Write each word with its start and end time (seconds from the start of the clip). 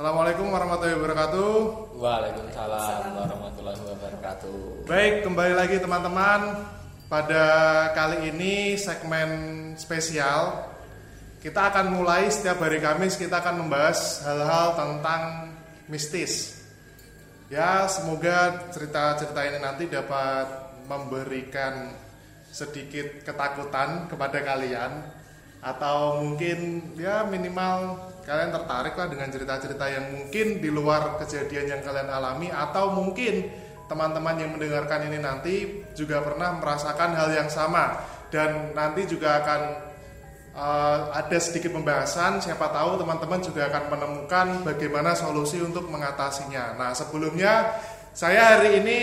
Assalamualaikum 0.00 0.48
warahmatullahi 0.48 0.96
wabarakatuh. 0.96 1.52
Waalaikumsalam 2.00 3.20
warahmatullahi 3.20 3.80
wabarakatuh. 3.84 4.88
Baik, 4.88 5.28
kembali 5.28 5.52
lagi 5.52 5.76
teman-teman. 5.76 6.64
Pada 7.04 7.44
kali 7.92 8.32
ini 8.32 8.80
segmen 8.80 9.28
spesial. 9.76 10.72
Kita 11.44 11.68
akan 11.68 12.00
mulai 12.00 12.32
setiap 12.32 12.64
hari 12.64 12.80
Kamis 12.80 13.20
kita 13.20 13.44
akan 13.44 13.60
membahas 13.60 14.24
hal-hal 14.24 14.72
tentang 14.80 15.52
mistis. 15.84 16.64
Ya, 17.52 17.84
semoga 17.84 18.72
cerita-cerita 18.72 19.52
ini 19.52 19.60
nanti 19.60 19.84
dapat 19.84 20.48
memberikan 20.88 21.92
sedikit 22.48 23.20
ketakutan 23.20 24.08
kepada 24.08 24.40
kalian 24.48 25.19
atau 25.60 26.24
mungkin 26.24 26.88
ya 26.96 27.28
minimal 27.28 28.08
kalian 28.24 28.54
tertarik 28.54 28.94
lah 28.96 29.08
dengan 29.12 29.28
cerita-cerita 29.28 29.84
yang 29.92 30.04
mungkin 30.16 30.62
di 30.62 30.70
luar 30.72 31.20
kejadian 31.20 31.76
yang 31.76 31.80
kalian 31.84 32.08
alami. 32.08 32.48
Atau 32.48 32.96
mungkin 32.96 33.48
teman-teman 33.90 34.38
yang 34.40 34.50
mendengarkan 34.54 35.10
ini 35.10 35.18
nanti 35.18 35.54
juga 35.98 36.22
pernah 36.24 36.56
merasakan 36.56 37.10
hal 37.16 37.28
yang 37.34 37.50
sama. 37.52 38.00
Dan 38.30 38.72
nanti 38.78 39.10
juga 39.10 39.42
akan 39.42 39.60
uh, 40.54 40.98
ada 41.10 41.38
sedikit 41.42 41.74
pembahasan. 41.74 42.38
Siapa 42.38 42.70
tahu 42.70 43.02
teman-teman 43.02 43.42
juga 43.42 43.66
akan 43.66 43.84
menemukan 43.90 44.46
bagaimana 44.62 45.18
solusi 45.18 45.58
untuk 45.58 45.90
mengatasinya. 45.90 46.78
Nah, 46.78 46.94
sebelumnya 46.94 47.74
saya 48.14 48.58
hari 48.58 48.82
ini 48.82 49.00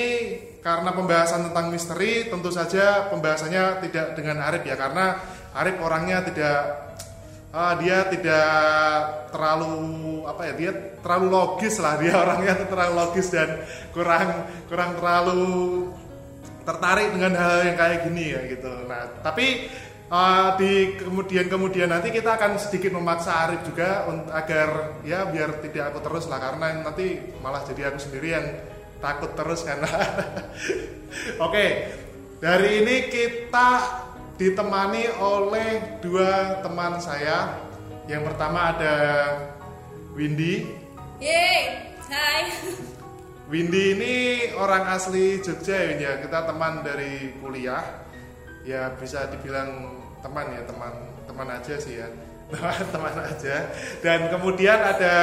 karena 0.64 0.92
pembahasan 0.92 1.52
tentang 1.52 1.72
misteri 1.72 2.28
tentu 2.28 2.52
saja 2.52 3.08
pembahasannya 3.12 3.84
tidak 3.88 4.16
dengan 4.16 4.40
Arif 4.40 4.64
ya. 4.64 4.80
Karena 4.80 5.20
Arif 5.58 5.82
orangnya 5.82 6.22
tidak 6.22 6.58
uh, 7.50 7.74
dia 7.82 8.06
tidak 8.14 8.50
terlalu 9.34 9.74
apa 10.30 10.42
ya 10.52 10.54
dia 10.54 10.72
terlalu 11.02 11.28
logis 11.34 11.76
lah. 11.82 11.98
Dia 11.98 12.14
orangnya 12.24 12.54
terlalu 12.70 12.94
logis 12.94 13.28
dan 13.34 13.66
kurang 13.90 14.46
kurang 14.70 14.94
terlalu 15.02 15.46
tertarik 16.68 17.16
dengan 17.16 17.34
hal 17.40 17.64
yang 17.64 17.78
kayak 17.80 18.00
gini 18.06 18.26
ya 18.38 18.42
gitu. 18.46 18.72
Nah 18.86 19.24
tapi 19.26 19.72
uh, 20.14 20.54
di 20.60 21.00
kemudian 21.00 21.50
kemudian 21.50 21.90
nanti 21.90 22.14
kita 22.14 22.38
akan 22.38 22.62
sedikit 22.62 22.94
memaksa 22.94 23.50
Arif 23.50 23.66
juga 23.66 24.06
agar 24.30 25.02
ya 25.02 25.26
biar 25.26 25.58
tidak 25.66 25.96
aku 25.96 26.00
terus 26.06 26.30
lah. 26.30 26.38
Karena 26.38 26.86
nanti 26.86 27.18
malah 27.42 27.66
jadi 27.66 27.90
aku 27.90 27.98
sendiri 27.98 28.30
yang 28.30 28.48
takut 28.98 29.34
terus 29.38 29.62
karena 29.62 29.86
oke 31.46 31.66
dari 32.42 32.70
ini 32.82 32.96
kita 33.10 33.70
ditemani 34.38 35.18
oleh 35.18 36.00
dua 36.00 36.62
teman 36.62 37.02
saya. 37.02 37.58
Yang 38.06 38.32
pertama 38.32 38.72
ada 38.72 38.96
Windy. 40.14 40.64
Yeay, 41.20 41.92
hai. 42.08 42.46
Windy 43.50 43.98
ini 43.98 44.14
orang 44.56 44.88
asli 44.94 45.42
Jogja 45.42 45.76
ya, 45.76 45.92
ya. 45.98 46.12
Kita 46.22 46.48
teman 46.48 46.86
dari 46.86 47.36
kuliah. 47.42 48.06
Ya 48.64 48.94
bisa 48.96 49.28
dibilang 49.28 50.00
teman 50.22 50.54
ya, 50.54 50.62
teman 50.64 50.94
teman 51.26 51.48
aja 51.52 51.76
sih 51.82 52.00
ya. 52.00 52.08
teman 52.94 53.16
aja. 53.18 53.74
Dan 54.00 54.32
kemudian 54.32 54.80
ada 54.80 55.16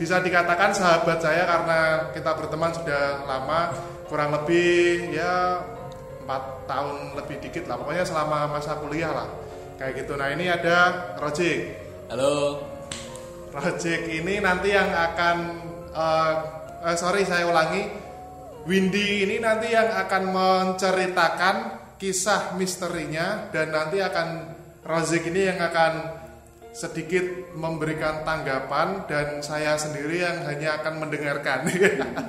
bisa 0.00 0.18
dikatakan 0.18 0.74
sahabat 0.74 1.22
saya 1.22 1.46
karena 1.46 1.78
kita 2.16 2.30
berteman 2.34 2.74
sudah 2.74 3.22
lama, 3.26 3.74
kurang 4.10 4.34
lebih 4.34 5.14
ya 5.14 5.62
4 6.28 6.68
tahun 6.68 7.16
lebih 7.16 7.40
dikit 7.40 7.64
lah. 7.64 7.80
Pokoknya 7.80 8.04
selama 8.04 8.52
masa 8.52 8.76
kuliah 8.76 9.16
lah. 9.16 9.28
Kayak 9.80 10.04
gitu. 10.04 10.12
Nah 10.20 10.28
ini 10.28 10.44
ada 10.52 10.76
Rojek 11.16 11.58
halo. 12.12 12.60
Rojek 13.48 14.12
ini 14.12 14.36
nanti 14.44 14.76
yang 14.76 14.92
akan 14.92 15.36
uh, 15.96 16.32
uh, 16.84 16.96
sorry 17.00 17.24
saya 17.24 17.48
ulangi. 17.48 17.88
Windy 18.68 19.24
ini 19.24 19.40
nanti 19.40 19.72
yang 19.72 19.88
akan 19.88 20.22
menceritakan 20.28 21.56
kisah 21.96 22.52
misterinya 22.60 23.48
dan 23.48 23.72
nanti 23.72 23.96
akan 24.04 24.28
Rojek 24.84 25.32
ini 25.32 25.48
yang 25.48 25.56
akan 25.56 25.92
sedikit 26.72 27.50
memberikan 27.56 28.22
tanggapan 28.22 29.08
dan 29.10 29.42
saya 29.42 29.74
sendiri 29.74 30.22
yang 30.22 30.46
hanya 30.46 30.78
akan 30.78 31.02
mendengarkan. 31.02 31.66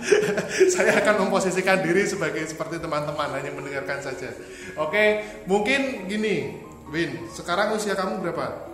saya 0.76 1.04
akan 1.04 1.28
memposisikan 1.28 1.84
diri 1.84 2.08
sebagai 2.08 2.48
seperti 2.48 2.82
teman-teman 2.82 3.30
hanya 3.36 3.52
mendengarkan 3.54 4.00
saja. 4.02 4.32
Oke, 4.80 5.22
mungkin 5.46 6.10
gini, 6.10 6.66
Win, 6.90 7.30
sekarang 7.30 7.78
usia 7.78 7.94
kamu 7.94 8.26
berapa? 8.26 8.66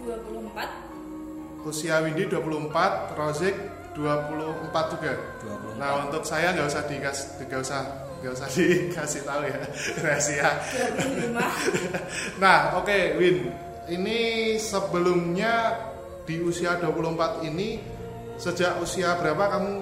24. 0.00 1.68
Usia 1.68 2.00
Windy 2.00 2.30
24, 2.30 3.18
Rozik 3.18 3.56
24 3.92 4.92
juga. 4.96 5.12
24. 5.76 5.82
Nah, 5.82 6.08
untuk 6.08 6.22
saya 6.24 6.54
nggak 6.56 6.68
usah 6.72 6.82
dikasih 6.88 7.26
nggak 7.44 7.60
usah 7.60 7.80
nggak 8.24 8.32
usah 8.32 8.48
dikasih 8.56 9.22
tahu 9.28 9.42
ya 9.44 9.58
rahasia. 10.00 10.48
25. 11.36 12.40
nah, 12.40 12.80
oke, 12.80 12.88
okay, 12.88 13.18
Win 13.20 13.65
ini 13.86 14.54
sebelumnya 14.58 15.78
di 16.26 16.42
usia 16.42 16.74
24 16.82 17.46
ini 17.46 17.78
sejak 18.36 18.82
usia 18.82 19.14
berapa 19.16 19.46
kamu 19.46 19.74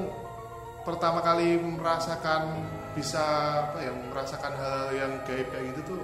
pertama 0.84 1.24
kali 1.24 1.56
merasakan 1.56 2.60
bisa 2.92 3.24
apa 3.66 3.80
ya 3.80 3.92
merasakan 4.12 4.52
hal 4.54 4.92
yang 4.94 5.12
gaib 5.24 5.48
kayak 5.50 5.72
gitu 5.74 5.96
tuh 5.96 6.02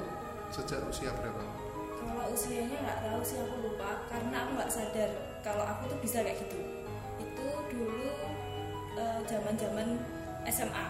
sejak 0.51 0.81
usia 0.89 1.13
berapa? 1.15 1.45
Kalau 2.01 2.25
usianya 2.33 2.77
nggak 2.81 2.99
tahu 3.05 3.21
sih 3.23 3.39
aku 3.39 3.57
lupa 3.63 3.91
karena 4.09 4.37
aku 4.43 4.51
nggak 4.59 4.73
sadar 4.73 5.11
kalau 5.45 5.65
aku 5.69 5.83
tuh 5.93 5.99
bisa 6.01 6.19
kayak 6.25 6.41
gitu. 6.43 6.59
Itu 7.21 7.49
dulu 7.71 8.09
zaman-zaman 9.29 9.89
uh, 10.43 10.51
SMA. 10.51 10.87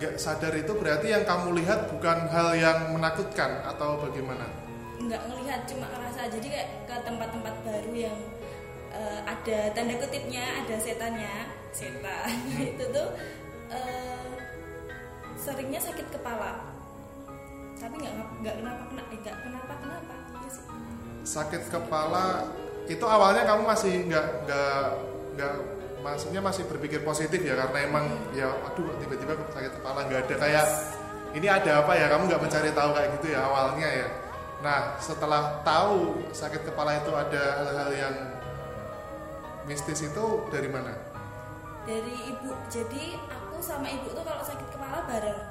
Nggak 0.00 0.14
sadar 0.18 0.52
itu 0.58 0.72
berarti 0.74 1.14
yang 1.14 1.22
kamu 1.22 1.62
lihat 1.62 1.86
bukan 1.92 2.18
hal 2.32 2.56
yang 2.58 2.78
menakutkan 2.90 3.62
atau 3.68 4.02
bagaimana? 4.02 4.61
Nggak 5.08 5.22
ngelihat 5.26 5.60
cuma 5.66 5.86
ngerasa 5.90 6.30
jadi 6.30 6.46
kayak 6.46 6.68
ke 6.86 6.94
tempat-tempat 7.02 7.54
baru 7.66 7.92
yang 7.94 8.18
uh, 8.94 9.20
ada 9.26 9.58
tanda 9.74 9.94
kutipnya 9.98 10.44
ada 10.62 10.76
setannya 10.78 11.34
setan 11.72 12.30
itu 12.70 12.84
tuh 12.92 13.08
uh, 13.72 14.32
seringnya 15.40 15.80
sakit 15.82 16.06
kepala. 16.12 16.62
Tapi 17.80 17.98
nggak 17.98 18.14
nggak 18.46 18.54
kenapa 18.62 18.82
kena 18.86 19.02
eh, 19.10 19.18
nggak 19.18 19.36
kenapa 19.42 19.72
kenapa? 19.82 20.14
Ya 20.38 20.48
sih. 20.52 20.64
sakit 21.22 21.62
kepala 21.70 22.50
itu 22.90 23.04
awalnya 23.06 23.42
kamu 23.46 23.62
masih 23.66 23.94
nggak 24.06 24.26
nggak 24.46 24.82
nggak 25.38 25.54
maksudnya 26.02 26.42
masih 26.42 26.66
berpikir 26.66 27.02
positif 27.06 27.42
ya 27.42 27.54
karena 27.54 27.78
emang 27.86 28.06
hmm. 28.10 28.38
ya 28.38 28.50
aduh 28.70 28.90
tiba-tiba 29.02 29.34
sakit 29.50 29.72
kepala 29.82 30.06
nggak 30.06 30.20
ada. 30.30 30.34
Kayak 30.38 30.66
ini 31.34 31.46
ada 31.50 31.72
apa 31.82 31.92
ya? 31.98 32.06
Kamu 32.06 32.22
nggak 32.30 32.42
mencari 32.42 32.70
tahu 32.70 32.90
kayak 32.94 33.08
gitu 33.18 33.26
ya 33.34 33.40
awalnya 33.42 33.88
ya 33.90 34.08
Nah, 34.62 34.94
setelah 35.02 35.58
tahu 35.66 36.22
sakit 36.30 36.62
kepala 36.70 37.02
itu 37.02 37.10
ada 37.10 37.42
hal-hal 37.66 37.90
yang 37.90 38.16
mistis 39.66 40.06
itu 40.06 40.24
dari 40.54 40.70
mana? 40.70 40.94
Dari 41.82 42.30
ibu. 42.30 42.54
Jadi 42.70 43.18
aku 43.26 43.58
sama 43.58 43.90
ibu 43.90 44.14
tuh 44.14 44.22
kalau 44.22 44.38
sakit 44.38 44.68
kepala 44.70 45.02
bareng. 45.10 45.42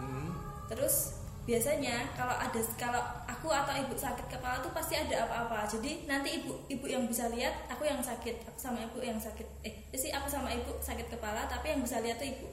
Hmm. 0.00 0.32
Terus 0.72 1.20
biasanya 1.44 2.16
kalau 2.16 2.32
ada 2.32 2.60
kalau 2.80 3.02
aku 3.28 3.48
atau 3.52 3.76
ibu 3.76 3.92
sakit 3.92 4.24
kepala 4.32 4.64
tuh 4.64 4.72
pasti 4.72 4.96
ada 4.96 5.28
apa-apa. 5.28 5.68
Jadi 5.68 6.08
nanti 6.08 6.40
ibu 6.40 6.64
ibu 6.72 6.88
yang 6.88 7.04
bisa 7.04 7.28
lihat 7.28 7.68
aku 7.68 7.84
yang 7.84 8.00
sakit, 8.00 8.48
aku 8.48 8.56
sama 8.56 8.80
ibu 8.88 9.04
yang 9.04 9.20
sakit. 9.20 9.44
Eh, 9.68 9.84
sih 9.92 10.08
aku 10.16 10.32
sama 10.32 10.48
ibu 10.48 10.80
sakit 10.80 11.12
kepala 11.12 11.44
tapi 11.44 11.76
yang 11.76 11.84
bisa 11.84 12.00
lihat 12.00 12.16
tuh 12.16 12.32
ibu. 12.32 12.48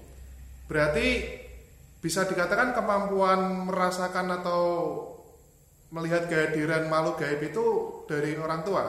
Berarti 0.68 1.08
bisa 2.04 2.28
dikatakan 2.28 2.76
kemampuan 2.76 3.72
merasakan 3.72 4.36
atau 4.44 4.64
melihat 5.92 6.28
kehadiran 6.28 6.92
makhluk 6.92 7.20
gaib 7.24 7.42
itu 7.44 7.66
dari 8.08 8.36
orang 8.36 8.62
tua? 8.68 8.84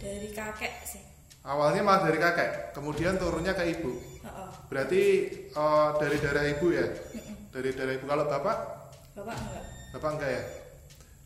Dari 0.00 0.32
kakek 0.32 0.74
sih. 0.86 1.02
Awalnya 1.46 1.82
malah 1.86 2.10
dari 2.10 2.18
kakek, 2.18 2.74
kemudian 2.74 3.22
turunnya 3.22 3.54
ke 3.54 3.62
ibu. 3.70 3.94
Uh-uh. 4.26 4.50
Berarti 4.66 5.02
uh, 5.54 5.94
dari 5.94 6.18
darah 6.18 6.42
ibu 6.42 6.74
ya? 6.74 6.86
Dari 7.54 7.70
darah 7.70 7.94
ibu. 7.94 8.04
Kalau 8.10 8.24
bapak? 8.26 8.58
Bapak 9.14 9.34
enggak. 9.38 9.64
Bapak 9.94 10.10
enggak 10.18 10.30
ya? 10.34 10.42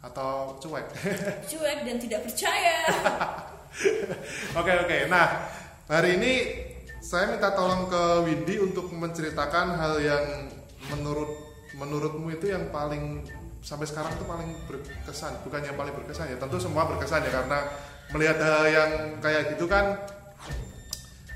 Atau 0.04 0.60
cuek? 0.60 0.86
cuek 1.56 1.78
dan 1.88 1.96
tidak 1.96 2.20
percaya. 2.28 2.78
Oke 4.60 4.72
oke. 4.82 4.98
Nah 5.06 5.46
hari 5.86 6.18
ini 6.18 6.32
saya 6.98 7.30
minta 7.30 7.54
tolong 7.54 7.86
ke 7.86 8.02
Windy 8.26 8.58
untuk 8.58 8.90
menceritakan 8.90 9.78
hal 9.78 9.94
yang 10.02 10.24
menurut 10.90 11.30
menurutmu 11.78 12.34
itu 12.34 12.50
yang 12.50 12.68
paling 12.74 13.22
sampai 13.60 13.86
sekarang 13.86 14.16
itu 14.16 14.24
paling 14.24 14.50
berkesan 14.64 15.44
bukan 15.44 15.60
yang 15.60 15.76
paling 15.76 15.92
berkesan 15.92 16.32
ya 16.32 16.36
tentu 16.40 16.56
semua 16.56 16.88
berkesan 16.88 17.24
ya 17.28 17.32
karena 17.32 17.58
melihat 18.10 18.36
hal 18.40 18.64
yang 18.66 18.90
kayak 19.20 19.54
gitu 19.54 19.68
kan 19.68 20.00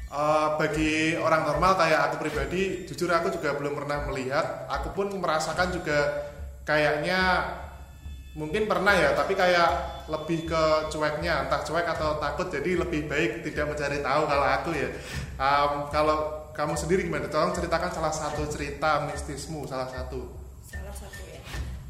uh, 0.09 0.57
bagi 0.57 1.21
orang 1.21 1.45
normal 1.45 1.77
kayak 1.77 2.01
aku 2.11 2.25
pribadi 2.25 2.89
jujur 2.89 3.13
aku 3.13 3.29
juga 3.29 3.55
belum 3.55 3.77
pernah 3.77 4.09
melihat 4.09 4.67
aku 4.73 4.97
pun 4.97 5.13
merasakan 5.13 5.71
juga 5.77 6.31
kayaknya 6.65 7.45
mungkin 8.35 8.67
pernah 8.67 8.91
ya 8.91 9.15
tapi 9.15 9.39
kayak 9.39 10.05
lebih 10.11 10.51
ke 10.51 10.63
cueknya 10.91 11.47
entah 11.47 11.63
cuek 11.63 11.87
atau 11.87 12.19
takut 12.19 12.51
jadi 12.51 12.83
lebih 12.83 13.07
baik 13.07 13.47
tidak 13.47 13.73
mencari 13.73 14.03
tahu 14.03 14.23
kalau 14.27 14.47
aku 14.59 14.71
ya. 14.75 14.91
Um, 15.39 15.87
kalau 15.95 16.19
kamu 16.51 16.75
sendiri 16.75 17.07
gimana? 17.07 17.31
Tolong 17.31 17.55
ceritakan 17.55 17.95
salah 17.95 18.11
satu 18.11 18.43
cerita 18.51 19.07
mistismu 19.07 19.71
salah 19.71 19.87
satu 19.87 20.44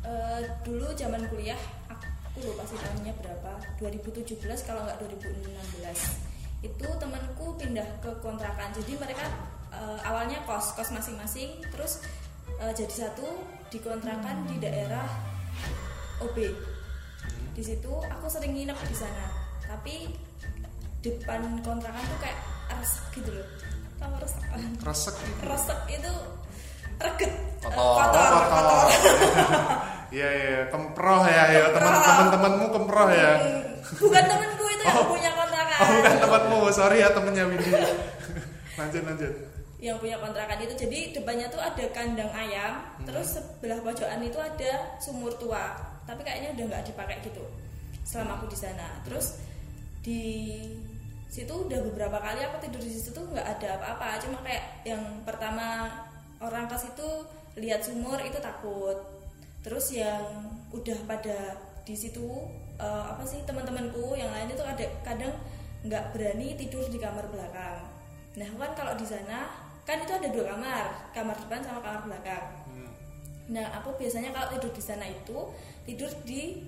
Eh, 0.04 0.40
dulu 0.60 0.92
zaman 0.92 1.24
kuliah 1.32 1.56
aku 1.88 2.44
lupa 2.44 2.68
sih 2.68 2.76
tahunnya 2.76 3.16
berapa. 3.24 3.52
2017 3.80 4.36
kalau 4.68 4.84
nggak 4.84 5.00
2016 5.00 5.40
itu 6.60 6.88
temanku 7.00 7.56
pindah 7.56 7.88
ke 8.04 8.12
kontrakan. 8.20 8.68
Jadi 8.76 9.00
mereka 9.00 9.24
eh, 9.72 9.98
awalnya 10.04 10.44
kos 10.44 10.76
kos 10.76 10.92
masing-masing. 10.92 11.56
Terus 11.72 12.04
eh, 12.60 12.72
jadi 12.76 13.08
satu 13.08 13.24
di 13.72 13.80
kontrakan 13.80 14.44
di 14.44 14.60
daerah 14.60 15.08
OB 16.20 16.36
di 17.54 17.62
situ 17.62 17.92
aku 18.04 18.28
sering 18.28 18.52
nginep 18.52 18.76
di 18.84 18.96
sana. 18.96 19.26
Tapi 19.64 20.12
depan 21.00 21.64
kontrakan 21.64 22.04
tuh 22.12 22.18
kayak 22.20 22.38
resek 22.76 23.04
gitu 23.24 23.30
loh. 23.32 23.48
Kamu 23.96 24.20
resek? 24.20 24.42
Resek 24.84 25.16
resek 25.48 25.80
itu 25.96 26.12
reget. 27.00 27.32
Kotor. 27.64 27.80
oh, 27.80 28.44
kotor. 28.52 28.86
Iya 30.14 30.28
iya 30.30 30.60
kemproh 30.70 31.26
ya 31.26 31.44
ya 31.50 31.74
teman 31.74 32.30
temanmu 32.30 32.66
kemproh 32.70 33.10
ya. 33.10 33.34
Bukan 33.98 34.22
temenku 34.22 34.64
itu 34.70 34.82
yang 34.86 35.10
punya 35.10 35.30
kontrakan. 35.34 35.78
Oh 35.82 35.88
bukan 35.90 36.14
temanmu. 36.22 36.58
Sorry 36.70 37.02
ya 37.02 37.10
temennya 37.10 37.50
Windy. 37.50 37.70
Lanjut 38.78 39.02
lanjut. 39.02 39.32
Yang 39.82 39.96
punya 39.98 40.16
kontrakan 40.22 40.58
itu. 40.62 40.74
Jadi 40.78 40.98
depannya 41.18 41.50
tuh 41.50 41.58
ada 41.58 41.84
kandang 41.90 42.30
ayam. 42.30 42.86
Terus 43.02 43.42
sebelah 43.42 43.82
pojokan 43.82 44.22
itu 44.22 44.38
ada 44.38 44.72
sumur 45.02 45.34
tua. 45.34 45.74
Tapi 46.06 46.22
kayaknya 46.22 46.54
udah 46.54 46.64
nggak 46.70 46.94
dipakai 46.94 47.18
gitu 47.26 47.42
selama 48.06 48.38
aku 48.38 48.46
di 48.54 48.58
sana. 48.58 49.02
Terus 49.02 49.42
di 49.98 50.22
situ 51.26 51.50
udah 51.50 51.82
beberapa 51.90 52.22
kali 52.22 52.46
aku 52.46 52.62
tidur 52.62 52.78
di 52.78 52.92
situ 52.94 53.10
tuh 53.10 53.26
nggak 53.34 53.58
ada 53.58 53.82
apa-apa. 53.82 54.22
Cuma 54.22 54.38
kayak 54.46 54.86
yang 54.86 55.02
pertama 55.26 55.90
orang 56.44 56.68
ke 56.68 56.76
situ 56.76 57.08
lihat 57.56 57.80
sumur 57.80 58.20
itu 58.20 58.36
takut. 58.38 59.00
Terus 59.64 59.96
yang 59.96 60.22
udah 60.70 60.98
pada 61.08 61.56
di 61.88 61.96
situ 61.96 62.28
eh, 62.76 63.04
apa 63.08 63.24
sih 63.24 63.40
teman-temanku 63.48 64.12
yang 64.16 64.28
lain 64.28 64.52
itu 64.52 64.64
ada 64.64 64.84
kadang 65.00 65.32
nggak 65.84 66.16
berani 66.16 66.56
tidur 66.56 66.84
di 66.88 67.00
kamar 67.00 67.24
belakang. 67.32 67.80
Nah 68.36 68.48
kan 68.60 68.72
kalau 68.76 68.92
di 68.96 69.06
sana 69.06 69.52
kan 69.84 70.00
itu 70.00 70.12
ada 70.16 70.28
dua 70.32 70.44
kamar 70.52 70.84
kamar 71.12 71.36
depan 71.36 71.60
sama 71.60 71.80
kamar 71.84 72.02
belakang. 72.08 72.44
Nah 73.52 73.66
aku 73.76 73.92
biasanya 74.00 74.32
kalau 74.32 74.48
tidur 74.56 74.72
di 74.72 74.82
sana 74.82 75.04
itu 75.04 75.38
tidur 75.84 76.08
di 76.24 76.64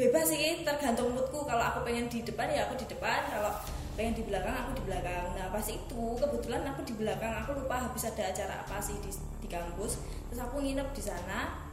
bebas 0.00 0.28
sih 0.32 0.64
tergantung 0.64 1.12
moodku. 1.12 1.44
Kalau 1.44 1.60
aku 1.60 1.84
pengen 1.84 2.08
di 2.08 2.24
depan 2.24 2.48
ya 2.48 2.64
aku 2.68 2.80
di 2.80 2.88
depan. 2.88 3.28
Kalau 3.28 3.52
pengen 3.96 4.12
di 4.12 4.24
belakang 4.28 4.52
aku 4.52 4.70
di 4.76 4.84
belakang. 4.92 5.32
Nah 5.32 5.48
pas 5.48 5.64
itu 5.64 6.04
kebetulan 6.20 6.62
aku 6.68 6.84
di 6.84 6.94
belakang. 7.00 7.32
Aku 7.42 7.56
lupa 7.56 7.88
habis 7.88 8.04
ada 8.04 8.28
acara 8.28 8.62
apa 8.62 8.76
sih 8.78 9.00
di, 9.00 9.10
di 9.40 9.48
kampus. 9.48 9.98
Terus 10.28 10.40
aku 10.44 10.60
nginep 10.60 10.88
di 10.92 11.02
sana. 11.02 11.64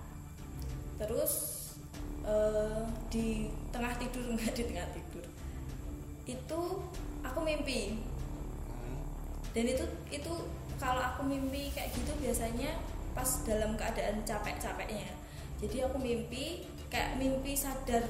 Terus 0.95 1.31
eh, 2.23 2.81
di 3.11 3.51
tengah 3.75 3.93
tidur 3.99 4.23
enggak 4.31 4.55
di 4.55 4.63
tengah 4.71 4.87
tidur. 4.95 5.25
Itu 6.23 6.59
aku 7.21 7.39
mimpi. 7.43 7.99
Dan 9.53 9.69
itu 9.69 9.85
itu 10.09 10.33
kalau 10.81 11.03
aku 11.03 11.21
mimpi 11.27 11.69
kayak 11.75 11.93
gitu 11.93 12.09
biasanya 12.17 12.73
pas 13.13 13.27
dalam 13.45 13.75
keadaan 13.77 14.23
capek-capeknya. 14.25 15.11
Jadi 15.61 15.85
aku 15.85 16.01
mimpi 16.01 16.65
kayak 16.87 17.19
mimpi 17.21 17.53
sadar 17.53 18.01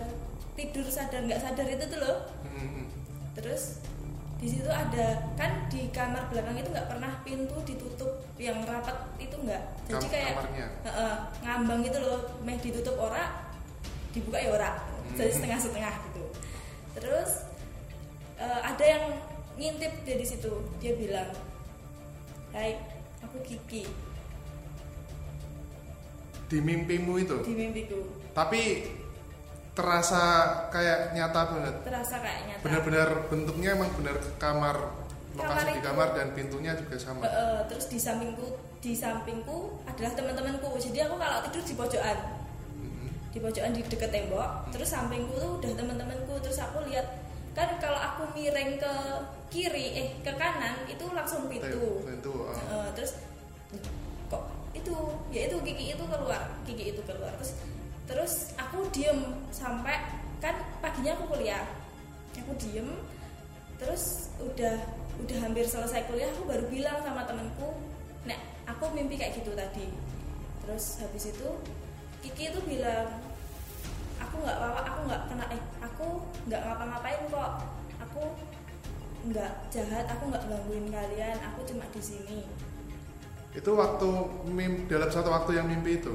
tidur 0.53 0.85
sadar 0.87 1.25
nggak 1.25 1.41
sadar 1.41 1.67
itu 1.67 1.85
tuh 1.89 1.99
loh. 1.99 2.17
Hmm, 2.45 2.87
terus 3.35 3.83
di 4.43 4.51
situ 4.51 4.67
ada 4.67 5.23
kan 5.39 5.71
di 5.71 5.87
kamar 5.95 6.27
belakang 6.27 6.59
itu 6.59 6.67
nggak 6.67 6.91
pernah 6.91 7.15
pintu 7.23 7.55
ditutup 7.63 8.11
yang 8.35 8.59
rapat 8.67 9.07
itu 9.15 9.39
nggak. 9.39 9.63
Jadi 9.87 10.03
Kam- 10.03 10.11
kayak. 10.11 10.35
Heeh, 10.83 11.13
ngambang 11.47 11.79
gitu 11.87 12.03
loh 12.03 12.27
meh 12.43 12.59
ditutup 12.59 12.99
ora 12.99 13.47
dibuka 14.11 14.43
ya 14.43 14.51
ora. 14.51 14.83
Jadi 15.15 15.31
setengah 15.31 15.59
setengah 15.63 15.95
gitu. 16.11 16.23
Terus 16.99 17.47
eh, 18.35 18.59
ada 18.67 18.83
yang 18.83 19.15
ngintip 19.55 20.03
dari 20.03 20.25
situ. 20.27 20.51
Dia 20.83 20.91
bilang 20.99 21.31
Hai 22.51 22.75
aku 23.23 23.39
Kiki. 23.47 23.87
Di 26.51 26.59
mimpimu 26.59 27.15
itu? 27.15 27.47
Di 27.47 27.53
mimpiku. 27.55 28.11
Tapi 28.35 28.91
terasa 29.73 30.23
kayak 30.69 31.17
nyata 31.17 31.41
banget. 31.49 31.75
Terasa 31.81 32.15
kayak 32.21 32.41
nyata. 32.45 32.61
Benar-benar 32.61 33.09
bentuknya 33.29 33.69
emang 33.73 33.89
benar 33.97 34.15
kamar 34.37 34.75
lokasi 35.33 35.49
Kamar 35.49 35.65
di 35.65 35.73
itu. 35.73 35.85
kamar 35.89 36.07
dan 36.13 36.27
pintunya 36.37 36.71
juga 36.77 36.95
sama. 37.01 37.25
Heeh, 37.25 37.57
terus 37.65 37.89
di 37.89 37.97
sampingku 37.97 38.53
di 38.85 38.93
sampingku 38.93 39.81
adalah 39.89 40.13
teman-temanku. 40.13 40.69
Jadi 40.77 40.97
aku 41.01 41.17
kalau 41.17 41.41
tidur 41.49 41.63
di 41.65 41.73
pojokan. 41.73 42.17
Di 43.33 43.41
pojokan 43.41 43.73
di 43.73 43.81
deket 43.81 44.13
tembok 44.13 44.69
terus 44.69 44.93
sampingku 44.93 45.33
tuh 45.41 45.57
udah 45.57 45.73
teman-temanku. 45.73 46.33
Terus 46.45 46.61
aku 46.61 46.85
lihat 46.85 47.17
kan 47.57 47.69
kalau 47.81 47.97
aku 47.97 48.29
miring 48.37 48.77
ke 48.77 48.93
kiri 49.49 49.85
eh 49.97 50.07
ke 50.21 50.31
kanan 50.37 50.85
itu 50.85 51.05
langsung 51.17 51.49
pintu. 51.49 52.05
pintu 52.05 52.33
ah. 52.45 52.53
Heeh, 52.53 52.87
terus 52.93 53.17
kok 54.29 54.53
itu? 54.77 54.93
Ya 55.33 55.49
itu 55.49 55.57
Kiki 55.65 55.97
itu 55.97 56.03
keluar 56.05 56.61
Kiki 56.61 56.93
itu 56.93 57.01
keluar. 57.09 57.33
Terus 57.41 57.57
terus 58.03 58.51
aku 58.59 58.89
diem 58.91 59.19
sampai 59.53 59.99
kan 60.43 60.55
paginya 60.83 61.15
aku 61.15 61.35
kuliah. 61.37 61.63
Aku 62.35 62.51
diem 62.59 62.89
terus 63.79 64.33
udah 64.39 64.75
udah 65.21 65.37
hampir 65.45 65.63
selesai 65.67 66.09
kuliah 66.09 66.31
aku 66.33 66.49
baru 66.49 66.65
bilang 66.67 66.97
sama 67.05 67.23
temenku 67.23 67.77
nek 68.27 68.39
aku 68.67 68.91
mimpi 68.91 69.15
kayak 69.15 69.39
gitu 69.39 69.55
tadi. 69.55 69.87
Terus 70.63 70.99
habis 71.03 71.31
itu 71.31 71.49
Kiki 72.23 72.55
itu 72.55 72.59
bilang 72.63 73.19
aku 74.15 74.39
nggak 74.39 74.55
apa 74.55 74.81
aku 74.87 74.99
nggak 75.11 75.21
kena 75.27 75.45
eh 75.51 75.61
aku 75.83 76.07
nggak 76.47 76.61
ngapa-ngapain 76.63 77.21
kok. 77.31 77.51
Aku 78.09 78.21
nggak 79.31 79.51
jahat 79.71 80.05
aku 80.11 80.23
nggak 80.27 80.43
gangguin 80.47 80.87
kalian 80.91 81.37
aku 81.51 81.59
cuma 81.67 81.87
di 81.91 82.01
sini. 82.03 82.39
Itu 83.53 83.77
waktu 83.77 84.09
mim 84.49 84.89
dalam 84.89 85.07
satu 85.11 85.29
waktu 85.29 85.61
yang 85.61 85.67
mimpi 85.69 86.01
itu. 86.01 86.11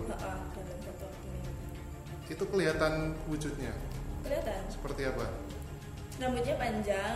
Itu 2.28 2.44
kelihatan 2.44 3.16
wujudnya? 3.24 3.72
Kelihatan. 4.20 4.60
Seperti 4.68 5.08
apa? 5.08 5.24
Rambutnya 6.20 6.54
panjang 6.60 7.14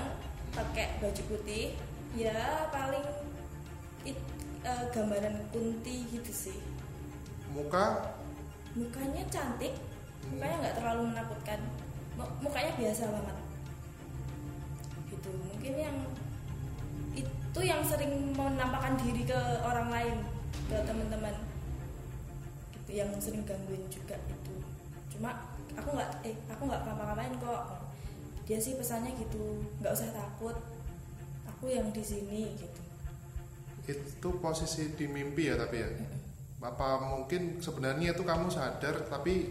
pakai 0.57 0.97
baju 1.05 1.23
putih. 1.29 1.77
Ya 2.17 2.69
paling 2.73 3.05
it- 4.09 4.33
eh, 4.65 4.85
gambaran 4.93 5.49
kunti 5.53 6.09
gitu 6.09 6.33
sih. 6.33 6.59
Muka? 7.53 8.17
Mukanya 8.73 9.25
cantik 9.29 9.77
mukanya 10.33 10.57
nggak 10.65 10.77
terlalu 10.81 11.03
menakutkan. 11.13 11.61
Mu- 12.17 12.35
mukanya 12.41 12.73
biasa 12.81 13.13
banget. 13.13 13.37
Gitu. 15.13 15.29
Mungkin 15.29 15.75
yang 15.77 15.97
itu 17.13 17.61
yang 17.61 17.85
sering 17.85 18.33
menampakkan 18.33 18.97
diri 18.97 19.29
ke 19.29 19.41
orang 19.61 19.93
lain 19.93 20.17
ke 20.73 20.77
teman-teman. 20.89 21.37
Gitu 22.73 22.91
yang 22.97 23.13
sering 23.21 23.45
gangguin 23.45 23.85
juga 23.93 24.17
cuma 25.13 25.53
aku 25.77 25.89
nggak 25.97 26.11
eh 26.25 26.37
aku 26.49 26.63
nggak 26.69 26.83
ngapa-ngapain 26.85 27.35
kok. 27.41 27.63
Dia 28.49 28.59
sih 28.59 28.75
pesannya 28.77 29.15
gitu 29.17 29.63
nggak 29.81 29.93
usah 29.93 30.11
takut. 30.13 30.57
Aku 31.49 31.71
yang 31.71 31.93
di 31.95 32.03
sini 32.03 32.57
gitu. 32.59 32.81
Itu 33.87 34.29
posisi 34.43 34.95
di 34.95 35.07
mimpi 35.07 35.53
ya 35.53 35.59
tapi 35.59 35.77
ya? 35.83 35.89
Apa 36.63 37.03
mungkin 37.03 37.59
sebenarnya 37.59 38.15
itu 38.15 38.23
kamu 38.23 38.47
sadar 38.51 39.07
tapi 39.11 39.51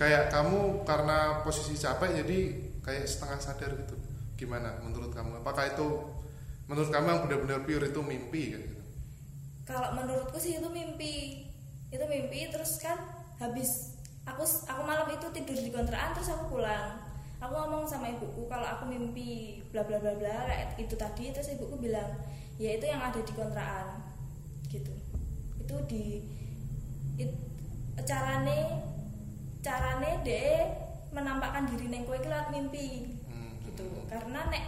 kayak 0.00 0.32
kamu 0.32 0.88
karena 0.88 1.44
posisi 1.44 1.76
capek 1.76 2.24
jadi 2.24 2.38
kayak 2.80 3.04
setengah 3.04 3.38
sadar 3.40 3.70
gitu? 3.76 3.96
Gimana 4.40 4.80
menurut 4.80 5.12
kamu? 5.12 5.44
Apakah 5.44 5.68
itu 5.68 5.88
menurut 6.68 6.88
kamu 6.88 7.06
yang 7.06 7.20
benar-benar 7.28 7.60
pure 7.64 7.86
itu 7.88 8.00
mimpi 8.00 8.42
kayak 8.56 8.64
gitu? 8.64 8.82
Kalau 9.68 9.90
menurutku 9.94 10.38
sih 10.40 10.56
itu 10.58 10.68
mimpi. 10.72 11.46
Itu 11.90 12.06
mimpi 12.06 12.48
terus 12.48 12.78
kan 12.78 12.96
habis 13.42 13.99
aku 14.28 14.42
aku 14.44 14.82
malam 14.84 15.08
itu 15.08 15.26
tidur 15.32 15.56
di 15.56 15.70
kontrakan 15.72 16.12
terus 16.12 16.32
aku 16.32 16.58
pulang. 16.58 17.00
Aku 17.40 17.56
ngomong 17.56 17.88
sama 17.88 18.12
ibuku 18.12 18.44
kalau 18.52 18.68
aku 18.68 18.84
mimpi 18.84 19.64
bla 19.72 19.80
bla 19.80 19.96
bla 19.96 20.12
bla 20.12 20.44
kayak 20.44 20.76
itu 20.76 20.92
tadi 20.92 21.32
terus 21.32 21.56
ibuku 21.56 21.80
bilang 21.80 22.20
ya 22.60 22.76
itu 22.76 22.84
yang 22.84 23.00
ada 23.00 23.20
di 23.20 23.32
kontrakan. 23.32 24.04
Gitu. 24.68 24.92
Itu 25.56 25.74
di 25.88 26.24
it- 27.16 27.42
carane 28.04 28.84
carane 29.60 30.24
deh 30.24 30.60
menampakkan 31.12 31.68
diri 31.68 31.88
neng 31.88 32.04
kowe 32.04 32.16
lewat 32.16 32.52
mimpi. 32.52 33.16
Hmm. 33.28 33.56
gitu. 33.64 33.88
Karena 34.08 34.48
nek 34.52 34.64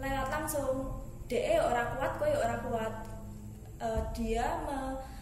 lewat 0.00 0.28
langsung 0.32 1.00
DE 1.28 1.56
orang 1.60 1.96
kuat 1.96 2.12
kowe 2.20 2.28
orang 2.28 2.60
kuat. 2.64 2.94
Eh, 3.84 4.02
dia 4.16 4.64
me- 4.64 5.13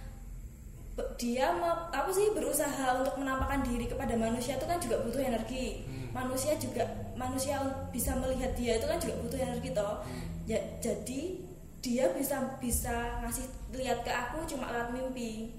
dia 1.16 1.48
apa 1.88 2.10
sih 2.12 2.28
berusaha 2.36 3.00
untuk 3.00 3.16
menampakkan 3.16 3.64
diri 3.64 3.88
kepada 3.88 4.12
manusia 4.12 4.60
itu 4.60 4.66
kan 4.68 4.76
juga 4.76 5.00
butuh 5.00 5.22
energi. 5.24 5.88
Manusia 6.12 6.52
juga 6.60 6.84
manusia 7.16 7.56
bisa 7.88 8.12
melihat 8.20 8.52
dia 8.52 8.76
itu 8.76 8.84
kan 8.84 9.00
juga 9.00 9.14
butuh 9.24 9.38
energi 9.40 9.72
toh. 9.72 10.04
Ya, 10.44 10.60
jadi 10.84 11.40
dia 11.80 12.12
bisa 12.12 12.60
bisa 12.60 13.24
ngasih 13.24 13.48
lihat 13.72 14.04
ke 14.04 14.12
aku 14.12 14.44
cuma 14.44 14.68
lewat 14.68 14.92
mimpi. 14.92 15.56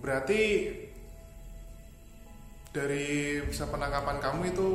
Berarti 0.00 0.72
dari 2.72 3.44
penangkapan 3.44 4.16
kamu 4.24 4.56
itu 4.56 4.68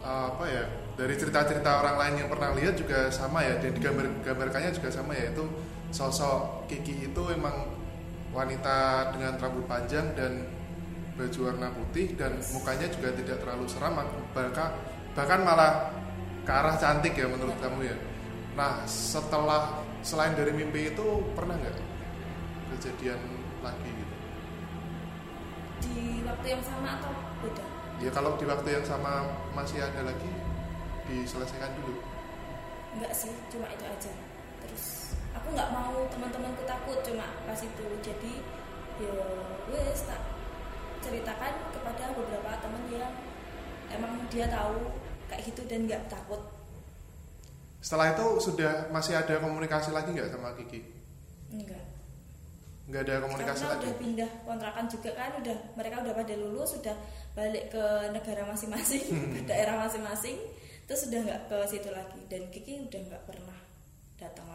uh, 0.00 0.32
apa 0.32 0.44
ya? 0.48 0.64
Dari 0.92 1.16
cerita-cerita 1.16 1.84
orang 1.84 1.96
lain 2.00 2.14
yang 2.24 2.28
pernah 2.32 2.56
lihat 2.56 2.76
juga 2.76 3.12
sama 3.12 3.44
ya, 3.44 3.60
dan 3.60 3.76
digambar-gambarkannya 3.76 4.72
juga 4.72 4.88
sama 4.88 5.12
ya. 5.12 5.32
Itu 5.36 5.44
sosok 5.92 6.66
Kiki 6.66 7.12
itu 7.12 7.22
emang 7.30 7.68
wanita 8.32 9.12
dengan 9.12 9.36
rambut 9.36 9.68
panjang 9.68 10.16
dan 10.16 10.48
baju 11.14 11.38
warna 11.52 11.68
putih 11.68 12.16
dan 12.16 12.40
mukanya 12.56 12.88
juga 12.88 13.12
tidak 13.12 13.44
terlalu 13.44 13.68
seram, 13.68 14.00
bahkan 14.32 14.72
bahkan 15.12 15.40
malah 15.44 15.92
ke 16.42 16.50
arah 16.50 16.74
cantik 16.80 17.12
ya 17.12 17.28
menurut 17.28 17.54
kamu 17.60 17.92
ya. 17.92 17.96
Nah 18.56 18.82
setelah 18.88 19.84
selain 20.00 20.32
dari 20.34 20.50
mimpi 20.56 20.90
itu 20.90 21.06
pernah 21.36 21.54
nggak 21.60 21.76
kejadian 22.74 23.20
lagi 23.62 23.90
gitu? 23.92 24.14
di 25.82 26.22
waktu 26.22 26.46
yang 26.58 26.62
sama 26.62 26.98
atau 26.98 27.12
beda 27.42 27.66
Ya 28.02 28.10
kalau 28.10 28.34
di 28.34 28.46
waktu 28.50 28.66
yang 28.74 28.86
sama 28.86 29.30
masih 29.54 29.78
ada 29.78 30.02
lagi 30.02 30.30
diselesaikan 31.06 31.70
dulu. 31.78 32.02
enggak 32.98 33.12
sih 33.14 33.30
cuma 33.50 33.70
itu 33.70 33.84
aja 33.86 34.12
terus 34.62 35.14
aku 35.42 35.48
nggak 35.52 35.70
mau 35.70 35.98
teman-temanku 36.06 36.62
takut 36.62 36.98
cuma 37.02 37.26
pas 37.42 37.58
itu 37.58 37.84
jadi 37.98 38.32
ya 38.96 39.10
wes 39.68 40.06
tak 40.06 40.22
ceritakan 41.00 41.52
kepada 41.70 42.14
beberapa 42.14 42.50
teman 42.56 42.82
yang 42.86 43.10
emang 43.90 44.22
dia 44.28 44.46
tahu 44.46 44.94
kayak 45.26 45.42
gitu 45.44 45.66
dan 45.66 45.84
nggak 45.84 46.06
takut 46.06 46.38
Setelah 47.82 48.14
itu 48.14 48.26
sudah 48.38 48.86
masih 48.88 49.18
ada 49.18 49.42
komunikasi 49.42 49.90
lagi 49.90 50.14
nggak 50.14 50.30
sama 50.30 50.54
Kiki? 50.54 50.86
enggak 51.50 51.82
Nggak 52.82 53.02
ada 53.02 53.14
komunikasi 53.20 53.58
karena 53.58 53.74
lagi. 53.74 53.82
udah 53.82 53.94
pindah 53.98 54.30
kontrakan 54.42 54.86
juga 54.86 55.10
kan 55.12 55.30
udah 55.38 55.58
mereka 55.74 55.96
udah 55.98 56.14
pada 56.14 56.34
lulus 56.36 56.78
sudah 56.78 56.94
balik 57.32 57.70
ke 57.70 57.84
negara 58.10 58.46
masing-masing 58.46 59.02
Hmm. 59.10 59.34
ke 59.34 59.40
daerah 59.50 59.82
masing-masing 59.82 60.38
terus 60.86 61.10
sudah 61.10 61.20
nggak 61.22 61.40
ke 61.46 61.58
situ 61.66 61.90
lagi 61.90 62.22
dan 62.30 62.46
Kiki 62.50 62.86
udah 62.86 63.00
nggak 63.02 63.22
pernah 63.26 63.58
datang 64.14 64.46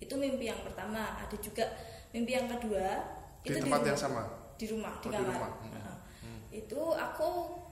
itu 0.00 0.14
mimpi 0.16 0.48
yang 0.48 0.60
pertama 0.60 1.14
ada 1.14 1.36
juga 1.38 1.64
mimpi 2.10 2.32
yang 2.32 2.48
kedua 2.48 3.04
Di 3.40 3.52
itu 3.52 3.60
tempat 3.60 3.80
di 3.80 3.88
yang 3.88 4.00
sama. 4.00 4.22
di 4.56 4.66
rumah 4.66 4.92
di 4.98 5.06
Oh, 5.06 5.12
di 5.12 5.16
kamar 5.16 5.28
rumah. 5.30 5.50
Hmm. 5.60 5.72
Heeh. 5.72 5.96
itu 6.58 6.80
aku 6.90 7.28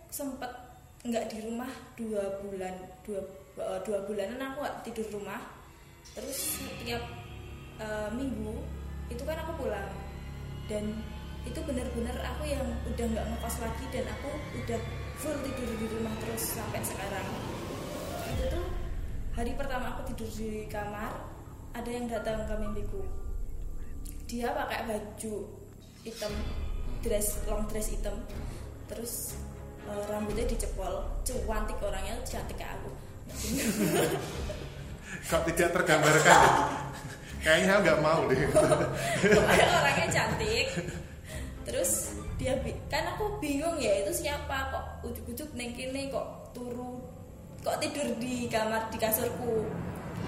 sempet 0.08 0.52
nggak 1.00 1.24
di 1.28 1.38
rumah 1.42 1.68
dua 1.94 2.40
bulan 2.40 2.74
dua 3.02 3.20
eh, 3.56 3.78
dua 3.82 3.98
bulanan 4.04 4.40
aku 4.40 4.56
nggak 4.60 4.76
tidur 4.82 5.06
rumah 5.14 5.40
terus 6.12 6.38
setiap 6.60 7.02
eh, 7.76 8.08
minggu 8.12 8.56
itu 9.08 9.22
kan 9.22 9.36
aku 9.38 9.64
pulang 9.64 9.88
dan 10.68 10.84
itu 11.44 11.60
benar-benar 11.64 12.12
aku 12.24 12.44
yang 12.44 12.64
udah 12.84 13.04
nggak 13.08 13.24
ngekos 13.24 13.56
lagi 13.60 13.84
dan 13.88 14.04
aku 14.10 14.28
udah 14.58 14.80
full 15.16 15.36
tidur 15.40 15.68
di 15.76 15.86
rumah 15.88 16.12
terus 16.20 16.56
sampai 16.56 16.80
sekarang 16.80 17.24
itu 18.28 18.44
tuh 18.48 18.64
hari 19.32 19.52
pertama 19.54 19.96
aku 19.96 20.12
tidur 20.12 20.28
di 20.28 20.66
kamar 20.66 21.12
ada 21.78 21.90
yang 21.94 22.06
datang 22.10 22.42
ke 22.42 22.54
mimpiku. 22.58 23.02
Dia 24.26 24.50
pakai 24.50 24.90
baju 24.90 25.34
hitam 26.02 26.32
dress 27.06 27.38
long 27.46 27.62
dress 27.70 27.94
hitam. 27.94 28.18
Terus 28.90 29.38
eh, 29.86 30.02
rambutnya 30.10 30.50
dicepol. 30.50 31.06
Cantik 31.22 31.78
orangnya 31.78 32.18
cantik 32.26 32.58
kayak 32.58 32.74
aku. 32.82 32.90
Kok 35.30 35.42
tidak 35.52 35.70
tergambarkan? 35.78 36.26
Ya? 36.26 36.38
Kayaknya 37.38 37.74
nggak 37.86 37.98
mau 38.02 38.26
deh. 38.26 38.40
pokoknya 39.38 39.66
orangnya 39.78 40.06
cantik. 40.10 40.66
Terus 41.62 42.18
dia 42.40 42.58
kan 42.90 43.14
aku 43.14 43.38
bingung 43.38 43.78
ya 43.78 44.02
itu 44.02 44.26
siapa? 44.26 44.74
Kok 44.74 44.84
ujuk-ujuk 45.06 45.54
neng 45.54 45.70
kene 45.78 46.10
kok 46.10 46.50
turu? 46.50 46.98
Kok 47.62 47.78
tidur 47.78 48.10
di 48.18 48.50
kamar 48.50 48.90
di 48.90 48.98
kasurku 48.98 49.62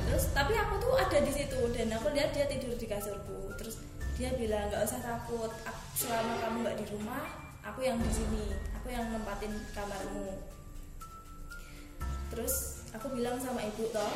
terus 0.08 0.24
tapi 0.34 0.52
aku 0.56 0.74
tuh 0.82 0.94
ada 0.98 1.18
di 1.22 1.32
situ 1.32 1.60
dan 1.74 1.88
aku 1.94 2.10
lihat 2.12 2.30
dia 2.34 2.46
tidur 2.50 2.74
di 2.74 2.86
kasurku. 2.86 3.54
Terus 3.60 3.80
dia 4.20 4.34
bilang 4.36 4.68
nggak 4.68 4.84
usah 4.84 5.00
takut 5.00 5.48
ak- 5.64 5.86
selama 5.96 6.36
kamu 6.44 6.56
nggak 6.66 6.78
di 6.80 6.86
rumah 6.92 7.24
aku 7.64 7.80
yang 7.84 7.96
di 8.00 8.10
sini 8.12 8.52
aku 8.76 8.92
yang 8.92 9.08
nempatin 9.12 9.52
kamarmu. 9.72 10.40
Terus 12.30 12.84
aku 12.94 13.06
bilang 13.14 13.38
sama 13.40 13.64
ibu 13.64 13.88
toh 13.90 14.12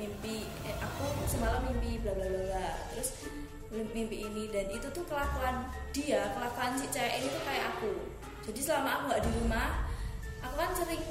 mimpi 0.00 0.48
eh, 0.64 0.76
aku 0.80 1.04
semalam 1.28 1.68
mimpi 1.68 2.00
bla 2.00 2.16
bla 2.16 2.24
bla 2.24 2.70
terus 2.96 3.28
mimpi 3.72 4.24
ini 4.24 4.48
dan 4.52 4.68
itu 4.72 4.88
tuh 4.92 5.04
kelakuan 5.04 5.68
dia 5.92 6.32
kelakuan 6.32 6.76
si 6.76 6.88
cewek 6.92 7.20
ini 7.20 7.28
tuh 7.28 7.42
kayak 7.44 7.66
aku. 7.76 7.92
Jadi 8.48 8.60
selama 8.60 8.88
aku 9.00 9.02
nggak 9.12 9.24
di 9.24 9.30
rumah 9.38 9.68
aku 10.42 10.54
kan 10.58 10.70
sering 10.74 11.02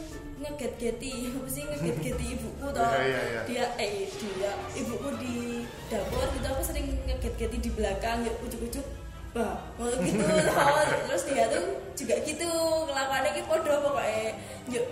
ngeget-geti 0.42 1.14
apa 1.38 1.50
sih 1.50 1.64
ngeget-geti 1.66 2.26
ibuku 2.36 2.68
toh? 2.72 2.92
Iya, 2.92 3.02
iya, 3.02 3.22
iya. 3.24 3.42
dia 3.48 3.66
eh 3.80 4.06
dia 4.12 4.52
ibuku 4.78 5.10
di 5.18 5.36
dapur 5.88 6.28
gitu 6.36 6.48
aku 6.52 6.64
sering 6.64 6.88
ngeget-geti 7.08 7.58
di 7.58 7.72
belakang 7.74 8.28
ya 8.28 8.34
ujuk-ujuk 8.44 8.86
bah 9.32 9.64
gitu 10.04 10.24
toh 10.52 10.84
terus 11.08 11.24
dia 11.32 11.48
tuh 11.48 11.80
juga 11.96 12.16
gitu 12.28 12.52
kelakuannya 12.92 13.32
gitu 13.32 13.48
podo 13.48 13.74
pokoknya 13.80 14.36
yuk 14.68 14.86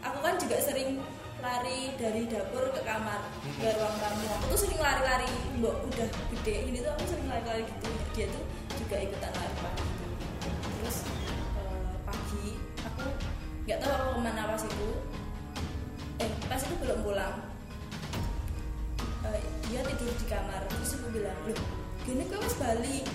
aku 0.00 0.18
kan 0.22 0.34
juga 0.38 0.56
sering 0.62 1.02
lari 1.40 1.96
dari 1.96 2.28
dapur 2.28 2.68
ke 2.68 2.80
kamar 2.84 3.20
ke 3.40 3.68
ruang 3.80 3.96
tamu. 3.96 4.24
Aku 4.28 4.44
tuh 4.52 4.60
sering 4.68 4.80
lari-lari 4.80 5.28
mbok 5.56 5.76
udah 5.88 6.08
gede 6.36 6.56
ini 6.68 6.78
tuh 6.84 6.92
aku 6.92 7.04
sering 7.08 7.26
lari-lari 7.32 7.64
gitu. 7.64 7.88
Dia 8.12 8.26
tuh 8.28 8.44
juga 8.76 8.96
ikutan 9.00 9.32
lari 9.32 9.54
pagi. 9.64 9.86
Terus 10.80 10.96
eh, 11.56 11.94
pagi 12.04 12.46
aku 12.84 13.04
nggak 13.70 13.86
tahu 13.86 13.94
aku 13.94 14.10
ke 14.18 14.20
mana 14.26 14.50
pas 14.50 14.64
itu. 14.66 14.90
Eh 16.18 16.30
pas 16.50 16.58
itu 16.58 16.74
belum 16.82 16.98
pulang. 17.06 17.38
Eh, 19.30 19.42
dia 19.70 19.80
tidur 19.86 20.10
di 20.10 20.26
kamar. 20.26 20.66
Terus 20.66 20.98
aku 20.98 21.06
bilang 21.14 21.38
loh 21.46 21.54
gini 22.02 22.26
kok 22.26 22.42
mas 22.42 22.56
balik? 22.58 23.06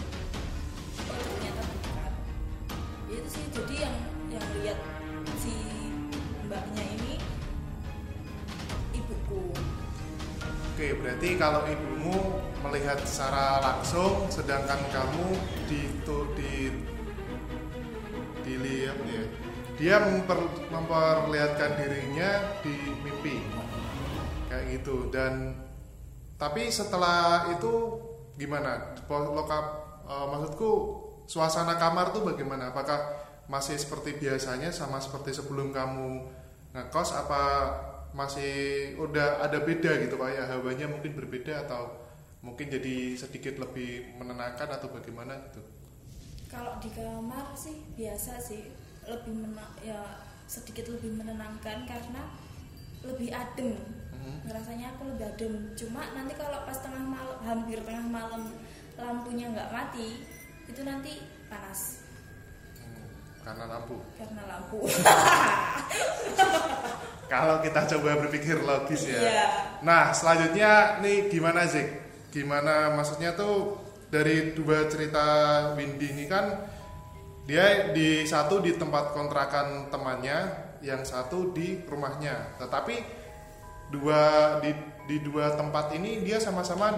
Oh 1.11 1.19
ternyata 1.19 1.59
bukan. 1.59 2.11
Ya 3.11 3.15
itu 3.19 3.29
sih 3.35 3.45
jadi 3.51 3.75
yang 3.83 3.95
yang 4.31 4.45
lihat 4.63 4.79
si 5.43 5.51
mbaknya 6.47 6.83
ini 6.87 7.19
ibuku. 8.95 9.51
Oke, 10.71 10.87
berarti 11.03 11.35
kalau 11.35 11.67
ibumu 11.67 12.39
melihat 12.63 13.03
secara 13.03 13.59
langsung, 13.59 14.31
sedangkan 14.31 14.79
kamu 14.87 15.35
di 15.67 15.81
tu- 16.07 16.31
di 16.39 16.71
dilihat 18.43 18.99
ya, 19.03 19.23
dia 19.75 19.99
memper- 19.99 20.71
memperlihatkan 20.71 21.71
dirinya 21.79 22.29
di 22.63 22.75
mimpi, 23.03 23.43
kayak 24.47 24.65
gitu. 24.79 25.11
Dan 25.11 25.55
tapi 26.35 26.67
setelah 26.71 27.51
itu 27.55 27.99
gimana? 28.35 28.95
Lokap, 29.07 29.65
eh, 30.07 30.25
maksudku 30.31 30.71
suasana 31.27 31.75
kamar 31.75 32.11
tuh 32.15 32.23
bagaimana? 32.23 32.71
Apakah 32.71 33.23
masih 33.51 33.77
seperti 33.77 34.17
biasanya, 34.17 34.73
sama 34.73 34.97
seperti 34.97 35.35
sebelum 35.35 35.71
kamu 35.71 36.27
ngekos? 36.73 37.15
Apa 37.15 37.43
masih 38.15 38.95
udah 38.95 39.43
ada 39.43 39.59
beda 39.59 39.91
gitu 39.99 40.15
kayak 40.15 40.47
hawanya 40.47 40.87
mungkin 40.87 41.19
berbeda 41.19 41.67
atau 41.67 41.99
mungkin 42.39 42.71
jadi 42.71 43.19
sedikit 43.19 43.59
lebih 43.59 44.15
menenangkan 44.15 44.71
atau 44.71 44.87
bagaimana 44.87 45.35
gitu 45.51 45.59
kalau 46.47 46.79
di 46.79 46.87
kamar 46.95 47.51
sih 47.51 47.83
biasa 47.99 48.39
sih 48.39 48.71
lebih 49.05 49.33
mena 49.33 49.65
ya 49.81 49.99
sedikit 50.45 50.89
lebih 50.89 51.13
menenangkan 51.17 51.85
karena 51.85 52.21
lebih 53.05 53.29
adem. 53.33 53.77
Mhm. 54.15 54.49
ngerasanya 54.49 54.97
aku 54.97 55.01
lebih 55.13 55.25
adem. 55.29 55.53
Cuma 55.77 56.01
nanti 56.17 56.33
kalau 56.33 56.65
pas 56.65 56.77
tengah 56.81 57.05
malam 57.05 57.37
hampir 57.45 57.77
tengah 57.85 58.07
malam 58.09 58.49
lampunya 58.97 59.51
nggak 59.51 59.69
mati 59.69 60.25
itu 60.65 60.81
nanti 60.81 61.21
panas. 61.45 62.01
Hmm, 62.81 63.05
karena 63.45 63.65
lampu. 63.69 63.97
Karena 64.17 64.41
lampu. 64.49 64.79
Kalau 67.25 67.57
kita 67.57 67.89
coba 67.89 68.21
berpikir 68.21 68.61
logis 68.61 69.09
ya. 69.09 69.17
Iya. 69.17 69.47
nah 69.81 70.13
selanjutnya 70.13 71.01
nih 71.01 71.25
gimana 71.29 71.65
Zik? 71.65 71.89
Gimana 72.29 72.93
maksudnya 72.93 73.33
tuh 73.33 73.81
dari 74.13 74.53
dua 74.53 74.85
cerita 74.85 75.25
Windy 75.73 76.13
ini 76.13 76.25
kan 76.29 76.69
dia 77.45 77.93
di 77.93 78.25
satu 78.25 78.57
di 78.57 78.73
tempat 78.73 79.13
kontrakan 79.13 79.93
temannya 79.93 80.37
yang 80.81 81.05
satu 81.05 81.53
di 81.53 81.85
rumahnya. 81.85 82.57
Tetapi 82.57 82.95
dua 83.93 84.57
di 84.65 84.73
di 85.05 85.21
dua 85.21 85.53
tempat 85.53 85.93
ini 85.93 86.25
dia 86.25 86.41
sama-sama 86.41 86.89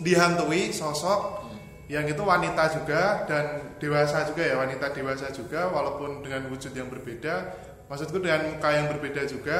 dihantui 0.00 0.68
sosok 0.68 1.48
yang 1.88 2.04
itu 2.08 2.20
wanita 2.20 2.80
juga 2.80 3.28
dan 3.28 3.76
dewasa 3.76 4.24
juga 4.28 4.42
ya 4.44 4.56
wanita 4.60 4.92
dewasa 4.92 5.28
juga 5.32 5.68
walaupun 5.72 6.24
dengan 6.24 6.48
wujud 6.52 6.72
yang 6.76 6.88
berbeda. 6.88 7.52
Maksudku 7.88 8.20
dengan 8.20 8.48
muka 8.48 8.68
yang 8.72 8.88
berbeda 8.88 9.28
juga 9.28 9.58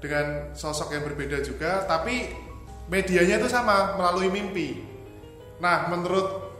dengan 0.00 0.52
sosok 0.52 0.92
yang 0.92 1.04
berbeda 1.04 1.40
juga 1.40 1.84
tapi 1.88 2.32
medianya 2.88 3.40
itu 3.40 3.48
sama 3.48 3.96
melalui 3.96 4.28
mimpi. 4.28 4.84
Nah 5.60 5.88
menurut 5.88 6.51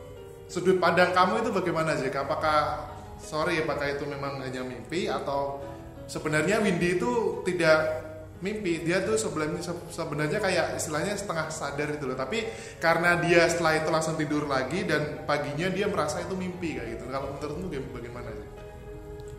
sudut 0.53 0.77
pandang 0.77 1.17
kamu 1.17 1.41
itu 1.41 1.51
bagaimana 1.57 1.97
sih 1.97 2.13
apakah 2.13 2.85
sorry 3.17 3.65
apakah 3.65 3.89
itu 3.89 4.05
memang 4.05 4.45
hanya 4.45 4.61
mimpi 4.61 5.09
atau 5.09 5.65
sebenarnya 6.05 6.61
Windy 6.61 7.01
itu 7.01 7.41
tidak 7.49 8.05
mimpi? 8.45 8.85
Dia 8.85 9.01
tuh 9.01 9.17
sebenarnya 9.17 9.65
sebenarnya 9.89 10.39
kayak 10.43 10.77
istilahnya 10.77 11.17
setengah 11.17 11.49
sadar 11.49 11.89
itu 11.97 12.05
loh. 12.05 12.19
Tapi 12.19 12.45
karena 12.83 13.17
dia 13.23 13.49
setelah 13.49 13.81
itu 13.81 13.89
langsung 13.89 14.19
tidur 14.21 14.45
lagi 14.45 14.85
dan 14.85 15.25
paginya 15.25 15.73
dia 15.73 15.89
merasa 15.89 16.21
itu 16.21 16.37
mimpi 16.37 16.77
kayak 16.77 17.01
gitu. 17.01 17.09
Kalau 17.09 17.33
menurutmu 17.33 17.73
bagaimana 17.97 18.29
sih 18.37 18.49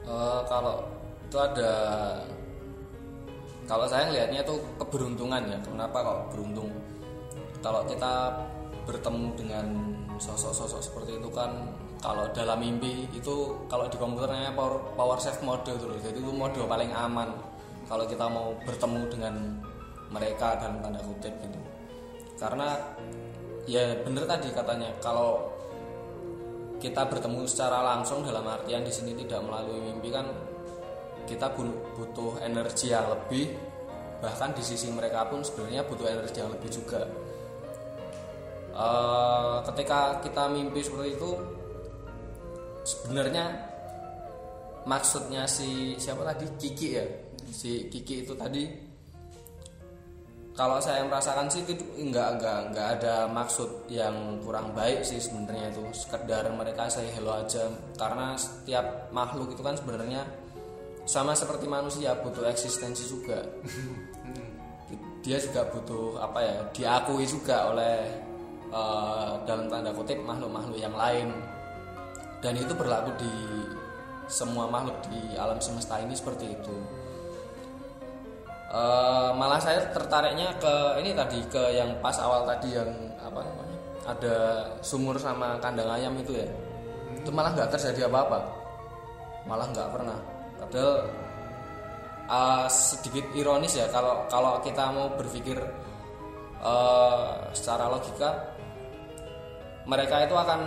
uh, 0.10 0.42
kalau 0.50 0.90
itu 1.30 1.38
ada 1.38 1.74
kalau 3.64 3.86
saya 3.88 4.10
ngelihatnya 4.10 4.42
itu 4.42 4.56
keberuntungan 4.82 5.42
ya. 5.46 5.60
Kenapa 5.62 5.98
kok 6.02 6.20
beruntung? 6.36 6.72
Kalau 7.64 7.86
kita 7.88 8.44
bertemu 8.84 9.28
dengan 9.40 9.66
sosok-sosok 10.24 10.80
seperti 10.80 11.12
itu 11.20 11.30
kan 11.36 11.52
kalau 12.00 12.32
dalam 12.32 12.64
mimpi 12.64 13.12
itu 13.12 13.68
kalau 13.68 13.92
di 13.92 14.00
komputernya 14.00 14.56
power, 14.56 14.96
power 14.96 15.20
save 15.20 15.44
mode 15.44 15.68
loh. 15.68 16.00
Jadi 16.00 16.20
itu 16.24 16.32
mode 16.32 16.56
paling 16.64 16.92
aman 16.96 17.36
kalau 17.92 18.08
kita 18.08 18.26
mau 18.32 18.56
bertemu 18.64 19.02
dengan 19.12 19.36
mereka 20.08 20.56
dalam 20.56 20.80
tanda 20.80 21.04
kutip 21.04 21.36
gitu. 21.44 21.60
Karena 22.40 22.80
ya 23.68 24.00
bener 24.00 24.24
tadi 24.24 24.48
katanya 24.52 24.92
kalau 25.04 25.52
kita 26.80 27.08
bertemu 27.08 27.48
secara 27.48 27.80
langsung 27.80 28.24
dalam 28.28 28.44
artian 28.44 28.84
di 28.84 28.92
sini 28.92 29.16
tidak 29.16 29.44
melalui 29.44 29.80
mimpi 29.80 30.12
kan 30.12 30.28
kita 31.24 31.56
butuh 31.56 32.44
energi 32.44 32.92
yang 32.92 33.08
lebih 33.08 33.56
bahkan 34.20 34.52
di 34.52 34.64
sisi 34.64 34.92
mereka 34.92 35.24
pun 35.28 35.44
sebenarnya 35.44 35.88
butuh 35.88 36.08
energi 36.08 36.44
yang 36.44 36.52
lebih 36.52 36.68
juga 36.68 37.08
uh, 38.74 39.62
ketika 39.72 40.20
kita 40.22 40.50
mimpi 40.50 40.82
seperti 40.82 41.16
itu 41.16 41.32
sebenarnya 42.84 43.46
maksudnya 44.84 45.48
si 45.48 45.96
siapa 45.96 46.28
tadi? 46.28 46.46
Kiki 46.60 46.90
ya? 46.94 47.06
Si 47.54 47.88
Kiki 47.88 48.28
itu 48.28 48.34
tadi 48.36 48.64
kalau 50.54 50.78
saya 50.78 51.02
merasakan 51.10 51.50
sih 51.50 51.66
itu 51.66 51.74
enggak 51.98 52.38
enggak 52.38 52.60
enggak 52.70 52.88
ada 53.02 53.26
maksud 53.26 53.90
yang 53.90 54.38
kurang 54.46 54.70
baik 54.78 55.02
sih 55.02 55.18
sebenarnya 55.18 55.74
itu. 55.74 55.82
Sekedar 55.98 56.46
mereka 56.54 56.86
saya 56.94 57.10
hello 57.18 57.42
aja. 57.42 57.66
Karena 57.98 58.38
setiap 58.38 59.10
makhluk 59.10 59.58
itu 59.58 59.66
kan 59.66 59.74
sebenarnya 59.74 60.22
sama 61.10 61.34
seperti 61.34 61.66
manusia 61.66 62.14
butuh 62.22 62.46
eksistensi 62.46 63.10
juga. 63.10 63.42
Dia 65.26 65.40
juga 65.42 65.66
butuh 65.74 66.22
apa 66.22 66.40
ya? 66.44 66.58
Diakui 66.76 67.26
juga 67.26 67.74
oleh 67.74 68.04
uh, 68.74 69.38
dalam 69.46 69.70
tanda 69.70 69.94
kutip 69.94 70.18
makhluk-makhluk 70.26 70.82
yang 70.82 70.96
lain. 70.98 71.30
Dan 72.44 72.60
itu 72.60 72.74
berlaku 72.76 73.14
di 73.22 73.34
semua 74.28 74.68
makhluk 74.68 74.98
di 75.08 75.38
alam 75.38 75.62
semesta 75.62 76.02
ini 76.02 76.12
seperti 76.18 76.52
itu. 76.52 76.76
Uh, 78.74 79.30
malah 79.38 79.62
saya 79.62 79.86
tertariknya 79.94 80.50
ke 80.58 80.98
ini 80.98 81.14
tadi 81.14 81.40
ke 81.46 81.78
yang 81.78 81.94
pas 82.02 82.18
awal 82.18 82.44
tadi 82.50 82.74
yang 82.74 82.90
apa 83.22 83.40
namanya? 83.46 83.78
Ada 84.04 84.36
sumur 84.82 85.16
sama 85.22 85.62
kandang 85.62 85.88
ayam 85.94 86.18
itu 86.20 86.36
ya. 86.36 86.50
Itu 87.16 87.30
malah 87.32 87.54
nggak 87.54 87.70
terjadi 87.78 88.10
apa-apa. 88.10 88.42
Malah 89.46 89.68
nggak 89.72 89.90
pernah. 89.94 90.18
Padahal 90.58 90.94
uh, 92.28 92.68
sedikit 92.68 93.24
ironis 93.38 93.78
ya 93.78 93.88
kalau 93.94 94.26
kalau 94.28 94.60
kita 94.66 94.90
mau 94.92 95.08
berpikir 95.16 95.62
uh, 96.64 97.54
secara 97.54 97.94
logika 97.94 98.53
mereka 99.84 100.24
itu 100.24 100.36
akan 100.36 100.62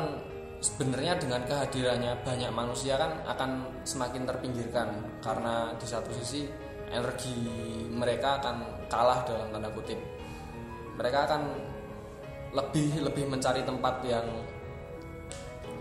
sebenarnya 0.61 1.21
dengan 1.21 1.45
kehadirannya 1.45 2.21
banyak 2.25 2.53
manusia 2.53 2.97
kan 2.97 3.23
akan 3.29 3.51
semakin 3.85 4.25
terpinggirkan 4.25 4.89
karena 5.21 5.73
di 5.77 5.87
satu 5.87 6.11
sisi 6.17 6.49
energi 6.91 7.37
mereka 7.93 8.41
akan 8.41 8.87
kalah 8.89 9.25
dalam 9.25 9.49
tanda 9.53 9.71
kutip. 9.73 9.99
Mereka 10.97 11.19
akan 11.29 11.43
lebih 12.57 13.05
lebih 13.05 13.25
mencari 13.29 13.61
tempat 13.67 14.01
yang 14.07 14.27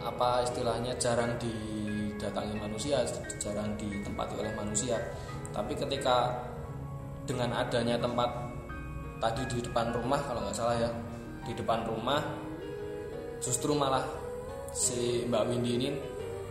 apa 0.05 0.43
istilahnya 0.45 0.93
jarang 1.01 1.33
didatangi 1.39 2.55
manusia 2.59 3.01
jarang 3.39 3.73
ditempati 3.79 4.33
oleh 4.37 4.51
manusia. 4.53 4.99
Tapi 5.55 5.71
ketika 5.71 6.35
dengan 7.25 7.55
adanya 7.57 7.95
tempat 7.97 8.27
tadi 9.23 9.43
di 9.49 9.59
depan 9.63 9.95
rumah 9.95 10.19
kalau 10.27 10.43
nggak 10.45 10.55
salah 10.55 10.77
ya 10.77 10.91
di 11.47 11.53
depan 11.55 11.87
rumah 11.87 12.21
justru 13.39 13.75
malah 13.75 14.03
si 14.75 15.23
Mbak 15.27 15.43
Windy 15.47 15.71
ini 15.79 15.89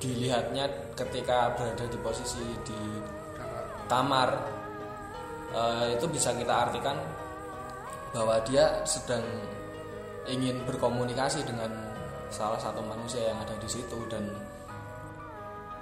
dilihatnya 0.01 0.93
ketika 0.97 1.53
berada 1.57 1.85
di 1.89 1.99
posisi 2.01 2.45
di 2.65 2.81
kamar. 3.89 4.31
E, 5.55 5.63
itu 5.95 6.07
bisa 6.11 6.35
kita 6.35 6.67
artikan 6.67 6.99
bahwa 8.11 8.39
dia 8.47 8.83
sedang 8.87 9.23
ingin 10.27 10.63
berkomunikasi 10.67 11.45
dengan 11.47 11.71
salah 12.33 12.59
satu 12.59 12.81
manusia 12.83 13.31
yang 13.31 13.39
ada 13.39 13.55
di 13.61 13.69
situ 13.69 13.99
dan 14.11 14.25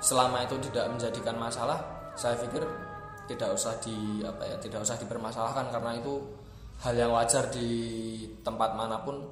selama 0.03 0.43
itu 0.45 0.59
tidak 0.69 0.91
menjadikan 0.91 1.39
masalah 1.39 1.79
saya 2.19 2.35
pikir 2.37 2.67
tidak 3.31 3.55
usah 3.55 3.79
di 3.81 4.21
apa 4.27 4.43
ya 4.45 4.57
tidak 4.59 4.83
usah 4.83 4.99
dipermasalahkan 4.99 5.71
karena 5.71 5.97
itu 5.97 6.21
hal 6.83 6.95
yang 6.99 7.15
wajar 7.15 7.47
di 7.49 7.71
tempat 8.43 8.75
mana 8.75 8.99
pun 9.07 9.23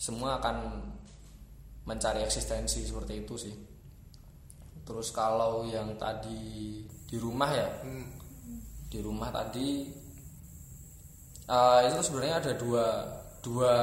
semua 0.00 0.40
akan 0.40 0.80
mencari 1.84 2.24
eksistensi 2.24 2.88
seperti 2.88 3.20
itu 3.20 3.34
sih. 3.36 3.52
Terus 4.80 5.12
kalau 5.12 5.68
yang 5.68 5.92
tadi 6.00 6.80
di 7.04 7.16
rumah 7.20 7.50
ya? 7.52 7.68
Hmm. 7.84 8.16
di 8.90 8.98
rumah 8.98 9.30
tadi 9.30 9.86
uh, 11.46 11.78
itu 11.86 12.02
sebenarnya 12.02 12.42
ada 12.42 12.52
dua 12.58 12.86
dua 13.38 13.74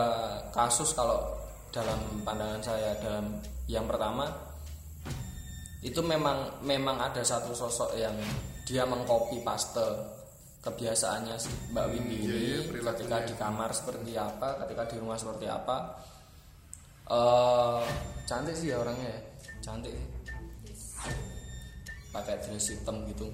kasus 0.52 0.92
kalau 0.92 1.32
dalam 1.72 1.96
pandangan 2.28 2.60
saya. 2.60 2.92
Dalam 3.00 3.40
yang 3.72 3.88
pertama 3.88 4.28
itu 5.80 6.04
memang 6.04 6.60
memang 6.66 7.00
ada 7.00 7.24
satu 7.24 7.56
sosok 7.56 7.96
yang 7.96 8.20
dia 8.68 8.84
mengcopy 8.84 9.40
paste 9.48 10.17
kebiasaannya 10.68 11.36
Mbak 11.72 11.86
hmm, 11.88 11.94
Windy 11.96 12.18
ini 12.28 12.28
iya, 12.28 12.60
iya, 12.60 12.82
ketika 12.92 13.18
di 13.24 13.34
kamar 13.40 13.72
seperti 13.72 14.12
apa 14.20 14.60
ketika 14.66 14.84
di 14.92 14.96
rumah 15.00 15.16
seperti 15.16 15.48
apa. 15.48 15.78
Uh, 17.08 17.80
cantik 18.28 18.52
sih 18.52 18.76
ya 18.76 18.84
orangnya 18.84 19.08
ya. 19.08 19.20
Cantik. 19.64 19.96
Pakai 22.12 22.36
dress 22.44 22.68
hitam 22.76 23.08
gitu. 23.08 23.32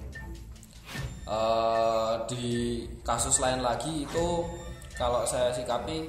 Uh, 1.26 2.22
di 2.30 2.86
kasus 3.02 3.42
lain 3.42 3.64
lagi 3.64 4.06
itu 4.06 4.26
kalau 4.94 5.26
saya 5.26 5.50
sikapi 5.50 6.06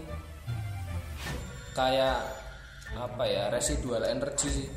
kayak 1.73 2.21
apa 2.93 3.23
ya 3.25 3.49
residual 3.49 4.05
energi 4.05 4.61
sih. 4.61 4.67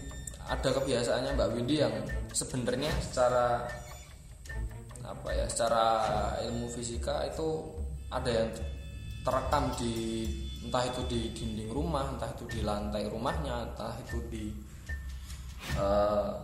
Ada 0.48 0.72
kebiasaannya 0.80 1.36
Mbak 1.36 1.50
Windy 1.52 1.76
yang 1.84 1.92
sebenarnya 2.32 2.88
secara 3.04 3.68
apa 5.08 5.28
ya 5.32 5.48
secara 5.48 5.84
ilmu 6.44 6.68
fisika 6.68 7.24
itu 7.24 7.64
ada 8.12 8.28
yang 8.28 8.48
terekam 9.24 9.72
di 9.80 10.24
entah 10.68 10.84
itu 10.84 11.00
di 11.08 11.20
dinding 11.32 11.72
rumah 11.72 12.12
entah 12.12 12.28
itu 12.36 12.44
di 12.44 12.60
lantai 12.60 13.08
rumahnya 13.08 13.72
entah 13.72 13.96
itu 14.04 14.20
di 14.28 14.52
uh, 15.80 16.36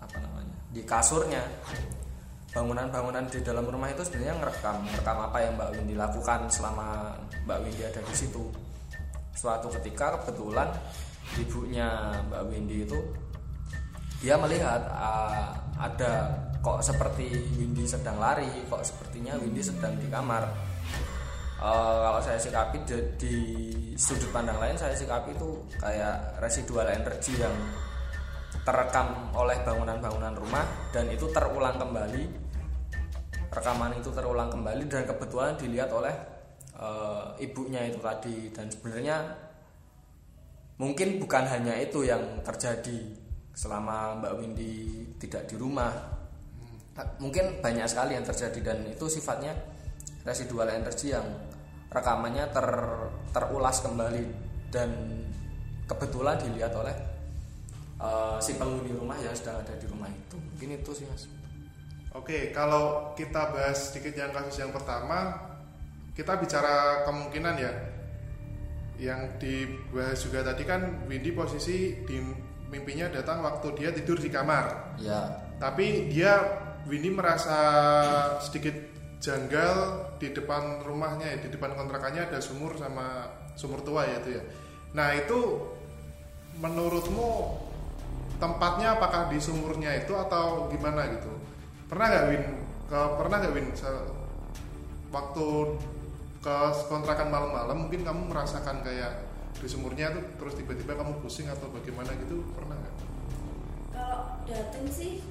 apa 0.00 0.16
namanya 0.18 0.56
di 0.72 0.82
kasurnya. 0.82 1.44
Bangunan-bangunan 2.52 3.32
di 3.32 3.40
dalam 3.40 3.64
rumah 3.64 3.88
itu 3.88 4.04
sebenarnya 4.04 4.36
ngerekam 4.36 4.84
ngerekam 4.84 5.18
apa 5.24 5.38
yang 5.40 5.52
Mbak 5.56 5.70
Windy 5.72 5.94
lakukan 5.96 6.40
selama 6.52 7.16
Mbak 7.48 7.58
Windy 7.64 7.82
ada 7.88 8.00
di 8.04 8.12
situ. 8.12 8.44
Suatu 9.32 9.72
ketika 9.80 10.20
kebetulan 10.20 10.68
ibunya 11.40 12.12
Mbak 12.28 12.42
Windy 12.52 12.84
itu 12.84 13.00
dia 14.20 14.36
melihat 14.36 14.84
uh, 14.92 15.56
ada 15.80 16.28
kok 16.62 16.78
seperti 16.78 17.26
Windy 17.58 17.84
sedang 17.84 18.22
lari 18.22 18.46
kok 18.70 18.86
sepertinya 18.86 19.34
Windy 19.34 19.60
sedang 19.60 19.98
di 19.98 20.06
kamar. 20.06 20.46
Uh, 21.62 21.98
kalau 22.02 22.18
saya 22.18 22.38
sikapi 22.42 22.82
di, 23.18 23.36
sudut 23.94 24.30
pandang 24.34 24.58
lain 24.58 24.74
saya 24.74 24.98
sikapi 24.98 25.30
itu 25.30 25.62
kayak 25.78 26.42
residual 26.42 26.90
energi 26.90 27.38
yang 27.38 27.54
terekam 28.66 29.30
oleh 29.34 29.58
bangunan-bangunan 29.62 30.34
rumah 30.38 30.66
dan 30.94 31.10
itu 31.10 31.26
terulang 31.30 31.78
kembali. 31.78 32.50
Rekaman 33.52 34.00
itu 34.00 34.10
terulang 34.10 34.48
kembali 34.48 34.88
dan 34.88 35.04
kebetulan 35.04 35.54
dilihat 35.60 35.92
oleh 35.92 36.14
e, 36.72 36.88
ibunya 37.44 37.84
itu 37.84 38.00
tadi. 38.00 38.48
Dan 38.48 38.72
sebenarnya 38.72 39.16
mungkin 40.80 41.20
bukan 41.20 41.44
hanya 41.46 41.76
itu 41.76 42.00
yang 42.00 42.40
terjadi 42.40 43.12
selama 43.52 44.24
Mbak 44.24 44.32
Windy 44.40 44.74
tidak 45.20 45.52
di 45.52 45.60
rumah 45.60 45.92
mungkin 47.18 47.62
banyak 47.62 47.86
sekali 47.88 48.18
yang 48.18 48.26
terjadi 48.26 48.60
dan 48.72 48.78
itu 48.88 49.06
sifatnya 49.06 49.54
residual 50.22 50.70
energi 50.70 51.14
yang 51.14 51.24
rekamannya 51.92 52.48
ter, 52.50 52.68
terulas 53.34 53.82
kembali 53.84 54.24
dan 54.72 54.90
kebetulan 55.84 56.40
dilihat 56.40 56.72
oleh 56.72 56.96
uh, 58.00 58.38
si 58.40 58.56
penghuni 58.56 58.96
rumah 58.96 59.18
yang 59.20 59.34
sedang 59.36 59.60
ada 59.60 59.74
di 59.76 59.86
rumah 59.90 60.08
itu 60.08 60.36
mungkin 60.38 60.80
itu 60.80 60.90
sih 60.96 61.06
mas 61.10 61.28
Oke, 62.12 62.52
kalau 62.52 63.16
kita 63.16 63.56
bahas 63.56 63.88
sedikit 63.88 64.12
yang 64.12 64.36
kasus 64.36 64.60
yang 64.60 64.68
pertama, 64.68 65.32
kita 66.12 66.36
bicara 66.36 67.08
kemungkinan 67.08 67.56
ya. 67.56 67.72
Yang 69.00 69.20
dibahas 69.40 70.20
juga 70.20 70.44
tadi 70.44 70.68
kan 70.68 71.08
Windy 71.08 71.32
posisi 71.32 72.04
di 72.04 72.20
mimpinya 72.68 73.08
datang 73.08 73.40
waktu 73.40 73.80
dia 73.80 73.96
tidur 73.96 74.20
di 74.20 74.28
kamar. 74.28 74.92
ya 75.00 75.24
Tapi 75.56 76.12
dia 76.12 76.36
Windy 76.86 77.10
merasa 77.14 77.58
sedikit 78.42 78.74
janggal 79.22 79.74
di 80.18 80.34
depan 80.34 80.82
rumahnya 80.82 81.30
ya, 81.30 81.38
di 81.38 81.48
depan 81.54 81.78
kontrakannya 81.78 82.26
ada 82.26 82.42
sumur 82.42 82.74
sama 82.74 83.30
sumur 83.54 83.82
tua 83.86 84.02
ya 84.06 84.18
itu 84.18 84.30
ya. 84.34 84.42
Nah, 84.98 85.14
itu 85.14 85.38
menurutmu 86.58 87.58
tempatnya 88.42 88.98
apakah 88.98 89.30
di 89.30 89.38
sumurnya 89.38 90.02
itu 90.02 90.12
atau 90.18 90.66
gimana 90.68 91.06
gitu? 91.14 91.30
Pernah 91.86 92.06
nggak 92.10 92.26
Win? 92.34 92.44
Ke, 92.90 92.98
pernah 93.14 93.36
nggak 93.38 93.54
Win? 93.54 93.68
Waktu 95.14 95.46
ke 96.42 96.56
kontrakan 96.90 97.30
malam-malam 97.30 97.86
mungkin 97.86 98.02
kamu 98.02 98.34
merasakan 98.34 98.82
kayak 98.82 99.22
di 99.54 99.70
sumurnya 99.70 100.10
tuh 100.10 100.24
terus 100.42 100.58
tiba-tiba 100.58 100.98
kamu 100.98 101.22
pusing 101.22 101.46
atau 101.46 101.70
bagaimana 101.70 102.10
gitu 102.18 102.42
pernah 102.58 102.74
nggak? 102.74 102.94
kalau 103.94 104.20
dateng 104.48 104.86
sih 104.90 105.22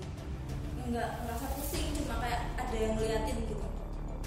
nggak 0.91 1.10
ngerasa 1.23 1.47
pusing 1.56 1.88
cuma 1.95 2.19
kayak 2.19 2.41
ada 2.60 2.75
yang 2.75 2.93
ngeliatin 2.95 3.38
gitu 3.47 3.65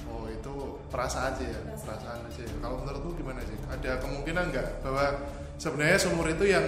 Oh 0.04 0.28
itu 0.28 0.54
perasaan 0.92 1.32
sih 1.32 1.48
ya, 1.48 1.56
Perasaan. 1.64 1.80
perasaan 1.88 2.18
aja 2.28 2.42
ya. 2.44 2.54
Kalau 2.60 2.76
menurutmu 2.84 3.16
gimana 3.16 3.40
sih? 3.40 3.56
Ada 3.66 4.04
kemungkinan 4.04 4.52
nggak 4.52 4.68
bahwa 4.84 5.16
sebenarnya 5.56 5.96
sumur 5.96 6.28
itu 6.28 6.44
yang 6.44 6.66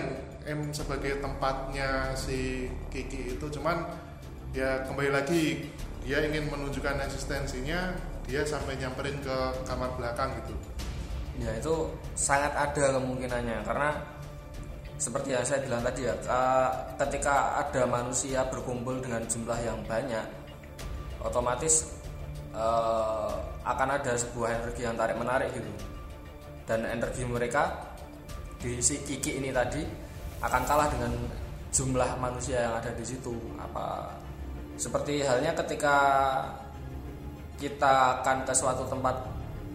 em 0.48 0.72
sebagai 0.72 1.20
tempatnya 1.20 2.16
si 2.16 2.64
Kiki 2.88 3.36
itu 3.36 3.46
cuman 3.52 3.84
ya 4.56 4.88
kembali 4.88 5.12
lagi 5.12 5.68
dia 6.00 6.24
ingin 6.24 6.48
menunjukkan 6.48 6.96
eksistensinya 7.02 7.92
dia 8.24 8.40
sampai 8.40 8.80
nyamperin 8.80 9.20
ke 9.20 9.36
kamar 9.68 9.90
belakang 10.00 10.32
gitu. 10.40 10.54
ya 11.36 11.52
itu 11.52 11.92
sangat 12.16 12.56
ada 12.56 12.96
kemungkinannya 12.96 13.60
karena 13.68 13.90
seperti 14.96 15.36
yang 15.36 15.44
saya 15.44 15.60
bilang 15.60 15.84
tadi 15.84 16.08
ya 16.08 16.14
eh, 16.16 16.70
ketika 16.96 17.60
ada 17.60 17.84
manusia 17.84 18.40
berkumpul 18.48 18.96
dengan 19.04 19.20
jumlah 19.28 19.58
yang 19.60 19.78
banyak 19.84 20.24
otomatis 21.20 21.92
eh, 22.56 23.32
akan 23.66 23.88
ada 23.92 24.16
sebuah 24.16 24.62
energi 24.62 24.82
yang 24.88 24.96
tarik 24.96 25.16
menarik 25.20 25.52
gitu. 25.52 25.70
Dan 26.66 26.82
energi 26.82 27.22
mereka 27.22 27.94
di 28.58 28.82
si 28.82 28.98
Kiki 29.04 29.38
ini 29.38 29.54
tadi 29.54 29.84
akan 30.42 30.62
kalah 30.66 30.88
dengan 30.90 31.12
jumlah 31.70 32.10
manusia 32.18 32.64
yang 32.66 32.74
ada 32.80 32.90
di 32.96 33.04
situ. 33.04 33.36
Apa 33.60 34.10
seperti 34.80 35.22
halnya 35.22 35.52
ketika 35.54 35.96
kita 37.56 38.20
akan 38.20 38.44
ke 38.44 38.52
suatu 38.52 38.84
tempat 38.88 39.16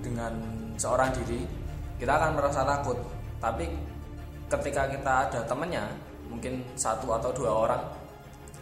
dengan 0.01 0.33
seorang 0.77 1.13
diri 1.13 1.45
kita 2.01 2.17
akan 2.17 2.31
merasa 2.33 2.65
takut. 2.65 2.97
Tapi 3.37 3.90
ketika 4.51 4.91
kita 4.91 5.13
ada 5.29 5.39
temennya 5.47 5.87
mungkin 6.27 6.63
satu 6.75 7.15
atau 7.15 7.31
dua 7.31 7.51
orang 7.51 7.83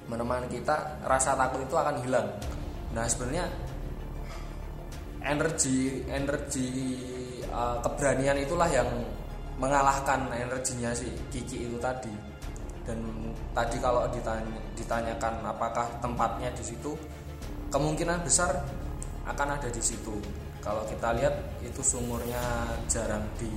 menemani 0.10 0.50
kita 0.50 1.02
rasa 1.06 1.38
takut 1.38 1.62
itu 1.66 1.76
akan 1.78 2.02
hilang. 2.02 2.28
Nah 2.94 3.06
sebenarnya 3.06 3.46
energi 5.22 6.06
energi 6.10 6.70
uh, 7.50 7.78
keberanian 7.82 8.38
itulah 8.42 8.70
yang 8.70 8.90
mengalahkan 9.62 10.32
energinya 10.34 10.94
si 10.94 11.10
Kiki 11.30 11.70
itu 11.70 11.78
tadi. 11.78 12.12
Dan 12.90 13.06
tadi 13.54 13.78
kalau 13.78 14.10
ditanya, 14.10 14.58
ditanyakan 14.74 15.46
apakah 15.46 15.86
tempatnya 16.02 16.50
di 16.58 16.64
situ 16.66 16.98
kemungkinan 17.70 18.26
besar 18.26 18.66
akan 19.30 19.48
ada 19.62 19.70
di 19.70 19.84
situ. 19.84 20.18
Kalau 20.60 20.82
kita 20.90 21.14
lihat 21.16 21.62
itu 21.62 21.86
sumurnya 21.86 22.42
jarang 22.90 23.24
di 23.38 23.52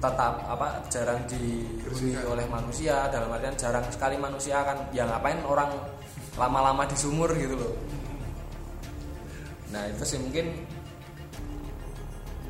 tetap 0.00 0.40
apa 0.48 0.80
jarang 0.88 1.20
dihuni 1.28 2.16
oleh 2.24 2.48
manusia 2.48 3.04
dalam 3.12 3.28
artian 3.28 3.52
jarang 3.60 3.84
sekali 3.92 4.16
manusia 4.16 4.64
akan 4.64 4.88
ya 4.96 5.04
ngapain 5.04 5.44
orang 5.44 5.68
lama-lama 6.40 6.88
di 6.88 6.96
sumur 6.96 7.28
gitu 7.36 7.52
loh 7.52 7.76
nah 9.70 9.84
itu 9.84 10.02
sih 10.02 10.16
mungkin 10.16 10.64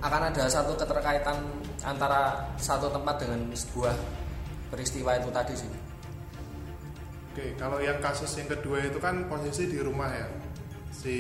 akan 0.00 0.30
ada 0.30 0.46
satu 0.46 0.78
keterkaitan 0.78 1.36
antara 1.82 2.48
satu 2.56 2.88
tempat 2.88 3.18
dengan 3.20 3.50
sebuah 3.52 3.92
peristiwa 4.70 5.18
itu 5.18 5.30
tadi 5.34 5.54
sih 5.58 5.70
Oke, 7.30 7.54
kalau 7.54 7.78
yang 7.78 8.02
kasus 8.02 8.42
yang 8.42 8.50
kedua 8.50 8.82
itu 8.82 8.98
kan 8.98 9.22
posisi 9.30 9.70
di 9.70 9.78
rumah 9.78 10.10
ya. 10.10 10.26
Si 10.90 11.14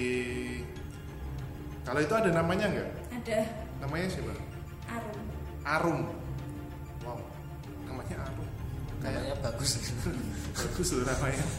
kalau 1.86 2.02
itu 2.02 2.10
ada 2.18 2.34
namanya 2.34 2.66
nggak? 2.66 2.90
ada 3.14 3.38
Namanya 3.78 4.06
siapa? 4.10 4.34
arum 4.90 5.22
Arum. 5.62 6.00
Wow, 8.10 8.18
namanya 8.18 8.26
Arum. 8.26 8.48
Kayak 9.00 9.14
namanya 9.16 9.36
bagus. 9.40 9.70
Bagus 10.50 10.88
loh 10.92 11.04
namanya. 11.06 11.44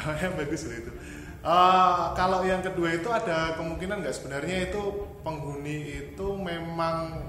Namanya 0.00 0.28
bagus 0.40 0.62
loh 0.64 0.76
itu. 0.80 0.92
Eh, 1.40 2.04
kalau 2.16 2.40
yang 2.44 2.64
kedua 2.64 2.88
itu 2.96 3.08
ada 3.12 3.56
kemungkinan 3.60 4.00
nggak? 4.00 4.16
Sebenarnya 4.16 4.72
itu 4.72 4.80
penghuni 5.20 6.08
itu 6.08 6.26
memang 6.36 7.20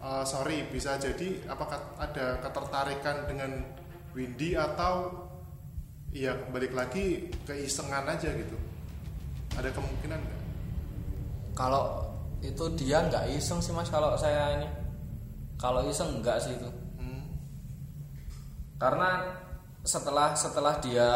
eh, 0.00 0.24
sorry 0.28 0.68
bisa 0.68 1.00
jadi 1.00 1.48
apakah 1.48 1.96
ada 1.96 2.36
ketertarikan 2.44 3.24
dengan 3.24 3.64
Windy 4.12 4.56
atau 4.56 5.24
ya 6.12 6.36
balik 6.52 6.76
lagi 6.76 7.32
keisengan 7.48 8.04
aja 8.04 8.28
gitu. 8.32 8.56
Ada 9.56 9.72
kemungkinan 9.72 10.20
nggak? 10.20 10.42
Kalau 11.56 12.08
itu 12.44 12.64
dia 12.76 13.02
nggak 13.02 13.34
iseng 13.34 13.58
sih 13.58 13.74
mas 13.74 13.90
kalau 13.90 14.14
saya 14.14 14.60
ini 14.60 14.68
kalau 15.58 15.82
iseng 15.90 16.22
enggak 16.22 16.38
sih 16.38 16.54
itu. 16.54 16.70
Hmm, 16.96 17.26
karena 18.78 19.26
setelah 19.82 20.32
setelah 20.38 20.78
dia 20.78 21.10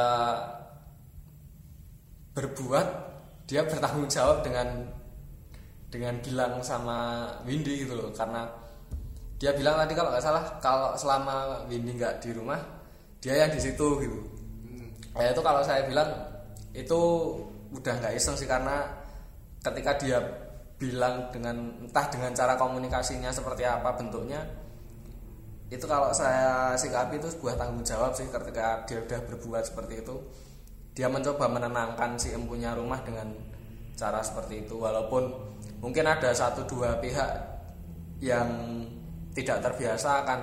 berbuat 2.35 2.87
dia 3.47 3.63
bertanggung 3.63 4.11
jawab 4.11 4.43
dengan 4.43 4.91
dengan 5.93 6.19
bilang 6.19 6.59
sama 6.67 7.31
Windy 7.47 7.87
gitu 7.87 7.95
loh. 7.95 8.11
Karena 8.11 8.51
dia 9.39 9.55
bilang 9.55 9.79
tadi 9.79 9.95
kalau 9.95 10.11
nggak 10.11 10.25
salah 10.27 10.45
kalau 10.59 10.99
selama 10.99 11.63
Windy 11.71 11.95
nggak 11.95 12.19
di 12.19 12.35
rumah 12.35 12.59
dia 13.23 13.39
yang 13.47 13.55
di 13.55 13.63
situ 13.63 13.89
gitu. 14.03 14.19
Hmm, 14.67 14.91
ya 15.23 15.31
itu 15.31 15.43
kalau 15.47 15.63
saya 15.63 15.87
bilang 15.87 16.11
itu 16.75 17.01
udah 17.71 17.95
nggak 18.03 18.19
iseng 18.19 18.35
sih 18.35 18.51
karena 18.51 18.91
ketika 19.63 19.95
dia 20.03 20.19
bilang 20.83 21.31
dengan 21.31 21.79
entah 21.79 22.11
dengan 22.11 22.35
cara 22.35 22.59
komunikasinya 22.59 23.31
seperti 23.31 23.63
apa 23.63 23.95
bentuknya 23.95 24.43
itu 25.73 25.89
kalau 25.89 26.13
saya 26.13 26.77
sikapi 26.77 27.17
itu 27.17 27.33
sebuah 27.33 27.57
tanggung 27.57 27.81
jawab 27.81 28.13
sih 28.13 28.29
ketika 28.29 28.85
dia 28.85 29.01
udah 29.01 29.21
berbuat 29.25 29.65
seperti 29.65 30.05
itu. 30.05 30.21
Dia 30.93 31.09
mencoba 31.09 31.49
menenangkan 31.49 32.21
si 32.21 32.29
empunya 32.37 32.77
rumah 32.77 33.01
dengan 33.01 33.33
cara 33.97 34.21
seperti 34.21 34.69
itu 34.69 34.77
walaupun 34.77 35.33
mungkin 35.81 36.05
ada 36.05 36.29
satu 36.37 36.69
dua 36.69 37.01
pihak 37.01 37.33
yang 38.21 38.53
tidak 39.33 39.65
terbiasa 39.65 40.29
akan 40.29 40.41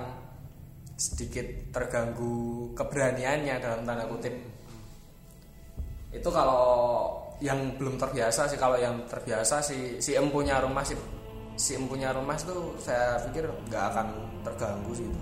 sedikit 0.98 1.46
terganggu 1.70 2.74
keberaniannya 2.74 3.62
dalam 3.62 3.86
tanda 3.86 4.10
kutip. 4.10 4.34
Itu 6.10 6.26
kalau 6.34 6.66
yang 7.40 7.76
belum 7.80 7.96
terbiasa 7.96 8.52
sih 8.52 8.60
kalau 8.60 8.76
yang 8.76 9.00
terbiasa 9.08 9.64
si 9.64 9.96
si 9.96 10.12
empunya 10.12 10.60
rumah 10.60 10.84
si 10.84 10.92
si 11.56 11.72
empunya 11.76 12.12
rumah 12.12 12.36
itu 12.36 12.76
saya 12.80 13.16
pikir 13.28 13.48
nggak 13.68 13.84
akan 13.96 14.06
terganggu 14.44 14.92
sih 14.92 15.08
itu. 15.08 15.20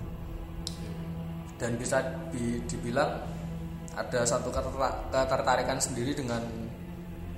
Dan 1.59 1.75
bisa 1.75 1.99
di- 2.31 2.63
dibilang 2.67 3.19
ada 3.95 4.23
satu 4.23 4.47
keterta- 4.47 5.11
ketertarikan 5.11 5.79
sendiri 5.79 6.15
dengan 6.15 6.39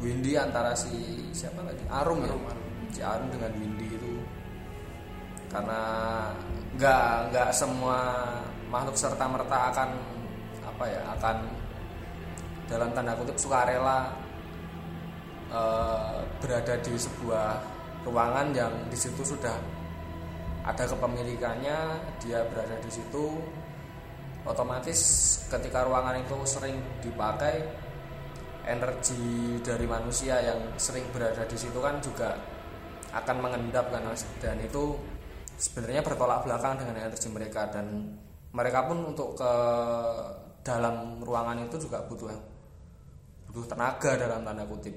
Windy 0.02 0.34
antara 0.38 0.74
si 0.74 0.90
siapa 1.34 1.62
tadi? 1.62 1.82
Arum, 1.90 2.26
ya? 2.26 2.34
Arum, 2.34 2.44
Arum. 2.50 2.66
si 2.90 3.02
Arum 3.02 3.30
dengan 3.30 3.54
Windy 3.54 3.88
itu. 3.98 4.14
Karena 5.50 5.82
nggak 6.78 7.34
nggak 7.34 7.50
semua 7.54 7.98
makhluk 8.70 8.98
serta 8.98 9.26
merta 9.30 9.70
akan 9.74 9.90
apa 10.64 10.86
ya 10.90 11.02
akan 11.18 11.38
dalam 12.72 12.90
tanda 12.96 13.14
kutip 13.20 13.36
sukarela 13.36 14.10
eh, 15.52 16.18
berada 16.40 16.76
di 16.80 16.94
sebuah 16.96 17.48
ruangan 18.08 18.48
yang 18.56 18.74
di 18.90 18.98
situ 18.98 19.22
sudah 19.22 19.54
ada 20.62 20.84
kepemilikannya 20.86 21.78
dia 22.22 22.46
berada 22.50 22.78
di 22.82 22.92
situ. 22.92 23.42
Otomatis 24.42 25.00
ketika 25.54 25.86
ruangan 25.86 26.18
itu 26.18 26.34
sering 26.50 26.82
dipakai 26.98 27.62
energi 28.66 29.58
dari 29.62 29.86
manusia 29.86 30.42
yang 30.42 30.74
sering 30.82 31.06
berada 31.14 31.46
di 31.46 31.58
situ 31.58 31.78
kan 31.78 32.02
juga 32.02 32.34
akan 33.14 33.38
mengendap 33.38 33.94
kan 33.94 34.02
dan 34.42 34.58
itu 34.62 34.98
sebenarnya 35.62 36.02
bertolak 36.02 36.42
belakang 36.42 36.74
dengan 36.82 37.06
energi 37.06 37.30
mereka. 37.30 37.70
Dan 37.70 38.18
mereka 38.50 38.90
pun 38.90 39.14
untuk 39.14 39.38
ke 39.38 39.54
dalam 40.62 41.22
ruangan 41.22 41.58
itu 41.66 41.78
juga 41.90 42.02
butuh 42.06 42.30
butuh 43.50 43.66
tenaga 43.68 44.16
dalam 44.16 44.46
tanda 44.46 44.64
kutip 44.64 44.94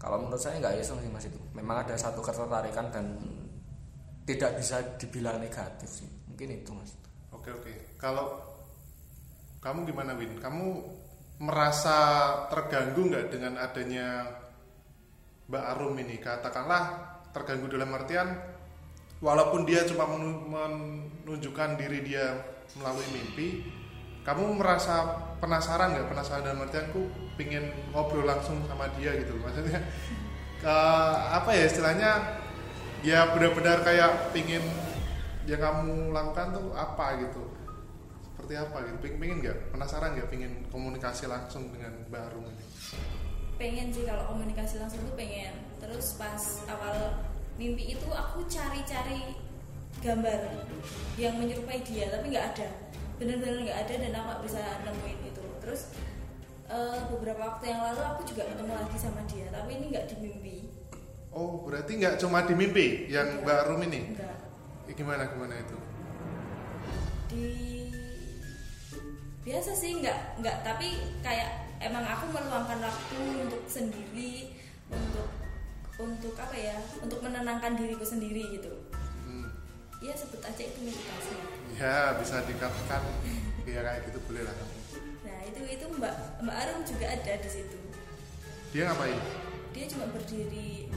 kalau 0.00 0.24
menurut 0.24 0.40
saya 0.40 0.56
nggak 0.58 0.80
iseng 0.80 0.98
sih 0.98 1.10
mas 1.12 1.28
itu 1.28 1.36
memang 1.52 1.84
ada 1.84 1.94
satu 1.94 2.24
ketertarikan 2.24 2.88
dan 2.88 3.06
tidak 4.24 4.56
bisa 4.56 4.80
dibilang 4.96 5.36
negatif 5.36 5.86
sih 5.86 6.08
mungkin 6.26 6.56
itu 6.56 6.72
mas 6.72 6.96
Oke 7.30 7.56
oke. 7.56 7.72
Kalau 7.96 8.36
kamu 9.64 9.88
gimana 9.88 10.12
Win? 10.12 10.36
Kamu 10.36 10.66
merasa 11.40 11.96
terganggu 12.52 13.00
nggak 13.08 13.32
dengan 13.32 13.56
adanya 13.56 14.28
Mbak 15.48 15.64
Arum 15.72 15.96
ini? 16.04 16.20
Katakanlah 16.20 16.82
terganggu 17.32 17.64
dalam 17.72 17.88
artian 17.96 18.28
walaupun 19.24 19.64
dia 19.64 19.88
cuma 19.88 20.04
menu- 20.04 20.52
menunjukkan 20.52 21.80
diri 21.80 22.04
dia 22.04 22.44
melalui 22.76 23.08
mimpi, 23.08 23.64
kamu 24.26 24.60
merasa 24.60 25.18
penasaran 25.40 25.96
nggak? 25.96 26.08
Penasaran 26.12 26.42
dalam 26.44 26.64
artianku 26.66 27.08
pingin 27.40 27.72
ngobrol 27.90 28.28
langsung 28.28 28.60
sama 28.68 28.88
dia 29.00 29.16
gitu. 29.16 29.36
Maksudnya 29.40 29.80
ke 30.60 30.76
apa 31.38 31.50
ya 31.56 31.64
istilahnya? 31.66 32.10
Ya 33.00 33.32
benar-benar 33.32 33.80
kayak 33.80 34.36
pingin 34.36 34.60
yang 35.48 35.60
kamu 35.60 36.12
lakukan 36.12 36.52
tuh 36.52 36.68
apa 36.76 37.16
gitu 37.24 37.42
seperti 38.50 38.54
apa 38.56 38.76
gitu 38.86 38.96
Ping- 39.02 39.18
pingin 39.20 39.38
nggak 39.40 39.56
penasaran 39.70 40.16
nggak 40.18 40.28
pingin 40.32 40.52
komunikasi 40.74 41.30
langsung 41.30 41.70
dengan 41.70 41.92
Mbak 42.10 42.22
Arum 42.30 42.44
ini 42.50 42.64
pengen 43.60 43.92
sih 43.92 44.08
kalau 44.08 44.32
komunikasi 44.32 44.80
langsung 44.80 45.00
tuh 45.04 45.14
pengen 45.14 45.52
terus 45.78 46.16
pas 46.16 46.40
awal 46.66 47.24
mimpi 47.60 47.92
itu 47.92 48.08
aku 48.08 48.42
cari-cari 48.48 49.36
gambar 50.00 50.64
yang 51.20 51.36
menyerupai 51.36 51.84
dia 51.84 52.08
tapi 52.08 52.32
nggak 52.32 52.46
ada 52.56 52.68
bener-bener 53.20 53.68
nggak 53.68 53.78
ada 53.84 53.94
dan 54.00 54.12
aku 54.16 54.48
bisa 54.48 54.60
nemuin 54.88 55.20
itu. 55.28 55.44
Terus 55.60 55.92
eh, 56.72 56.98
beberapa 57.12 57.40
waktu 57.44 57.64
yang 57.68 57.84
lalu 57.84 58.00
aku 58.00 58.20
juga 58.24 58.48
ketemu 58.48 58.72
lagi 58.72 58.96
sama 58.96 59.20
dia 59.28 59.46
tapi 59.52 59.76
ini 59.76 59.84
nggak 59.92 60.06
di 60.08 60.16
mimpi 60.22 60.56
oh 61.30 61.62
berarti 61.62 61.98
nggak 61.98 62.18
cuma 62.18 62.42
di 62.46 62.54
mimpi 62.54 63.06
yang. 63.10 63.42
Mbak 63.42 63.58
Arum 63.66 63.82
ini? 63.86 64.00
Enggak 64.14 64.36
Eh, 64.90 64.94
gimana 64.98 65.22
gimana 65.30 65.54
itu? 65.54 65.78
Di 67.30 67.46
biasa 69.46 69.70
sih 69.70 70.02
nggak 70.02 70.42
nggak 70.42 70.56
tapi 70.66 70.98
kayak 71.22 71.78
emang 71.78 72.02
aku 72.02 72.34
meluangkan 72.34 72.82
waktu 72.82 73.18
untuk 73.46 73.62
sendiri 73.70 74.58
untuk 74.90 75.30
untuk 76.02 76.34
apa 76.34 76.56
ya 76.58 76.76
untuk 76.98 77.22
menenangkan 77.22 77.78
diriku 77.78 78.02
sendiri 78.02 78.50
gitu. 78.58 78.90
Hmm, 79.22 79.46
ya 80.02 80.10
sebut 80.18 80.42
aja 80.42 80.62
itu 80.66 80.78
meditasi 80.82 81.59
ya 81.78 82.16
bisa 82.18 82.42
dikatakan 82.44 83.02
ya 83.64 83.80
kayak 83.80 84.00
gitu 84.08 84.18
boleh 84.26 84.42
lah. 84.42 84.54
Nah 85.22 85.38
itu 85.46 85.60
itu 85.68 85.84
mbak 85.94 86.14
mbak 86.42 86.56
Arum 86.56 86.80
juga 86.82 87.06
ada 87.06 87.32
di 87.38 87.50
situ. 87.50 87.78
Dia 88.72 88.90
ngapain? 88.90 89.18
Dia 89.70 89.84
cuma 89.86 90.06
berdiri 90.10 90.90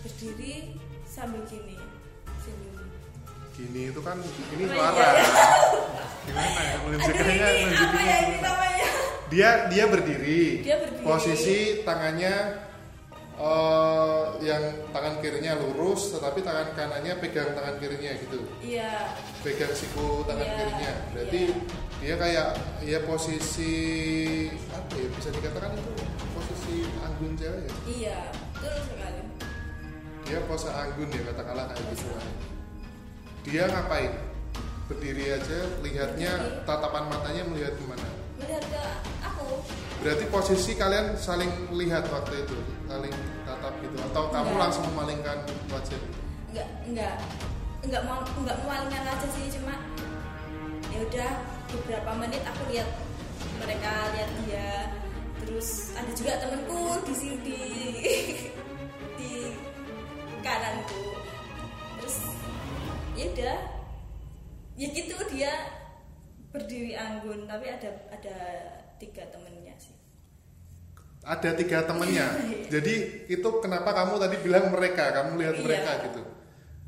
berdiri 0.00 0.76
sambil 1.04 1.44
gini 1.48 1.76
senyum 2.40 2.76
gini. 3.54 3.80
Itu 3.92 4.00
kan 4.00 4.16
ini 4.20 4.64
Oh, 4.64 4.72
suara. 4.72 4.96
iya. 4.96 5.24
gimana 6.24 6.60
ya 6.64 6.76
menunjukkannya 6.80 7.48
dia 9.28 9.50
dia 9.68 9.84
berdiri. 9.88 10.42
Dia 10.64 10.76
berdiri. 10.80 11.04
posisi 11.04 11.58
tangannya 11.84 12.63
eh, 13.34 14.22
yang 14.44 14.62
tangan 14.90 15.18
kirinya 15.18 15.58
lurus 15.58 16.14
tetapi 16.14 16.40
tangan 16.40 16.70
kanannya 16.72 17.18
pegang 17.18 17.50
tangan 17.54 17.76
kirinya 17.78 18.12
gitu. 18.18 18.40
Iya. 18.60 19.14
Pegang 19.42 19.74
siku 19.74 20.22
tangan 20.24 20.46
Iya, 20.46 20.54
kirinya. 20.56 20.92
Berarti 21.12 21.40
iya. 21.50 21.56
dia 22.04 22.14
kayak 22.20 22.48
ya 22.84 22.98
posisi 23.08 23.74
apa 24.70 24.92
ya 24.94 25.08
bisa 25.16 25.28
dikatakan 25.32 25.72
itu 25.74 25.92
posisi 26.30 26.76
anggun 27.00 27.32
cewek 27.34 27.62
ya? 27.64 27.72
Iya 27.88 28.20
betul 28.54 28.76
sekali. 28.86 29.20
Dia 30.24 30.38
pose 30.48 30.68
anggun 30.68 31.08
ya 31.12 31.22
katakanlah 31.28 31.64
kayak 31.68 31.84
gitu. 31.92 32.06
Lah. 32.10 32.28
dia 33.44 33.64
ngapain? 33.68 34.12
Berdiri 34.84 35.32
aja 35.32 35.58
lihatnya 35.80 36.32
tatapan 36.64 37.08
matanya 37.08 37.42
melihat 37.48 37.72
ke 37.72 37.84
mana? 37.84 38.08
Melihat 38.36 38.64
ke 38.68 38.84
aku 39.20 39.64
berarti 40.04 40.28
posisi 40.28 40.76
kalian 40.76 41.16
saling 41.16 41.48
lihat 41.72 42.04
waktu 42.12 42.44
itu 42.44 42.52
saling 42.84 43.16
tatap 43.48 43.72
gitu 43.80 43.96
atau 44.12 44.28
kamu 44.28 44.52
Enggak. 44.52 44.60
langsung 44.68 44.84
memalingkan 44.92 45.38
wajah? 45.72 46.00
Enggak 46.52 46.68
enggak. 46.84 47.16
Enggak 47.80 48.02
mau 48.04 48.20
enggak 48.20 48.56
memalingkan 48.60 49.04
aja 49.08 49.28
sih 49.32 49.48
cuma 49.56 49.80
ya 50.92 50.98
udah 51.08 51.30
beberapa 51.72 52.10
menit 52.20 52.44
aku 52.44 52.68
lihat 52.68 52.88
mereka 53.64 54.12
lihat 54.12 54.30
dia. 54.44 54.68
Terus 55.40 55.96
ada 55.96 56.12
juga 56.12 56.36
temenku 56.36 57.00
di 57.08 57.14
sini 57.16 57.36
di, 57.40 57.60
di 59.18 59.32
kananku. 60.44 61.16
Terus 61.96 62.16
ya 63.16 63.24
udah. 63.32 63.56
Ya 64.76 64.90
gitu 64.90 65.16
dia 65.32 65.52
berdiri 66.52 66.92
anggun 66.92 67.48
tapi 67.48 67.72
ada 67.72 67.88
ada 68.12 68.36
tiga 69.00 69.24
sih 69.32 69.63
ada 71.24 71.50
tiga 71.56 71.82
temennya. 71.82 72.28
Jadi 72.74 72.94
itu 73.26 73.48
kenapa 73.58 73.90
kamu 73.92 74.20
tadi 74.20 74.36
bilang 74.44 74.68
mereka? 74.70 75.10
Kamu 75.12 75.40
lihat 75.40 75.56
Iya. 75.56 75.64
mereka 75.64 75.92
gitu. 76.08 76.22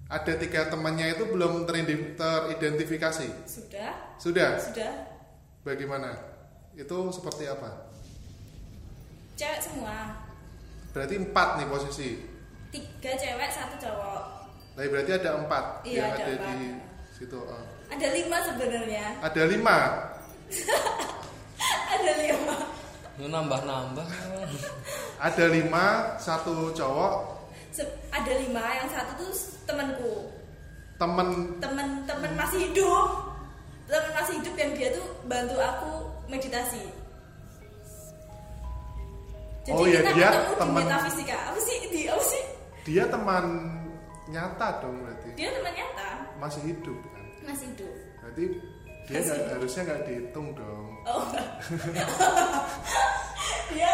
Ada 0.06 0.32
tiga 0.38 0.60
temannya 0.70 1.18
itu 1.18 1.24
belum 1.26 1.66
teridentifikasi? 1.66 3.28
Sudah. 3.42 3.92
Sudah? 4.22 4.50
Sudah. 4.60 4.92
Bagaimana? 5.66 6.14
Itu 6.78 7.10
seperti 7.10 7.50
apa? 7.50 7.90
Cewek 9.34 9.60
semua. 9.60 10.14
Berarti 10.94 11.14
empat 11.18 11.48
nih 11.58 11.66
posisi? 11.66 12.08
Tiga 12.70 13.12
cewek 13.18 13.50
satu 13.50 13.74
cowok. 13.82 14.22
Nah, 14.76 14.84
berarti 14.86 15.12
ada 15.16 15.30
empat 15.40 15.64
Iya, 15.82 15.96
yang 15.96 16.08
ada 16.12 16.22
ada 16.22 16.32
empat. 16.36 16.52
di 16.52 16.66
situ. 17.16 17.38
Oh. 17.40 17.64
ada 17.86 18.08
lima 18.12 18.38
sebenarnya. 18.44 19.06
Ada 19.24 19.42
lima. 19.48 19.76
ada 21.96 22.12
lima 22.20 22.75
ini 23.16 23.26
nambah 23.26 23.60
nambah 23.62 24.06
Ada 25.16 25.48
lima, 25.48 25.84
satu 26.18 26.70
cowok, 26.70 27.14
Se- 27.72 27.96
ada 28.08 28.32
lima 28.36 28.60
yang 28.74 28.88
satu 28.88 29.12
tuh 29.18 29.32
temanku. 29.64 30.28
Temen. 30.96 31.56
Temen 31.56 32.04
temen 32.04 32.32
masih 32.34 32.68
hidup. 32.68 33.06
Temen 33.84 34.10
masih 34.12 34.32
hidup 34.40 34.54
yang 34.54 34.72
dia 34.72 34.88
tuh 34.92 35.06
bantu 35.24 35.56
aku 35.56 35.92
meditasi. 36.26 36.80
Jadi 39.64 39.74
Oh, 39.74 39.84
iya, 39.84 39.98
kita 39.98 40.12
dia 40.14 40.28
temen- 40.54 40.84
metafisika. 40.84 41.36
Apa 41.50 41.58
sih? 41.58 41.76
Di 41.90 42.00
apa 42.06 42.24
sih? 42.24 42.42
Dia 42.84 43.04
teman 43.08 43.44
nyata 44.26 44.68
dong 44.78 44.96
berarti. 45.00 45.28
dia 45.34 45.48
teman 45.50 45.72
nyata. 45.72 46.08
Masih 46.38 46.62
hidup 46.64 46.98
kan. 47.08 47.24
masih 47.44 47.66
hidup. 47.72 47.92
Berarti 48.20 48.44
dia 49.06 49.20
hidup. 49.22 49.48
harusnya 49.52 49.80
nggak 49.84 50.00
dihitung 50.04 50.48
dong. 50.54 50.86
Oh 51.06 51.22
ya 53.72 53.92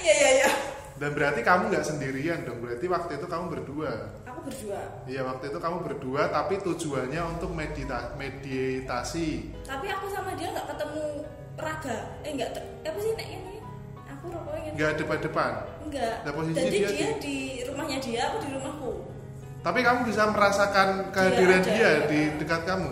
ya 0.00 0.14
ya 0.14 0.30
ya 0.40 0.50
Dan 0.96 1.16
berarti 1.16 1.40
kamu 1.40 1.72
nggak 1.72 1.80
sendirian 1.82 2.44
dong. 2.44 2.60
Berarti 2.60 2.84
waktu 2.84 3.16
itu 3.16 3.24
kamu 3.24 3.48
berdua. 3.50 4.20
aku 4.22 4.40
berdua 4.42 4.80
Iya 5.06 5.24
waktu 5.24 5.48
itu 5.48 5.56
kamu 5.56 5.76
berdua, 5.82 6.28
tapi 6.28 6.60
tujuannya 6.60 7.22
untuk 7.26 7.50
medita 7.50 8.12
meditasi. 8.14 9.48
tapi 9.62 9.88
aku 9.88 10.06
sama 10.08 10.32
dia 10.34 10.52
nggak 10.52 10.68
ketemu 10.68 11.04
raga 11.56 11.96
eh 12.20 12.30
nggak 12.30 12.50
te- 12.52 12.68
apa 12.82 12.98
sih 12.98 13.12
nek 13.14 13.28
ini 13.28 13.54
aku 14.06 14.24
rokoknya 14.28 14.70
Nggak 14.70 14.92
depan-depan. 14.98 15.52
enggak 15.82 16.14
Nah, 16.20 16.32
jadi 16.52 16.68
dia 16.70 16.88
dia, 16.90 17.08
di- 17.10 17.18
di 17.18 17.36
rumahnya 17.64 17.98
dia 17.98 18.20
aku 18.26 18.36
di 18.38 18.48
rumahku 18.50 18.92
Tapi 19.60 19.78
kamu 19.80 20.00
bisa 20.04 20.22
merasakan 20.26 20.88
kehadiran 21.10 21.60
ada. 21.60 21.68
dia 21.70 21.90
di 22.06 22.20
dekat 22.36 22.64
kamu. 22.64 22.90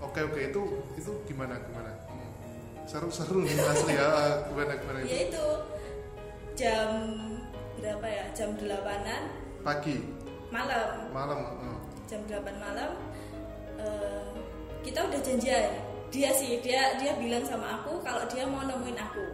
Oke 0.00 0.20
oke 0.20 0.40
itu 0.44 0.60
itu 0.96 1.10
gimana 1.24 1.54
gimana? 1.60 1.79
Seru-seru 2.90 3.46
nih 3.46 3.54
asli 3.54 3.94
ya. 3.94 4.10
Gimana 4.50 4.72
gimana 4.74 4.98
ya 5.00 5.06
itu? 5.06 5.30
itu 5.30 5.46
jam 6.58 6.90
berapa 7.78 8.04
ya 8.04 8.24
jam 8.34 8.52
delapanan 8.58 9.30
Pagi, 9.62 9.96
malam 10.50 11.08
malam. 11.14 11.38
oh. 11.40 11.78
jam 12.04 12.20
8 12.26 12.42
malam 12.58 12.90
eh, 13.78 14.28
kita 14.82 15.06
udah 15.08 15.20
janjian 15.22 15.70
dia 16.10 16.30
sih 16.34 16.58
dia 16.60 16.98
dia 16.98 17.14
bilang 17.16 17.46
sama 17.46 17.80
aku 17.80 18.02
kalau 18.02 18.26
dia 18.26 18.44
mau 18.44 18.66
nemuin 18.66 18.98
aku 18.98 19.24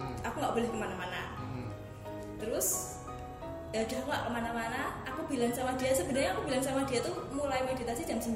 Hmm, 0.00 0.16
aku 0.24 0.40
nggak 0.40 0.54
boleh 0.56 0.68
ke 0.72 0.78
mana-mana 0.80 1.20
hmm. 1.36 1.68
terus 2.40 2.96
ya 3.68 3.84
udah 3.84 4.00
nggak 4.00 4.20
ke 4.24 4.30
mana-mana 4.32 4.80
aku 5.04 5.20
bilang 5.28 5.52
sama 5.52 5.76
dia 5.76 5.92
sebenarnya 5.92 6.32
aku 6.32 6.48
bilang 6.48 6.64
sama 6.64 6.88
dia 6.88 7.04
tuh 7.04 7.12
mulai 7.36 7.60
meditasi 7.68 8.08
jam 8.08 8.16
9 8.16 8.32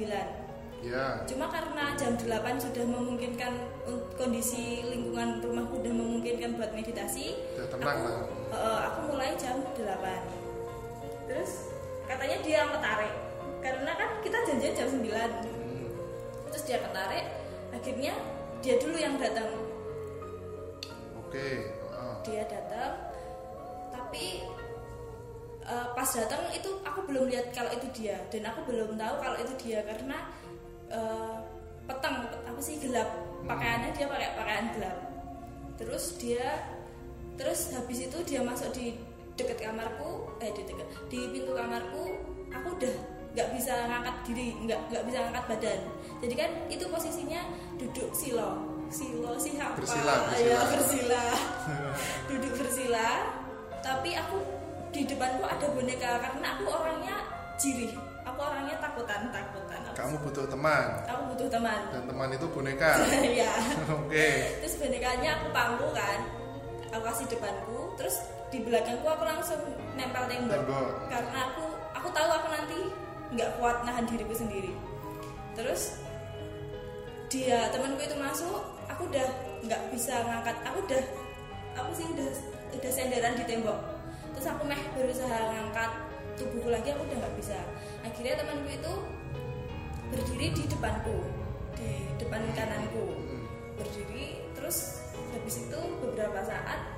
ya 0.84 1.24
cuma 1.24 1.48
karena 1.48 1.96
jam 1.96 2.12
8 2.14 2.28
sudah 2.60 2.84
memungkinkan 2.84 3.52
un- 3.88 4.04
kondisi 4.14 4.84
lingkungan 4.84 5.40
rumahku 5.40 5.80
sudah 5.80 5.94
memungkinkan 5.96 6.50
buat 6.54 6.70
meditasi 6.70 7.40
tenang 7.56 7.96
aku, 7.96 8.04
lah. 8.04 8.22
eh, 8.52 8.80
aku 8.92 8.98
mulai 9.08 9.32
jam 9.34 9.64
8 9.72 9.80
terus 11.24 11.72
katanya 12.04 12.36
dia 12.44 12.60
ketarik 12.68 13.14
karena 13.64 13.90
kan 13.96 14.08
kita 14.20 14.38
janjian 14.44 14.74
jam 14.76 14.88
9 14.92 15.08
Hmm. 15.64 15.88
terus 16.52 16.64
dia 16.68 16.78
ketarik 16.78 17.26
akhirnya 17.72 18.12
dia 18.60 18.74
dulu 18.76 18.96
yang 18.96 19.16
datang 19.16 19.50
oke 21.16 21.48
oh. 21.90 22.14
dia 22.22 22.44
datang 22.44 22.92
tapi 23.88 24.44
eh, 25.64 25.86
pas 25.96 26.10
datang 26.12 26.44
itu 26.52 26.70
aku 26.84 27.00
belum 27.08 27.32
lihat 27.32 27.56
kalau 27.56 27.72
itu 27.72 27.88
dia 27.96 28.20
dan 28.28 28.52
aku 28.52 28.68
belum 28.68 28.94
tahu 28.94 29.14
kalau 29.16 29.36
itu 29.40 29.52
dia 29.58 29.80
karena 29.80 30.28
eh, 30.90 31.36
petang 31.84 32.26
apa 32.28 32.60
sih 32.60 32.80
gelap. 32.80 33.08
Pakaiannya 33.44 33.90
dia 33.92 34.06
pakai 34.08 34.30
pakaian 34.36 34.66
gelap. 34.76 34.96
Terus 35.76 36.04
dia 36.16 36.46
terus 37.34 37.74
habis 37.74 38.06
itu 38.06 38.18
dia 38.22 38.40
masuk 38.40 38.70
di 38.72 38.94
dekat 39.34 39.58
kamarku 39.58 40.38
eh 40.38 40.54
di 40.54 40.62
dekat 40.62 40.86
di 41.10 41.18
pintu 41.34 41.50
kamarku 41.50 42.14
aku 42.54 42.68
udah 42.78 42.96
nggak 43.34 43.50
bisa 43.50 43.74
ngangkat 43.90 44.16
diri 44.22 44.54
nggak 44.62 44.80
nggak 44.90 45.04
bisa 45.06 45.18
ngangkat 45.28 45.44
badan. 45.50 45.80
Jadi 46.22 46.34
kan 46.38 46.50
itu 46.70 46.84
posisinya 46.86 47.40
duduk 47.76 48.14
silo 48.14 48.74
silo 48.92 49.34
sih 49.40 49.58
apa? 49.58 49.80
Bersila, 49.80 50.14
ya 50.38 50.60
bersila. 50.70 50.76
bersila. 50.76 51.24
Duduk 52.30 52.52
bersila 52.54 53.10
tapi 53.84 54.16
aku 54.16 54.40
di 54.88 55.04
depanku 55.04 55.44
ada 55.44 55.66
boneka 55.68 56.22
karena 56.22 56.56
aku 56.56 56.64
orangnya 56.72 57.16
jirih 57.60 57.92
aku 58.24 58.40
orangnya 58.40 58.80
takutan 58.80 59.28
takutan 59.28 59.63
kamu 59.94 60.14
butuh 60.20 60.46
teman. 60.50 60.86
Aku 61.06 61.22
butuh 61.34 61.48
teman. 61.48 61.80
Dan 61.94 62.02
teman 62.10 62.28
itu 62.30 62.46
boneka. 62.50 62.90
Ya 63.40 63.52
oke. 63.90 64.28
Terus 64.62 64.74
bonekanya 64.78 65.30
aku 65.40 65.46
pangku 65.54 65.88
kan. 65.94 66.18
Aku 66.90 67.02
kasih 67.06 67.26
depanku. 67.30 67.94
Terus 67.94 68.16
di 68.50 68.62
belakangku 68.62 69.06
aku 69.06 69.24
langsung 69.26 69.58
nempel 69.98 70.30
tembok, 70.30 70.62
Tembok. 70.62 70.88
karena 71.10 71.38
aku 71.50 71.64
aku 71.90 72.08
tahu 72.14 72.28
aku 72.30 72.48
nanti 72.54 72.78
nggak 73.34 73.50
kuat 73.58 73.82
nahan 73.82 74.06
diriku 74.06 74.34
sendiri. 74.34 74.70
Terus 75.54 75.98
dia 77.30 77.70
temanku 77.70 78.02
itu 78.02 78.14
masuk. 78.18 78.62
Aku 78.90 79.10
udah 79.10 79.26
nggak 79.66 79.82
bisa 79.90 80.14
ngangkat. 80.22 80.54
Aku 80.70 80.78
udah 80.86 81.02
aku 81.74 81.90
sih 81.94 82.06
udah 82.14 82.30
udah 82.74 82.90
senderan 82.90 83.34
di 83.38 83.44
tembok. 83.46 83.78
Terus 84.34 84.46
aku 84.50 84.62
meh 84.66 84.78
berusaha 84.94 85.38
ngangkat 85.50 85.90
tubuhku 86.38 86.70
lagi. 86.70 86.94
Aku 86.94 87.02
udah 87.06 87.16
nggak 87.26 87.34
bisa. 87.38 87.58
Akhirnya 88.06 88.38
temanku 88.38 88.70
itu 88.70 88.92
berdiri 90.14 90.46
di 90.54 90.64
depanku 90.70 91.16
di 91.74 92.06
depan 92.22 92.46
kananku. 92.54 93.18
Berdiri 93.74 94.46
terus 94.54 95.02
habis 95.34 95.66
itu 95.66 95.80
beberapa 95.98 96.38
saat 96.46 96.94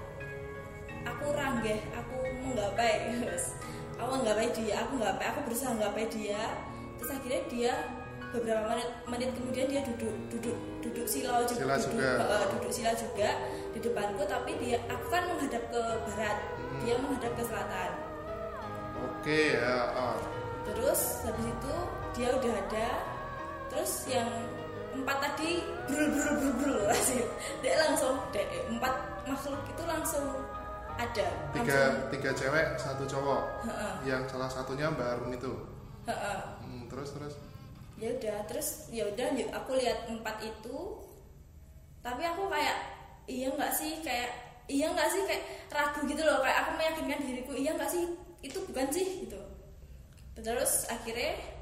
aku 1.08 1.32
ranggeh 1.32 1.80
aku 1.96 2.18
menggapai 2.44 3.16
aku 4.00 4.10
menggapai 4.20 4.52
dia 4.52 4.84
aku 4.84 5.00
menggapai 5.00 5.26
aku 5.32 5.40
berusaha 5.48 5.72
menggapai 5.72 6.04
dia. 6.12 6.60
Terus 7.00 7.10
akhirnya 7.16 7.42
dia 7.48 7.72
beberapa 8.36 8.68
menit 8.68 8.88
menit 9.08 9.30
kemudian 9.32 9.66
dia 9.72 9.80
duduk 9.86 10.12
duduk 10.28 10.56
duduk 10.84 11.06
sila 11.08 11.40
juga, 11.48 11.56
Sila 11.64 11.76
duduk, 11.80 11.92
juga. 11.96 12.36
eh, 12.36 12.46
duduk 12.52 12.72
sila 12.72 12.92
juga 12.92 13.30
di 13.72 13.78
depanku. 13.80 14.22
Tapi 14.28 14.50
dia 14.60 14.76
aku 14.92 15.06
kan 15.08 15.22
menghadap 15.32 15.62
ke 15.72 15.82
barat 16.04 16.36
dia 16.84 16.94
menghadap 17.00 17.32
ke 17.32 17.42
selatan. 17.48 17.90
Oke 18.96 19.40
ya 19.56 19.92
oh. 19.92 20.16
terus 20.66 21.22
habis 21.24 21.46
itu 21.46 21.74
dia 22.16 22.32
udah 22.32 22.54
ada. 22.66 22.88
Terus 23.68 23.92
yang 24.08 24.28
empat 24.96 25.16
tadi 25.20 25.60
brul 25.84 26.08
brul 26.08 26.34
brul 26.40 26.54
brul 26.56 26.82
dia 27.62 27.74
langsung 27.76 28.16
deh 28.32 28.48
empat 28.72 28.94
makhluk 29.28 29.60
itu 29.68 29.82
langsung 29.84 30.26
ada. 30.96 31.28
Tiga 31.52 32.08
tiga 32.08 32.30
cewek 32.32 32.66
satu 32.80 33.04
cowok. 33.04 33.42
Heeh. 33.68 33.94
yang 34.08 34.24
salah 34.32 34.48
satunya 34.48 34.88
mbak 34.88 35.20
Arum 35.20 35.30
itu. 35.36 35.52
Heeh. 36.08 36.38
Hmm, 36.64 36.88
terus 36.88 37.12
terus. 37.12 37.34
Ya 38.00 38.12
udah 38.16 38.38
terus 38.48 38.88
ya 38.92 39.04
udah 39.08 39.28
yuk, 39.36 39.52
aku 39.52 39.76
lihat 39.76 40.08
empat 40.08 40.40
itu. 40.40 40.76
Tapi 42.00 42.22
aku 42.24 42.48
kayak 42.48 42.76
iya 43.28 43.52
nggak 43.52 43.72
sih 43.76 44.00
kayak 44.00 44.32
iya 44.72 44.88
nggak 44.88 45.08
sih 45.12 45.20
kayak 45.28 45.44
ragu 45.68 46.00
gitu 46.08 46.24
loh. 46.24 46.40
Kayak 46.40 46.58
aku 46.64 46.70
meyakinkan 46.80 47.20
diriku 47.20 47.52
iya 47.52 47.76
nggak 47.76 47.92
sih 47.92 48.04
itu 48.40 48.58
bukan 48.72 48.88
sih 48.88 49.28
gitu. 49.28 49.40
Terus 50.40 50.88
akhirnya 50.88 51.55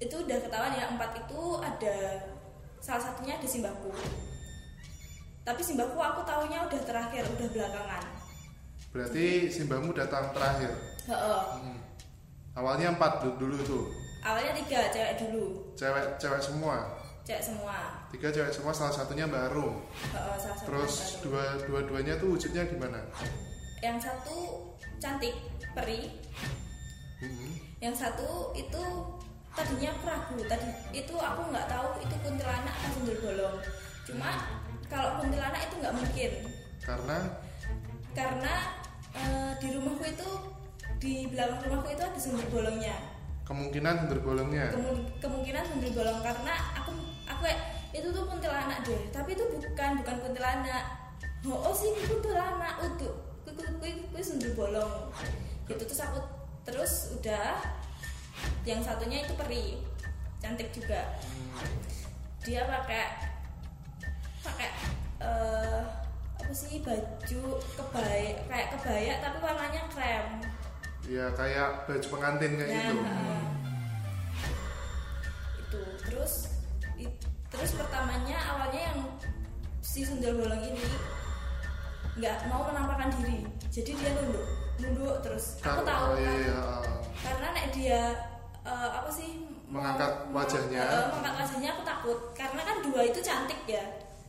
itu 0.00 0.14
udah 0.16 0.38
ketahuan 0.40 0.72
ya 0.72 0.88
empat 0.88 1.10
itu 1.14 1.40
ada 1.60 1.96
salah 2.80 3.02
satunya 3.02 3.36
ada 3.36 3.44
simbahku. 3.44 3.92
Tapi 5.44 5.60
simbahku 5.60 5.96
aku 5.96 6.24
tahunya 6.24 6.64
udah 6.64 6.80
terakhir 6.82 7.24
udah 7.28 7.48
belakangan. 7.52 8.04
Berarti 8.90 9.46
simbahmu 9.46 9.92
datang 9.92 10.32
terakhir? 10.32 10.72
Heeh. 11.06 11.42
Hmm. 11.56 11.78
awalnya 12.50 12.92
empat 12.92 13.22
du- 13.22 13.36
dulu 13.38 13.56
itu? 13.56 13.80
Awalnya 14.20 14.52
tiga 14.56 14.90
cewek 14.90 15.14
dulu. 15.16 15.72
Cewek 15.72 16.18
cewek 16.18 16.40
semua? 16.42 16.76
Cewek 17.22 17.40
semua. 17.40 17.76
Tiga 18.10 18.28
cewek 18.28 18.50
semua 18.50 18.72
salah 18.74 18.92
satunya 18.92 19.24
mbak 19.24 19.48
Arum. 19.48 19.84
Heeh, 20.12 20.34
salah 20.36 20.56
satu 20.58 20.66
terus 20.66 20.92
baru. 20.92 21.22
dua 21.24 21.44
dua 21.62 21.80
duanya 21.86 22.14
tuh 22.16 22.34
wujudnya 22.34 22.66
gimana? 22.66 23.00
Yang 23.80 24.08
satu 24.08 24.36
cantik 24.96 25.36
peri. 25.72 26.08
Hmm. 27.20 27.52
yang 27.84 27.92
satu 27.92 28.48
itu 28.52 28.80
tadinya 29.50 29.88
aku 29.92 30.02
ragu 30.06 30.36
tadi 30.46 30.68
itu 30.94 31.14
aku 31.18 31.40
nggak 31.50 31.66
tahu 31.66 31.98
itu 31.98 32.14
kuntilanak 32.22 32.74
atau 32.74 32.90
sundel 32.94 33.16
bolong. 33.18 33.56
Cuma 34.06 34.30
kalau 34.86 35.18
kuntilanak 35.22 35.60
itu 35.66 35.74
nggak 35.82 35.96
mungkin. 35.96 36.32
Karena? 36.80 37.18
Karena 38.14 38.54
eh, 39.14 39.50
di 39.58 39.68
rumahku 39.74 40.04
itu 40.06 40.28
di 41.00 41.26
belakang 41.30 41.60
rumahku 41.66 41.88
itu 41.90 42.02
ada 42.02 42.18
sundel 42.18 42.46
bolongnya. 42.50 42.96
Kemungkinan 43.46 44.06
berbolongnya 44.06 44.70
Kemu- 44.70 45.10
kemungkinan 45.18 45.64
sundel 45.66 45.90
bolong 45.90 46.22
karena 46.22 46.54
aku 46.78 46.94
aku 47.26 47.44
itu 47.90 48.06
tuh 48.14 48.24
kuntilanak 48.30 48.78
deh. 48.86 49.10
Tapi 49.10 49.34
itu 49.34 49.44
bukan 49.50 49.90
bukan 50.02 50.16
kuntilanak. 50.22 50.84
Oh, 51.42 51.58
oh 51.70 51.74
sih 51.74 51.90
itu 51.90 52.06
kuntilanak. 52.06 52.78
Untuk 52.78 53.42
kui 53.42 53.66
kui 53.82 53.90
kui 54.14 54.22
sundel 54.22 54.54
bolong. 54.54 55.10
Gitu 55.66 55.82
terus 55.82 56.02
aku 56.06 56.22
terus 56.62 57.18
udah 57.18 57.79
yang 58.62 58.80
satunya 58.80 59.24
itu 59.24 59.32
peri 59.34 59.80
cantik 60.38 60.70
juga. 60.70 61.16
Dia 62.40 62.64
pakai 62.64 63.04
pakai 64.40 64.68
eh, 65.20 65.80
apa 66.40 66.52
sih 66.52 66.80
baju 66.80 67.40
kebaya 67.76 68.32
kayak 68.44 68.68
kebaya 68.74 69.12
tapi 69.20 69.36
warnanya 69.38 69.82
krem. 69.88 70.26
Ya 71.04 71.26
kayak 71.32 71.84
baju 71.84 72.06
pengantin 72.08 72.52
kayak 72.54 72.70
Nah, 72.70 72.84
gitu. 72.86 73.00
heeh. 73.00 73.42
itu 75.60 75.80
terus 76.02 76.34
i- 76.96 77.18
terus 77.46 77.70
pertamanya 77.72 78.36
awalnya 78.48 78.80
yang 78.90 78.98
si 79.80 80.02
sundel 80.02 80.36
bolong 80.36 80.60
ini 80.60 80.84
nggak 82.16 82.36
mau 82.46 82.66
menampakkan 82.66 83.10
diri. 83.16 83.46
Jadi 83.70 83.90
dia 83.94 84.10
nunduk 84.12 84.44
nunduk 84.80 85.16
terus 85.20 85.60
aku 85.60 85.84
tahu 85.84 86.06
oh, 86.12 86.16
iya, 86.16 86.28
kan. 86.28 86.38
iya, 86.40 86.58
oh. 86.80 87.00
karena 87.20 87.46
nek 87.52 87.66
dia 87.72 88.02
eh, 88.64 88.90
apa 88.90 89.10
sih 89.12 89.50
Mengangkat 89.70 90.26
wajahnya. 90.34 90.82
eh, 90.82 91.06
mengangkat 91.14 91.34
wajahnya 91.46 91.70
aku 91.70 91.82
takut. 91.86 92.18
Karena 92.34 92.60
kan 92.66 92.76
dua 92.82 93.06
itu 93.06 93.22
cantik 93.22 93.62
ya. 93.70 93.84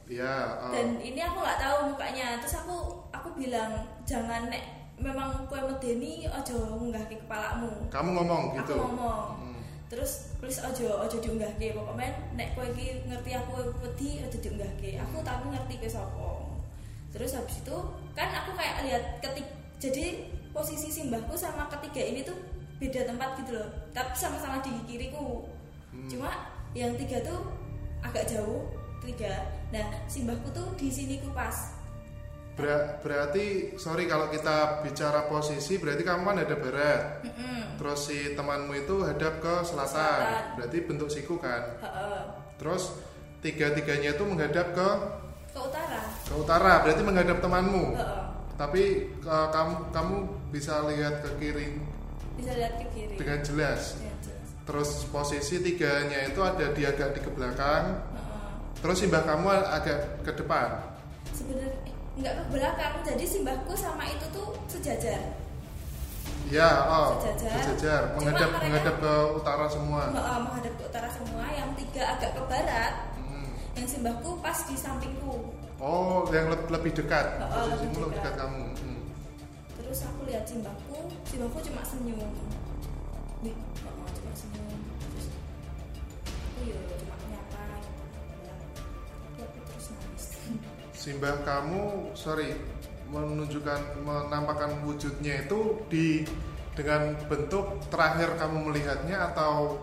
Iya, 0.05 0.61
oh. 0.61 0.69
dan 0.69 1.01
ini 1.01 1.17
aku 1.17 1.41
nggak 1.41 1.57
tahu 1.57 1.77
mukanya. 1.89 2.37
Terus 2.37 2.61
aku 2.61 2.77
aku 3.09 3.33
bilang 3.33 3.73
jangan 4.05 4.53
nek 4.53 4.61
memang 5.01 5.49
kue 5.49 5.57
medeni 5.57 6.29
ojo 6.29 6.77
ngunggah 6.77 7.01
ke 7.09 7.17
kepalamu 7.25 7.89
kamu 7.89 8.21
ngomong 8.21 8.53
gitu? 8.53 8.77
aku 8.77 8.85
ngomong. 8.85 9.25
Hmm. 9.41 9.57
terus 9.89 10.37
please 10.37 10.61
ojo 10.61 11.01
ojo 11.01 11.17
diunggahke. 11.17 11.73
Pokoknya 11.73 12.13
nek 12.37 12.53
iki 12.77 13.09
ngerti 13.09 13.31
aku 13.33 13.65
wedi 13.81 14.21
ojo 14.21 14.37
diunggahke. 14.37 15.01
Aku 15.09 15.25
tapi 15.25 15.49
ngerti 15.49 15.73
kowe 15.81 15.89
sapa. 15.89 16.31
Terus 17.09 17.33
habis 17.33 17.65
itu 17.65 17.77
kan 18.13 18.29
aku 18.29 18.53
kayak 18.53 18.85
lihat 18.85 19.03
ketik 19.25 19.49
jadi 19.81 20.29
posisi 20.51 20.91
simbahku 20.91 21.33
sama 21.33 21.67
ketiga 21.71 22.03
ini 22.03 22.21
tuh 22.23 22.37
beda 22.77 23.07
tempat 23.07 23.39
gitu 23.39 23.55
loh. 23.55 23.67
Tapi 23.91 24.13
sama-sama 24.13 24.59
di 24.59 24.71
kiriku. 24.85 25.47
Cuma 26.07 26.31
yang 26.71 26.95
tiga 26.95 27.19
tuh 27.23 27.39
agak 27.99 28.27
jauh 28.27 28.67
tiga. 28.99 29.47
Nah 29.71 29.85
simbahku 30.07 30.51
tuh 30.51 30.67
di 30.75 30.87
sini 30.91 31.19
ku 31.19 31.31
pas. 31.31 31.77
Ber- 32.51 32.99
berarti 32.99 33.73
sorry 33.79 34.11
kalau 34.11 34.27
kita 34.27 34.83
bicara 34.83 35.25
posisi 35.31 35.79
berarti 35.79 36.03
kamu 36.03 36.21
kan 36.27 36.37
ada 36.43 36.55
barat. 36.59 37.01
Mm-mm. 37.23 37.79
terus 37.79 38.11
si 38.11 38.37
temanmu 38.37 38.75
itu 38.77 39.01
hadap 39.01 39.41
ke 39.41 39.65
selatan, 39.65 39.97
Selatan. 40.21 40.43
berarti 40.59 40.77
bentuk 40.85 41.09
siku 41.09 41.41
kan? 41.41 41.79
Heeh. 41.81 42.21
terus 42.61 42.93
tiga 43.41 43.73
tiganya 43.73 44.13
itu 44.13 44.21
menghadap 44.21 44.77
ke? 44.77 44.89
Ke 45.49 45.59
utara. 45.65 46.01
Ke 46.27 46.33
utara 46.37 46.73
berarti 46.85 47.01
menghadap 47.01 47.37
temanmu? 47.41 47.97
Heeh. 47.97 48.23
tapi 48.53 48.83
uh, 49.25 49.49
kamu 49.49 49.73
kamu 49.89 50.15
bisa 50.51 50.83
lihat 50.85 51.19
ke 51.21 51.29
kiri. 51.37 51.79
Bisa 52.35 52.51
lihat 52.53 52.73
ke 52.77 52.85
kiri. 52.91 53.15
Dengan 53.15 53.39
jelas. 53.41 53.95
Ya, 53.97 54.11
jelas. 54.21 54.39
terus 54.61 54.89
posisi 55.07 55.57
tiganya 55.57 56.21
itu 56.23 56.37
ada 56.39 56.69
di 56.69 56.83
agak 56.83 57.11
di 57.11 57.19
ke 57.19 57.29
belakang 57.29 57.97
Heeh. 57.97 58.51
terus 58.77 58.97
simbah 58.99 59.23
kamu 59.23 59.47
agak 59.49 59.97
ke 60.21 60.31
depan. 60.33 60.85
Sebenarnya 61.27 61.75
eh, 61.81 61.93
nggak 62.15 62.33
ke 62.35 62.43
belakang. 62.51 62.93
Jadi 63.01 63.23
simbahku 63.25 63.73
sama 63.73 64.05
itu 64.05 64.25
tuh 64.29 64.53
sejajar. 64.67 65.33
Ya 66.47 66.67
oh 66.85 67.15
Sejajar. 67.17 67.51
sejajar. 67.57 68.01
Menghadap 68.13 68.49
mereka- 68.49 68.63
menghadap 68.63 68.95
ke 68.97 69.13
utara 69.33 69.65
semua. 69.65 70.01
Heeh, 70.09 70.37
menghadap 70.41 70.73
ke 70.75 70.83
utara 70.85 71.09
semua. 71.09 71.45
Yang 71.49 71.69
tiga 71.79 72.03
agak 72.11 72.31
ke 72.31 72.41
barat. 72.45 72.93
Hmm. 73.17 73.47
yang 73.73 73.87
simbahku 73.87 74.29
pas 74.39 74.57
di 74.61 74.75
sampingku. 74.75 75.35
Oh 75.77 76.27
yang 76.29 76.47
le- 76.47 76.69
lebih 76.69 76.91
dekat. 76.93 77.25
Oh, 77.33 77.45
oh, 77.45 77.49
posisimu 77.65 77.81
lebih 77.81 77.97
lebih 78.03 78.13
dekat 78.13 78.23
dekat. 78.29 78.41
kamu. 78.41 78.63
Hmm. 78.77 79.00
Terus 79.91 80.07
aku 80.07 80.23
lihat 80.23 80.47
simbahku 80.47 81.03
simbahku 81.27 81.59
cuma 81.67 81.83
senyum 81.83 82.31
Nih, 83.43 83.51
oh, 83.83 84.07
cuma 84.07 84.31
senyum 84.31 84.79
terus 85.03 85.27
aku 86.31 86.59
ya 86.63 86.79
cuma 86.95 87.15
nyapa 87.27 87.59
ya. 88.39 88.55
Tapi 89.35 89.39
aku 89.43 89.59
terus 89.67 89.85
nangis 89.91 90.25
simbah 90.95 91.43
kamu 91.43 92.07
sorry 92.15 92.55
menunjukkan 93.11 94.07
menampakkan 94.07 94.79
wujudnya 94.87 95.43
itu 95.43 95.83
di 95.91 96.23
dengan 96.71 97.19
bentuk 97.27 97.83
terakhir 97.91 98.39
kamu 98.39 98.71
melihatnya 98.71 99.35
atau 99.35 99.75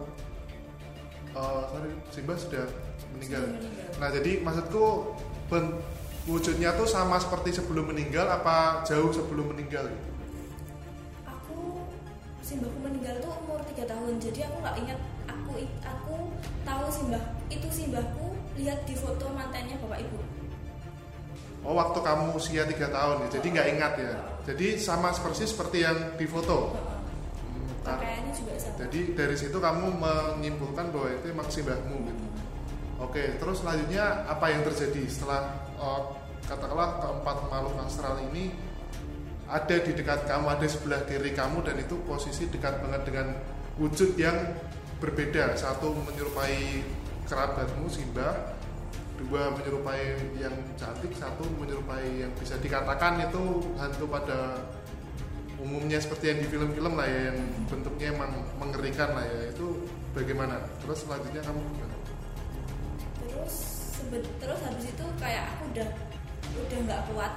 eh, 1.37 1.63
sorry 1.69 1.93
simbah 2.17 2.37
sudah 2.41 2.65
meninggal. 3.13 3.45
Sudah 3.45 3.61
meninggal. 3.61 4.01
Nah 4.01 4.09
jadi 4.09 4.33
maksudku 4.41 4.85
ben- 5.53 5.77
wujudnya 6.29 6.77
tuh 6.77 6.85
sama 6.85 7.17
seperti 7.17 7.57
sebelum 7.57 7.89
meninggal 7.89 8.29
apa 8.29 8.85
jauh 8.85 9.09
sebelum 9.09 9.57
meninggal 9.57 9.89
gitu? 9.89 10.09
aku 11.25 11.59
simbahku 12.45 12.79
meninggal 12.85 13.17
tuh 13.25 13.33
umur 13.45 13.65
3 13.65 13.89
tahun 13.89 14.13
jadi 14.21 14.53
aku 14.53 14.57
nggak 14.61 14.77
ingat 14.85 14.99
aku 15.25 15.53
aku 15.81 16.15
tahu 16.69 16.85
simbah 16.93 17.25
itu 17.49 17.69
simbahku 17.73 18.37
lihat 18.61 18.85
di 18.85 18.93
foto 18.93 19.25
mantannya 19.33 19.81
bapak 19.81 20.05
ibu 20.05 20.21
Oh 21.67 21.75
waktu 21.75 21.99
kamu 21.99 22.39
usia 22.39 22.63
tiga 22.71 22.87
tahun 22.87 23.27
ya, 23.27 23.43
jadi 23.43 23.47
nggak 23.51 23.69
ingat 23.77 23.93
ya. 23.99 24.15
Jadi 24.47 24.79
sama 24.79 25.11
persis 25.11 25.51
seperti 25.51 25.83
yang 25.83 26.15
di 26.15 26.23
foto. 26.31 26.71
Hmm, 26.71 27.83
pakaiannya 27.83 28.31
juga 28.31 28.55
sama 28.57 28.87
Jadi 28.87 29.01
dari 29.19 29.35
situ 29.35 29.59
kamu 29.59 29.91
menyimpulkan 29.99 30.95
bahwa 30.95 31.11
itu 31.19 31.27
emang 31.35 31.51
simbahmu 31.51 31.99
gitu. 32.07 32.28
Oke, 32.99 33.39
terus 33.39 33.63
selanjutnya 33.63 34.27
apa 34.27 34.51
yang 34.51 34.67
terjadi? 34.67 35.07
Setelah 35.07 35.55
eh, 35.79 36.03
katakanlah 36.51 36.99
keempat 36.99 37.37
makhluk 37.47 37.79
astral 37.87 38.19
ini 38.27 38.51
ada 39.47 39.77
di 39.79 39.95
dekat 39.95 40.27
kamu, 40.27 40.47
ada 40.51 40.67
sebelah 40.67 41.07
kiri 41.07 41.31
kamu 41.31 41.63
dan 41.63 41.79
itu 41.79 41.95
posisi 42.03 42.51
dekat 42.51 42.83
banget 42.83 43.07
dengan 43.07 43.39
wujud 43.79 44.19
yang 44.19 44.35
berbeda. 44.99 45.55
Satu 45.55 45.95
menyerupai 45.95 46.83
kerabatmu 47.31 47.87
Simbah, 47.87 48.59
dua 49.15 49.55
menyerupai 49.55 50.19
yang 50.43 50.59
cantik, 50.75 51.15
satu 51.15 51.47
menyerupai 51.55 52.27
yang 52.27 52.35
bisa 52.35 52.59
dikatakan 52.59 53.31
itu 53.31 53.63
hantu 53.79 54.11
pada 54.11 54.59
umumnya 55.63 56.03
seperti 56.03 56.35
yang 56.35 56.39
di 56.43 56.49
film-film 56.51 56.99
lah 56.99 57.07
ya 57.07 57.31
yang 57.31 57.39
bentuknya 57.71 58.11
emang 58.11 58.43
mengerikan 58.59 59.15
lah 59.15 59.23
ya. 59.23 59.55
Itu 59.55 59.87
bagaimana? 60.19 60.59
Terus 60.83 61.07
selanjutnya 61.07 61.47
kamu 61.47 61.63
gimana 61.63 61.88
terus 64.17 64.61
habis 64.65 64.87
itu 64.89 65.05
kayak 65.21 65.57
aku 65.57 65.69
udah 65.77 65.89
udah 66.59 66.79
nggak 66.89 67.01
kuat 67.13 67.33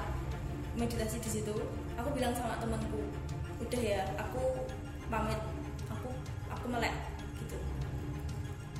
meditasi 0.79 1.19
di 1.19 1.29
situ. 1.39 1.55
Aku 1.99 2.09
bilang 2.15 2.31
sama 2.31 2.57
temanku 2.57 3.03
udah 3.61 3.81
ya 3.81 4.01
aku 4.15 4.65
pamit. 5.11 5.39
Aku 5.91 6.07
aku 6.47 6.65
melek 6.71 6.95
gitu. 7.43 7.57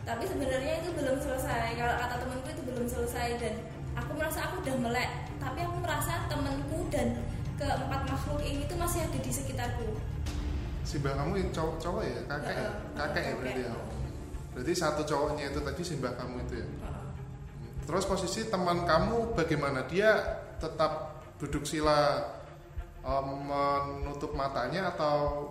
Tapi 0.07 0.23
sebenarnya 0.25 0.81
itu 0.81 0.89
belum 0.95 1.19
selesai. 1.19 1.75
Kalau 1.75 1.95
kata 1.99 2.15
temanku 2.23 2.47
itu 2.49 2.63
belum 2.63 2.85
selesai 2.87 3.27
dan 3.37 3.53
aku 3.99 4.11
merasa 4.15 4.39
aku 4.49 4.63
udah 4.63 4.75
melek. 4.79 5.11
Tapi 5.37 5.59
aku 5.67 5.77
merasa 5.83 6.25
temanku 6.31 6.87
dan 6.89 7.19
keempat 7.59 8.01
makhluk 8.09 8.41
ini 8.41 8.65
tuh 8.65 8.79
masih 8.79 9.05
ada 9.05 9.19
di 9.19 9.31
sekitarku. 9.31 9.99
Simbah 10.81 11.13
kamu 11.13 11.33
yang 11.37 11.49
cowok 11.53 11.75
cowok 11.77 12.03
ya? 12.03 12.19
Kakek 12.25 12.55
ya? 12.57 12.71
Kakek 12.97 13.23
ya 13.23 13.33
berarti 13.37 13.61
ya? 13.61 13.73
Berarti 14.51 14.73
satu 14.75 15.01
cowoknya 15.05 15.53
itu 15.53 15.59
tadi 15.61 15.81
simbah 15.85 16.13
kamu 16.17 16.35
itu 16.49 16.55
ya? 16.65 16.67
Heeh. 16.67 17.00
Terus 17.85 18.05
posisi 18.05 18.47
teman 18.47 18.83
kamu 18.85 19.33
bagaimana? 19.33 19.85
Dia 19.87 20.17
tetap 20.61 21.23
duduk 21.41 21.65
sila 21.65 22.21
em, 23.01 23.27
menutup 23.49 24.37
matanya 24.37 24.93
atau 24.93 25.49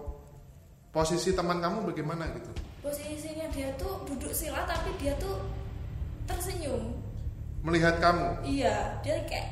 posisi 0.94 1.34
teman 1.34 1.58
kamu 1.58 1.90
bagaimana 1.90 2.30
gitu? 2.34 2.50
Posisinya 2.80 3.46
dia 3.52 3.70
tuh 3.76 4.02
duduk 4.06 4.32
sila 4.32 4.64
tapi 4.64 4.94
dia 4.98 5.14
tuh 5.18 5.38
tersenyum. 6.24 6.94
Melihat 7.60 8.00
kamu? 8.00 8.46
Iya 8.46 9.02
dia 9.04 9.20
kayak 9.28 9.48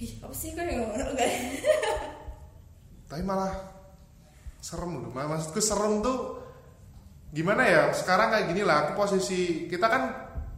ih 0.00 0.16
apa 0.24 0.34
sih 0.34 0.56
kok 0.56 0.64
yang 0.64 0.88
ngomong? 0.88 1.12
Tapi 3.10 3.22
malah 3.22 3.52
serem 4.60 5.02
loh. 5.04 5.12
Maksudku 5.12 5.60
serem 5.60 6.00
tuh 6.00 6.40
gimana 7.30 7.62
ya? 7.68 7.82
Sekarang 7.94 8.32
kayak 8.32 8.50
gini 8.50 8.62
lah 8.64 8.88
aku 8.88 9.06
posisi 9.06 9.70
kita 9.70 9.86
kan 9.86 10.02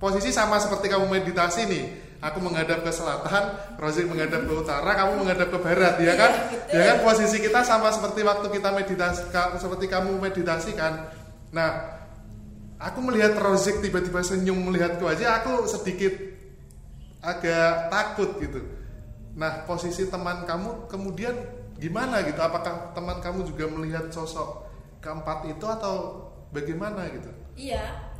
posisi 0.02 0.34
sama 0.34 0.58
seperti 0.58 0.90
kamu 0.90 1.06
meditasi 1.06 1.70
nih 1.70 1.84
aku 2.18 2.42
menghadap 2.42 2.82
ke 2.82 2.90
selatan 2.90 3.54
Rozik 3.78 4.10
menghadap 4.10 4.42
ke 4.42 4.52
utara 4.52 4.90
kamu 4.98 5.22
menghadap 5.22 5.48
ke 5.54 5.58
barat 5.62 5.94
ya 6.02 6.14
kan 6.18 6.32
Iya, 6.34 6.46
betul. 6.50 6.74
ya 6.74 6.82
kan 6.90 6.96
posisi 7.06 7.36
kita 7.38 7.60
sama 7.62 7.94
seperti 7.94 8.26
waktu 8.26 8.46
kita 8.50 8.68
meditasi 8.74 9.22
seperti 9.62 9.86
kamu 9.86 10.18
meditasi 10.18 10.74
kan 10.74 11.06
nah 11.54 12.02
aku 12.82 12.98
melihat 12.98 13.38
Rozik 13.38 13.78
tiba-tiba 13.78 14.26
senyum 14.26 14.58
melihatku 14.58 15.06
aja 15.06 15.38
aku 15.38 15.70
sedikit 15.70 16.10
agak 17.22 17.86
takut 17.86 18.34
gitu. 18.42 18.58
Nah, 19.38 19.62
posisi 19.64 20.10
teman 20.10 20.42
kamu 20.42 20.90
kemudian 20.90 21.32
gimana 21.78 22.20
gitu? 22.26 22.42
Apakah 22.42 22.90
teman 22.98 23.22
kamu 23.22 23.46
juga 23.46 23.70
melihat 23.70 24.10
sosok 24.10 24.66
keempat 24.98 25.46
itu 25.46 25.62
atau 25.62 26.26
bagaimana 26.50 27.06
gitu? 27.14 27.30
iya 27.54 28.11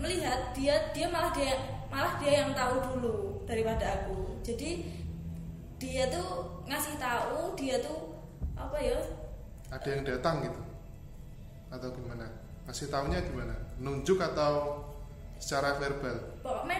melihat 0.00 0.54
dia 0.54 0.90
dia 0.94 1.06
malah 1.10 1.32
dia 1.34 1.54
malah 1.88 2.14
dia 2.20 2.44
yang 2.44 2.50
tahu 2.52 2.74
dulu 2.92 3.16
daripada 3.48 4.02
aku 4.02 4.38
jadi 4.44 4.84
dia 5.78 6.10
tuh 6.10 6.62
ngasih 6.66 6.98
tahu 6.98 7.54
dia 7.54 7.78
tuh 7.80 8.18
apa 8.58 8.78
ya 8.82 8.98
Ada 9.68 9.88
yang 10.00 10.02
datang 10.08 10.40
gitu? 10.48 10.60
Atau 11.68 11.92
gimana? 11.92 12.24
Kasih 12.64 12.88
taunya 12.88 13.20
gimana? 13.20 13.52
Nunjuk 13.76 14.16
atau 14.16 14.80
secara 15.38 15.78
verbal? 15.78 16.18
pokoknya 16.42 16.78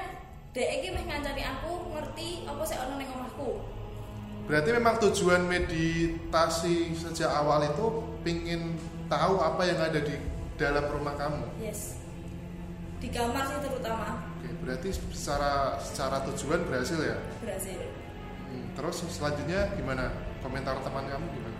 dek 0.50 0.68
iki 0.82 0.88
meh 0.90 1.04
ngancani 1.06 1.42
aku 1.46 1.94
ngerti 1.94 2.48
apa 2.48 2.62
sih 2.66 2.76
ono 2.76 2.94
ning 2.98 3.10
omahku 3.14 3.50
Berarti 4.48 4.70
memang 4.72 4.96
tujuan 4.96 5.44
meditasi 5.44 6.96
sejak 6.96 7.28
awal 7.28 7.60
itu 7.68 7.84
pingin 8.24 8.80
tahu 9.12 9.36
apa 9.44 9.60
yang 9.68 9.76
ada 9.76 10.00
di 10.00 10.16
dalam 10.56 10.88
rumah 10.88 11.12
kamu. 11.20 11.44
yes 11.60 11.97
di 12.98 13.08
kamar 13.14 13.46
sih 13.46 13.58
terutama 13.62 14.08
Oke, 14.38 14.50
berarti 14.62 14.88
secara 15.14 15.78
secara 15.82 16.22
tujuan 16.30 16.66
berhasil 16.66 16.98
ya. 16.98 17.18
berhasil 17.42 17.78
Hmm, 18.48 18.64
terus 18.74 19.04
selanjutnya 19.12 19.76
gimana? 19.76 20.08
Komentar 20.40 20.80
teman 20.80 21.04
kamu 21.04 21.26
gimana? 21.36 21.58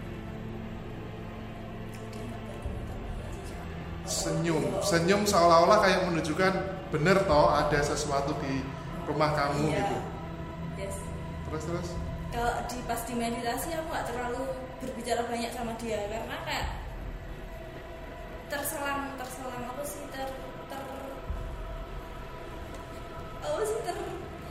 Senyum, 4.08 4.64
"Oh, 4.64 4.80
senyum 4.80 5.28
seolah-olah 5.28 5.84
kayak 5.84 6.08
menunjukkan 6.08 6.52
bener 6.88 7.20
toh 7.28 7.52
ada 7.52 7.76
sesuatu 7.84 8.32
di 8.40 8.64
rumah 9.04 9.36
kamu 9.36 9.68
iya. 9.68 9.76
gitu. 9.84 9.96
yes 10.80 10.96
Terus 11.48 11.64
terus. 11.68 11.88
kalau 12.32 12.52
di 12.68 12.78
pas 12.88 13.00
di 13.04 13.14
meditasi 13.16 13.68
aku 13.76 13.88
nggak 13.92 14.06
terlalu 14.08 14.42
berbicara 14.80 15.22
banyak 15.28 15.52
sama 15.52 15.72
dia 15.76 16.00
karena 16.08 16.36
kayak 16.44 16.68
terselang 18.48 19.12
terselang 19.20 19.64
apa 19.68 19.82
sih 19.84 20.00
ter 20.08 20.28
ter 23.38 23.48
apa 23.48 23.62
sih 23.64 23.80
ter 23.82 23.96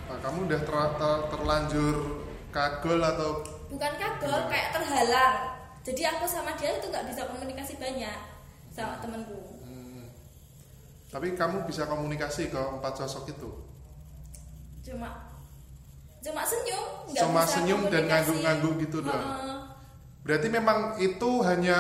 Nah, 0.08 0.18
kamu 0.24 0.48
udah 0.48 0.62
ter- 0.64 0.94
ter- 0.96 1.26
terlanjur 1.30 1.96
kagol 2.48 3.00
atau 3.00 3.44
bukan 3.68 3.92
kagol 3.96 4.48
kayak 4.48 4.72
terhalang 4.72 5.36
jadi 5.84 6.16
aku 6.16 6.24
sama 6.24 6.56
dia 6.56 6.80
itu 6.80 6.88
nggak 6.88 7.06
bisa 7.08 7.28
komunikasi 7.28 7.76
banyak 7.76 8.18
sama 8.72 9.00
temenku 9.00 9.60
Hmm. 9.62 10.08
tapi 11.08 11.36
kamu 11.36 11.68
bisa 11.68 11.84
komunikasi 11.86 12.48
ke 12.48 12.56
empat 12.58 12.94
sosok 12.98 13.30
itu. 13.30 13.50
cuma 14.82 15.12
cuma 16.18 16.42
senyum 16.44 16.86
nggak 17.12 17.24
Cuma 17.24 17.42
bisa 17.44 17.52
senyum 17.60 17.82
dan 17.88 18.04
ngangguk-ngangguk 18.08 18.74
gitu 18.84 18.98
doang. 19.04 19.20
Heeh. 19.20 19.60
Berarti 20.24 20.48
memang 20.48 20.80
itu 21.00 21.30
hanya 21.40 21.80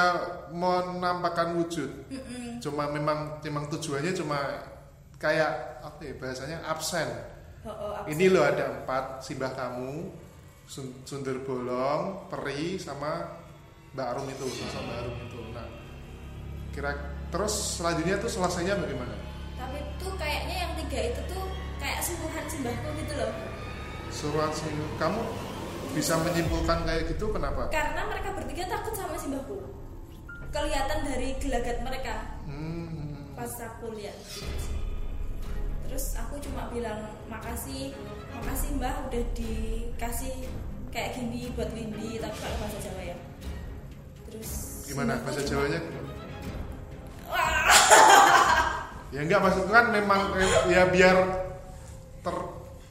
menampakkan 0.51 1.55
wujud. 1.55 2.07
Mm-mm. 2.07 2.63
Cuma 2.63 2.87
memang 2.87 3.39
memang 3.43 3.67
tujuannya 3.67 4.15
cuma 4.15 4.39
kayak 5.17 5.51
apa 5.79 5.99
ya 6.01 6.13
bahasanya 6.15 6.57
absen. 6.63 7.07
Heeh, 7.61 7.91
aku- 7.95 8.07
Ini 8.09 8.25
loh 8.29 8.43
ada 8.43 8.65
empat 8.75 9.21
simbah 9.21 9.51
kamu. 9.51 10.13
Sun- 10.63 10.99
Sundar 11.01 11.39
Bolong, 11.41 12.27
Peri 12.27 12.75
sama 12.75 13.23
Mbak 13.91 14.03
Arum 14.05 14.27
itu, 14.27 14.45
sosok 14.45 14.83
Mbak 14.83 14.97
Arum 14.99 15.15
itu. 15.21 15.39
Nah, 15.49 15.67
kira 16.69 16.91
terus 17.27 17.53
selanjutnya 17.75 18.15
tuh 18.17 18.29
selesainya 18.29 18.75
bagaimana? 18.75 19.15
tapi 19.57 19.79
tuh 19.97 20.13
kayaknya 20.15 20.55
yang 20.59 20.71
tiga 20.77 20.99
itu 21.07 21.21
tuh 21.27 21.43
kayak 21.77 21.99
suruhan 21.99 22.45
simbahku 22.45 22.87
gitu 22.95 23.13
loh 23.15 23.31
Suruhan 24.07 24.51
sing- 24.53 24.69
kamu 24.95 25.17
bisa 25.91 26.13
menyimpulkan 26.19 26.85
kayak 26.85 27.09
gitu 27.09 27.25
kenapa? 27.27 27.67
karena 27.67 28.05
mereka 28.05 28.31
bertiga 28.31 28.63
takut 28.69 28.93
sama 28.93 29.17
simbahku 29.17 29.57
kelihatan 30.49 30.99
dari 31.03 31.35
gelagat 31.37 31.77
mereka 31.81 32.15
Hmm, 32.43 33.33
pas 33.33 33.49
aku 33.57 33.91
lihat 33.93 34.15
terus 35.87 36.13
aku 36.19 36.35
cuma 36.43 36.69
bilang 36.69 37.07
makasih 37.31 37.95
makasih 38.35 38.69
mbah 38.77 38.95
udah 39.09 39.23
dikasih 39.33 40.35
kayak 40.91 41.15
gini 41.15 41.51
buat 41.55 41.71
Windy 41.71 42.19
tapi 42.19 42.37
kalau 42.37 42.57
bahasa 42.61 42.79
Jawa 42.83 43.01
ya 43.01 43.17
terus 44.27 44.51
gimana 44.87 45.19
bahasa 45.19 45.43
Jawanya? 45.43 45.79
Wah, 47.27 47.59
Ya 49.07 49.23
enggak 49.23 49.39
maksudku 49.39 49.71
kan 49.71 49.91
memang 49.91 50.35
ya 50.67 50.87
biar 50.91 51.17
ter 52.23 52.35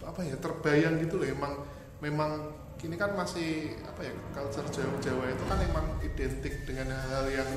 apa 0.01 0.21
ya 0.25 0.37
terbayang 0.41 0.97
gitu 1.05 1.21
loh 1.21 1.29
emang 1.29 1.53
memang 2.01 2.57
ini 2.85 2.97
kan 2.97 3.13
masih 3.17 3.75
apa 3.85 4.01
ya 4.05 4.13
culture 4.33 4.65
Jawa, 4.71 4.97
Jawa 5.03 5.25
itu 5.33 5.45
kan 5.49 5.59
emang 5.61 5.87
identik 6.05 6.55
dengan 6.65 6.95
hal-hal 6.95 7.27
yang 7.43 7.51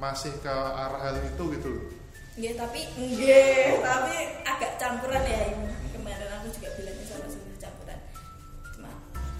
masih 0.00 0.32
ke 0.40 0.50
arah 0.50 0.98
hal 1.08 1.16
itu 1.22 1.44
gitu 1.60 1.68
loh. 1.70 1.84
Nggih, 2.40 2.56
tapi 2.56 2.80
nggih, 2.96 3.84
tapi 3.84 4.16
agak 4.48 4.80
campuran 4.80 5.28
ya 5.28 5.52
ini. 5.52 5.76
Kemarin 5.92 6.24
aku 6.40 6.48
juga 6.56 6.72
bilangnya 6.72 7.04
sama 7.04 7.28
sebenarnya 7.28 7.68
campuran. 7.68 8.00
Cuma 8.72 8.90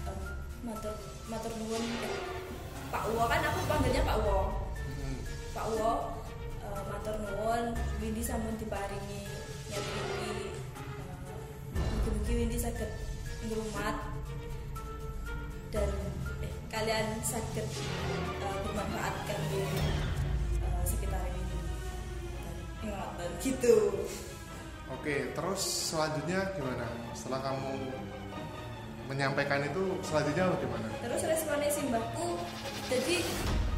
em, 0.05 0.17
matur 0.61 0.93
matur 1.25 1.49
nuwun 1.57 1.81
eh, 1.81 2.21
Pak 2.93 3.09
Uwo 3.09 3.25
kan 3.25 3.41
aku 3.41 3.59
panggilnya 3.65 4.05
Pak 4.05 4.21
Uwo. 4.21 4.53
Hmm. 4.85 5.17
Pak 5.49 5.65
Uwo 5.73 5.91
eh, 6.61 6.81
matur 6.93 7.15
nuwun 7.25 7.73
Windy 7.97 8.21
sampun 8.21 8.53
diparingi 8.61 9.25
nyati 9.73 9.91
mugi-mugi 11.73 12.33
Windy 12.37 12.57
saged 12.61 12.91
ngrumat 13.49 13.97
dan 15.73 15.89
eh, 16.45 16.53
kalian 16.69 17.17
bermanfaat 18.61 19.15
kangge 19.25 19.57
eh, 19.57 19.65
sekitar 19.65 19.89
ini. 19.89 20.10
Gitu. 23.41 23.75
Oke, 24.91 25.31
terus 25.31 25.61
selanjutnya 25.91 26.51
gimana? 26.53 26.85
Setelah 27.15 27.39
kamu 27.47 27.71
menyampaikan 29.07 29.63
itu 29.65 29.97
selanjutnya 30.03 30.51
bagaimana? 30.51 30.87
Terus 31.03 31.21
responnya 31.25 31.71
simbahku 31.71 32.39
jadi 32.91 33.23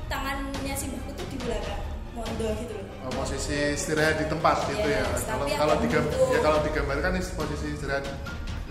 tangannya 0.09 0.75
simbahku 0.77 1.09
tuh 1.15 1.27
di 1.29 1.37
belakang 1.41 1.81
mondo 2.13 2.47
gitu 2.61 2.73
loh. 2.77 3.09
Oh, 3.09 3.11
posisi 3.17 3.55
istirahat 3.73 4.21
di 4.21 4.27
tempat 4.29 4.57
gitu 4.69 4.87
ya. 4.89 5.05
Kalau 5.25 5.45
kalau 5.49 5.75
ya 6.33 6.39
kalau 6.41 6.59
digambarkan 6.65 7.17
ini 7.17 7.25
posisi 7.33 7.65
istirahat 7.73 8.05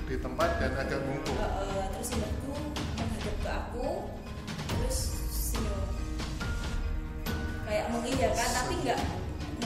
di 0.07 0.17
tempat 0.19 0.51
dan 0.63 0.71
agak 0.79 0.99
bungkuk. 1.03 1.35
Eh, 1.35 1.43
eh, 1.43 1.85
terus 1.95 2.07
simbahku 2.11 2.55
menghadap 2.99 3.37
ke 3.43 3.51
aku 3.51 3.89
terus 4.71 4.99
senyum 5.31 5.81
kayak 7.67 7.87
mengiyakan 7.91 8.49
tapi 8.55 8.75
nggak 8.85 9.01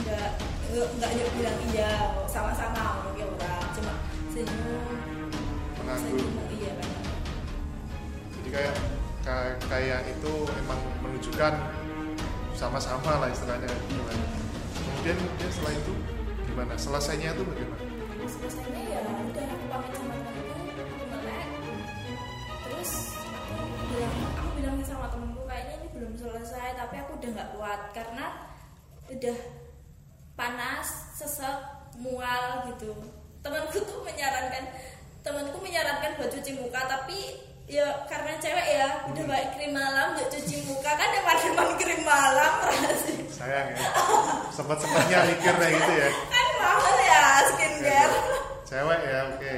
nggak 0.01 0.29
nggak 0.73 1.11
dia 1.15 1.27
bilang 1.35 1.57
iya 1.71 1.91
sama-sama 2.27 3.07
mungkin 3.07 3.27
orang 3.39 3.63
cuma 3.71 3.93
senyum 4.33 4.97
senyum 5.87 6.31
mengiyakan 6.35 6.89
Jadi 8.37 8.49
kayak 8.53 8.75
kayak, 9.67 10.01
itu 10.07 10.33
emang 10.63 10.79
menunjukkan 11.03 11.53
sama-sama 12.55 13.19
lah 13.19 13.27
istilahnya. 13.27 13.67
Gimana. 13.91 14.23
Kemudian 14.71 15.19
kemudian 15.19 15.51
setelah 15.51 15.73
itu 15.75 15.93
gimana? 16.47 16.73
Selesainya 16.79 17.35
itu 17.35 17.43
bagaimana? 17.43 17.97
selesainya 18.27 18.81
ya 18.91 18.99
udah 19.07 19.45
aku 19.47 19.65
pamit 19.71 19.93
sama 19.95 20.15
aku 20.19 21.05
melek 21.07 21.47
terus 22.67 22.91
aku 23.39 23.83
bilang 23.87 24.15
aku 24.35 24.49
bilang 24.59 24.75
sama 24.83 25.07
temenku 25.07 25.41
kayaknya 25.47 25.73
ini 25.79 25.87
belum 25.95 26.13
selesai 26.19 26.67
tapi 26.75 26.95
aku 26.99 27.11
udah 27.15 27.29
nggak 27.31 27.49
kuat 27.55 27.81
karena 27.95 28.25
udah 29.07 29.37
panas 30.37 31.17
sesek 31.17 31.57
mual 31.97 32.69
gitu. 32.69 32.93
Temanku 33.41 33.81
tuh 33.81 34.05
menyarankan 34.05 34.69
temanku 35.25 35.57
menyarankan 35.57 36.13
buat 36.21 36.29
cuci 36.29 36.61
muka 36.61 36.85
tapi 36.85 37.41
ya 37.67 38.05
karena 38.07 38.39
cewek 38.39 38.67
ya 38.79 38.87
udah 39.11 39.25
baik 39.27 39.49
krim 39.57 39.73
malam 39.73 40.13
yuk 40.13 40.29
cuci 40.29 40.61
muka. 40.69 40.93
Kan 40.93 41.09
emang 41.09 41.39
emang 41.41 41.69
krim 41.81 42.05
malam 42.05 42.53
rasanya 42.69 43.25
Sayang 43.33 43.67
ya. 43.73 43.79
Sempat-sempatnya 44.53 45.17
mikir 45.25 45.53
kayak 45.57 45.73
gitu 45.73 45.93
ya. 45.97 46.09
kan 46.29 46.47
mahal 46.61 46.95
ya 47.01 47.23
skincare. 47.49 48.17
Cewek 48.67 48.99
ya, 49.03 49.19
oke. 49.33 49.55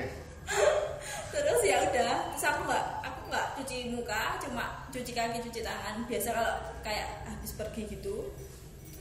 terus 1.29 1.61
ya 1.61 1.77
udah 1.85 2.13
terus 2.33 2.43
aku 2.49 2.61
nggak 2.65 2.85
aku 3.05 3.19
nggak 3.29 3.47
cuci 3.61 3.77
muka 3.93 4.41
cuma 4.41 4.63
cuci 4.95 5.11
kaki 5.11 5.43
cuci 5.43 5.59
tangan. 5.59 6.07
Biasa 6.07 6.29
kalau 6.31 6.55
kayak 6.87 7.27
habis 7.27 7.51
pergi 7.53 7.83
gitu 7.99 8.31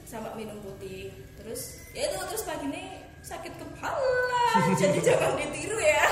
sama 0.05 0.33
minum 0.35 0.59
putih 0.65 1.28
terus 1.49 1.81
ya 1.97 2.13
itu 2.13 2.17
terus 2.29 2.45
pagi 2.45 2.69
ini 2.69 3.01
sakit 3.25 3.57
kepala. 3.57 4.45
Jadi 4.81 5.01
jangan 5.01 5.33
ditiru 5.41 5.81
ya. 5.81 6.05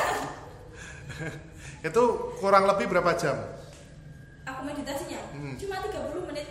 Itu 1.84 2.32
kurang 2.40 2.64
lebih 2.64 2.88
berapa 2.88 3.12
jam? 3.20 3.36
aku 4.46 4.62
meditasinya. 4.62 5.20
Hmm. 5.34 5.54
cuma 5.58 5.76
30 5.82 6.28
menit. 6.32 6.46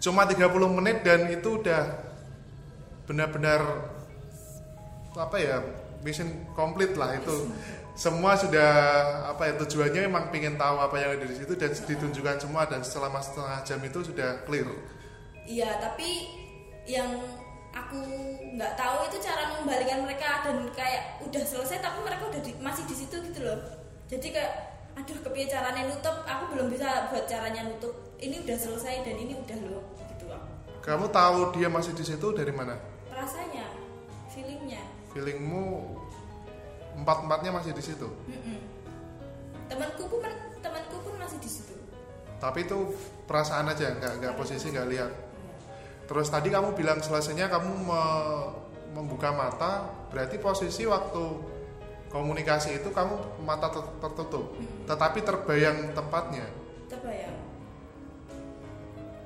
Cuma 0.00 0.22
30 0.24 0.76
menit 0.78 0.96
dan 1.04 1.20
itu 1.28 1.58
udah 1.58 1.82
benar-benar 3.04 3.60
apa 5.18 5.36
ya 5.36 5.58
mission 6.00 6.30
complete 6.56 6.94
lah 6.96 7.18
itu. 7.18 7.52
Semua 7.92 8.38
sudah 8.40 8.70
apa 9.28 9.52
ya 9.52 9.54
tujuannya 9.60 10.08
emang 10.08 10.32
pengen 10.32 10.56
tahu 10.56 10.80
apa 10.80 10.96
yang 10.96 11.20
ada 11.20 11.26
di 11.28 11.36
situ 11.36 11.52
dan 11.58 11.76
ditunjukkan 11.76 12.40
semua 12.40 12.64
dan 12.64 12.80
selama 12.80 13.20
setengah 13.20 13.58
jam 13.68 13.80
itu 13.84 14.00
sudah 14.00 14.40
clear. 14.48 14.70
Iya 15.44 15.76
tapi 15.82 16.30
yang 16.88 17.20
aku 17.72 17.98
nggak 18.56 18.72
tahu 18.76 19.08
itu 19.08 19.16
cara 19.24 19.48
mengembalikan 19.48 20.04
mereka 20.04 20.44
dan 20.44 20.68
kayak 20.76 21.24
udah 21.24 21.42
selesai 21.42 21.80
tapi 21.80 21.98
mereka 22.04 22.28
udah 22.28 22.40
di- 22.44 22.60
masih 22.60 22.84
di 22.84 22.94
situ 22.94 23.16
gitu 23.24 23.40
loh. 23.42 23.58
Jadi 24.12 24.28
kayak 24.28 24.52
aduh 24.92 25.16
kepiye 25.24 25.48
caranya 25.48 25.88
nutup? 25.88 26.20
Aku 26.28 26.52
belum 26.52 26.68
bisa 26.68 27.08
buat 27.08 27.24
caranya 27.24 27.64
nutup. 27.64 27.96
Ini 28.20 28.44
udah 28.44 28.56
selesai 28.60 29.02
dan 29.08 29.16
ini 29.16 29.32
udah 29.34 29.58
loh 29.66 29.84
gitu 30.12 30.28
loh. 30.28 30.42
Kamu 30.84 31.08
tahu 31.08 31.56
dia 31.56 31.72
masih 31.72 31.96
di 31.96 32.04
situ 32.04 32.26
dari 32.36 32.52
mana? 32.52 32.76
Rasanya 33.08 33.64
feelingnya. 34.28 34.84
Feelingmu 35.16 35.96
empat 36.92 37.24
empatnya 37.24 37.50
masih 37.56 37.72
di 37.72 37.82
situ? 37.82 38.08
Mm-mm. 38.28 38.60
temanku 39.72 40.04
pun 40.04 40.20
temanku 40.60 40.96
pun 41.00 41.16
masih 41.16 41.40
di 41.40 41.48
situ. 41.48 41.72
Tapi 42.36 42.68
itu 42.68 42.92
perasaan 43.24 43.72
aja 43.72 43.96
nggak 43.96 44.12
nggak 44.20 44.34
posisi 44.36 44.68
nggak 44.68 44.88
lihat 44.92 45.10
terus 46.12 46.28
tadi 46.28 46.52
kamu 46.52 46.76
bilang 46.76 47.00
selesainya 47.00 47.48
kamu 47.48 47.72
me- 47.88 48.52
membuka 48.92 49.32
mata 49.32 49.88
berarti 50.12 50.36
posisi 50.36 50.84
waktu 50.84 51.24
komunikasi 52.12 52.76
itu 52.76 52.92
kamu 52.92 53.40
mata 53.40 53.72
ter- 53.72 53.96
tertutup. 53.96 54.52
Tetapi 54.84 55.24
terbayang 55.24 55.96
tempatnya 55.96 56.44
terbayang. 56.92 57.32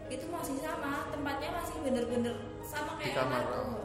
Itu 0.06 0.30
masih 0.30 0.62
sama 0.62 1.10
tempatnya 1.10 1.50
masih 1.58 1.74
bener-bener 1.82 2.34
sama 2.62 2.94
Di 3.02 3.10
kayak 3.10 3.18
kamar, 3.18 3.42
kamarku. 3.42 3.58
oh. 3.58 3.78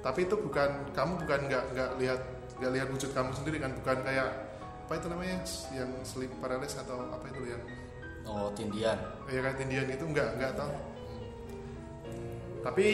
tapi 0.00 0.20
itu 0.24 0.36
bukan 0.40 0.70
kamu 0.96 1.12
bukan 1.20 1.40
nggak 1.52 1.64
nggak 1.76 1.90
lihat 2.00 2.20
nggak 2.56 2.72
lihat 2.72 2.88
wujud 2.88 3.10
kamu 3.12 3.30
sendiri 3.36 3.60
kan? 3.60 3.76
Bukan 3.84 3.98
kayak 4.00 4.28
apa 4.88 4.92
itu 4.96 5.06
namanya? 5.12 5.36
Yang 5.76 5.90
sleep 6.08 6.32
paralysis 6.40 6.80
atau 6.80 7.04
apa 7.12 7.28
itu 7.28 7.52
yang 7.52 7.60
oh 8.24 8.48
tindian. 8.56 8.96
Ya 9.28 9.40
kayak 9.44 9.60
tindian 9.60 9.84
itu 9.92 10.04
nggak 10.08 10.40
nggak 10.40 10.52
tahu 10.56 10.95
tapi 12.66 12.88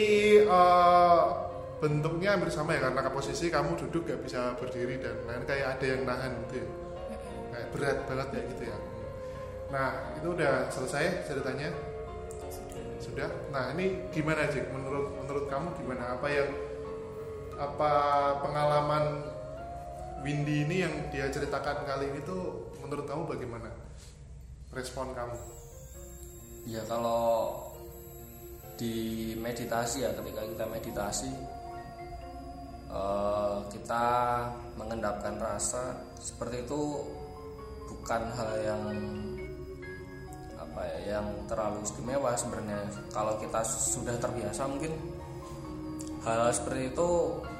eh, 0.45 1.21
bentuknya 1.81 2.37
hampir 2.37 2.53
sama 2.53 2.77
ya 2.77 2.93
karena 2.93 3.09
posisi 3.09 3.49
kamu 3.49 3.73
duduk 3.73 4.05
gak 4.05 4.21
bisa 4.21 4.53
berdiri 4.61 5.01
dan 5.01 5.17
lain 5.25 5.43
kayak 5.49 5.81
ada 5.81 5.85
yang 5.89 6.01
nahan 6.05 6.31
gitu 6.45 6.61
ya. 6.61 6.67
Kayak 7.49 7.67
berat 7.73 7.97
banget 8.05 8.27
ya 8.29 8.41
gitu 8.53 8.63
ya. 8.69 8.77
Nah 9.73 9.89
itu 10.21 10.27
udah 10.29 10.69
selesai 10.69 11.25
ceritanya? 11.25 11.73
Sudah. 13.01 13.29
Nah 13.49 13.73
ini 13.73 14.13
gimana 14.13 14.45
sih 14.53 14.61
menurut 14.69 15.17
menurut 15.17 15.49
kamu 15.49 15.73
gimana? 15.81 16.21
Apa 16.21 16.27
yang 16.29 16.49
apa 17.57 17.91
pengalaman 18.45 19.33
Windy 20.23 20.69
ini 20.69 20.87
yang 20.87 20.93
dia 21.11 21.27
ceritakan 21.27 21.83
kali 21.83 22.13
ini 22.13 22.21
tuh 22.21 22.71
menurut 22.79 23.09
kamu 23.09 23.25
bagaimana? 23.25 23.73
Respon 24.69 25.11
kamu? 25.17 25.35
Ya 26.63 26.79
kalau 26.87 27.72
di 28.77 29.33
meditasi 29.37 30.03
ya 30.03 30.11
ketika 30.17 30.41
kita 30.43 30.65
meditasi 30.65 31.31
eh, 32.89 33.57
kita 33.69 34.05
mengendapkan 34.75 35.37
rasa 35.37 35.97
seperti 36.17 36.65
itu 36.65 36.81
bukan 37.89 38.21
hal 38.33 38.51
yang 38.59 38.83
apa 40.57 40.81
ya 40.89 41.19
yang 41.19 41.27
terlalu 41.45 41.85
istimewa 41.85 42.33
sebenarnya. 42.33 42.81
Kalau 43.13 43.37
kita 43.37 43.61
sudah 43.63 44.17
terbiasa 44.17 44.65
mungkin 44.65 44.93
hal 46.25 46.49
seperti 46.49 46.89
itu 46.89 47.09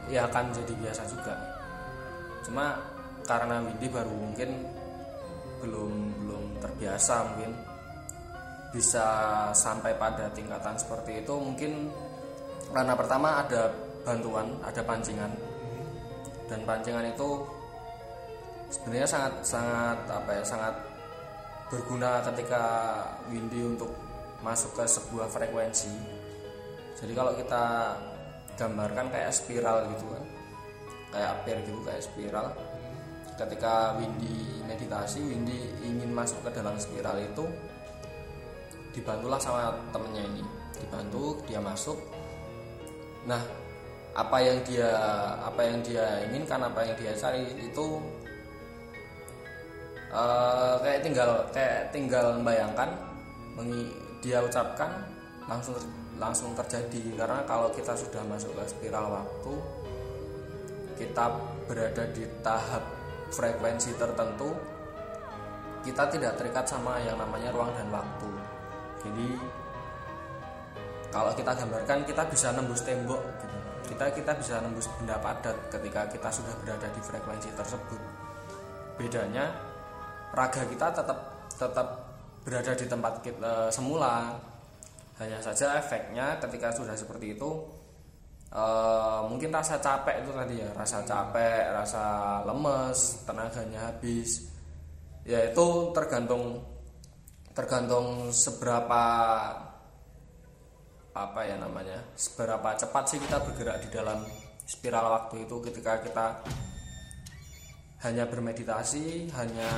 ya 0.09 0.25
akan 0.25 0.49
jadi 0.49 0.73
biasa 0.81 1.03
juga. 1.07 1.35
Cuma 2.43 2.75
karena 3.23 3.63
Windy 3.63 3.87
baru 3.87 4.11
mungkin 4.11 4.49
belum 5.63 5.91
belum 6.25 6.43
terbiasa 6.59 7.23
mungkin 7.31 7.72
bisa 8.73 9.05
sampai 9.53 9.93
pada 10.01 10.33
tingkatan 10.33 10.73
seperti 10.73 11.21
itu 11.21 11.37
mungkin 11.37 11.93
karena 12.73 12.97
pertama 12.97 13.45
ada 13.45 13.69
bantuan 14.01 14.57
ada 14.65 14.81
pancingan. 14.81 15.29
Dan 16.49 16.65
pancingan 16.65 17.05
itu 17.13 17.45
sebenarnya 18.73 19.07
sangat 19.07 19.33
sangat 19.45 19.97
apa 20.09 20.31
ya 20.33 20.43
sangat 20.43 20.75
berguna 21.69 22.25
ketika 22.33 22.63
Windy 23.29 23.61
untuk 23.61 23.93
masuk 24.41 24.73
ke 24.73 24.83
sebuah 24.89 25.29
frekuensi. 25.29 25.93
Jadi 26.97 27.13
kalau 27.13 27.37
kita 27.37 27.93
gambarkan 28.57 29.09
kayak 29.13 29.33
spiral 29.33 29.89
gitu 29.93 30.05
kan 30.13 30.25
kayak 31.13 31.29
aper 31.39 31.57
gitu 31.61 31.79
kayak 31.85 32.01
spiral. 32.01 32.47
Ketika 33.37 33.97
Windy 34.01 34.65
meditasi 34.65 35.21
Windy 35.21 35.69
ingin 35.85 36.09
masuk 36.09 36.41
ke 36.45 36.49
dalam 36.53 36.77
spiral 36.81 37.21
itu 37.21 37.45
dibantulah 38.93 39.41
sama 39.41 39.73
temennya 39.89 40.23
ini. 40.23 40.43
Dibantu 40.77 41.41
dia 41.49 41.59
masuk. 41.59 41.97
Nah 43.25 43.41
apa 44.13 44.37
yang 44.37 44.61
dia 44.61 44.93
apa 45.41 45.61
yang 45.65 45.81
dia 45.81 46.05
inginkan 46.29 46.61
apa 46.61 46.85
yang 46.85 46.93
dia 47.01 47.17
cari 47.17 47.49
itu 47.57 47.97
uh, 50.13 50.77
kayak 50.85 51.01
tinggal 51.01 51.41
kayak 51.49 51.89
tinggal 51.89 52.37
membayangkan 52.37 52.93
dia 54.21 54.39
ucapkan 54.39 54.89
langsung 55.49 55.75
langsung 56.21 56.53
terjadi. 56.53 57.17
Karena 57.17 57.41
kalau 57.49 57.73
kita 57.73 57.97
sudah 57.97 58.21
masuk 58.29 58.53
ke 58.53 58.63
spiral 58.69 59.09
waktu 59.09 59.53
kita 60.93 61.25
berada 61.65 62.05
di 62.13 62.23
tahap 62.45 62.85
frekuensi 63.33 63.97
tertentu 63.97 64.53
kita 65.83 66.07
tidak 66.07 66.39
terikat 66.39 66.63
sama 66.63 66.95
yang 67.01 67.19
namanya 67.19 67.51
ruang 67.51 67.73
dan 67.75 67.89
waktu 67.91 68.29
jadi 69.03 69.27
kalau 71.13 71.29
kita 71.37 71.51
gambarkan 71.53 72.01
kita 72.09 72.23
bisa 72.25 72.49
nembus 72.57 72.81
tembok 72.81 73.21
gitu. 73.21 73.57
kita 73.93 74.05
kita 74.17 74.31
bisa 74.33 74.57
nembus 74.65 74.89
benda 74.97 75.13
padat 75.21 75.53
ketika 75.69 76.09
kita 76.09 76.29
sudah 76.33 76.53
berada 76.65 76.87
di 76.89 77.01
frekuensi 77.05 77.49
tersebut. 77.53 78.01
Bedanya 78.97 79.53
raga 80.33 80.65
kita 80.65 80.89
tetap 80.89 81.19
tetap 81.53 81.87
berada 82.41 82.73
di 82.73 82.85
tempat 82.89 83.13
kita 83.21 83.69
semula. 83.69 84.33
Hanya 85.21 85.37
saja 85.45 85.77
efeknya 85.77 86.41
ketika 86.41 86.73
sudah 86.73 86.97
seperti 86.97 87.37
itu 87.37 87.61
uh, 88.49 89.21
mungkin 89.29 89.53
rasa 89.53 89.77
capek 89.77 90.25
itu 90.25 90.31
tadi 90.33 90.55
ya. 90.65 90.69
Rasa 90.73 91.05
capek 91.05 91.77
rasa 91.77 92.03
lemes 92.49 93.21
tenaganya 93.29 93.93
habis. 93.93 94.49
Ya 95.29 95.45
itu 95.45 95.93
tergantung 95.93 96.72
tergantung 97.53 98.33
seberapa 98.33 99.01
apa 101.13 101.41
ya 101.45 101.61
namanya 101.61 102.01
seberapa 102.17 102.73
cepat 102.73 103.03
sih 103.05 103.21
kita 103.21 103.37
bergerak 103.45 103.85
di 103.85 103.89
dalam 103.93 104.25
spiral 104.65 105.13
waktu 105.13 105.45
itu 105.45 105.61
ketika 105.61 106.01
kita 106.01 106.25
hanya 108.01 108.25
bermeditasi 108.25 109.29
hanya 109.37 109.71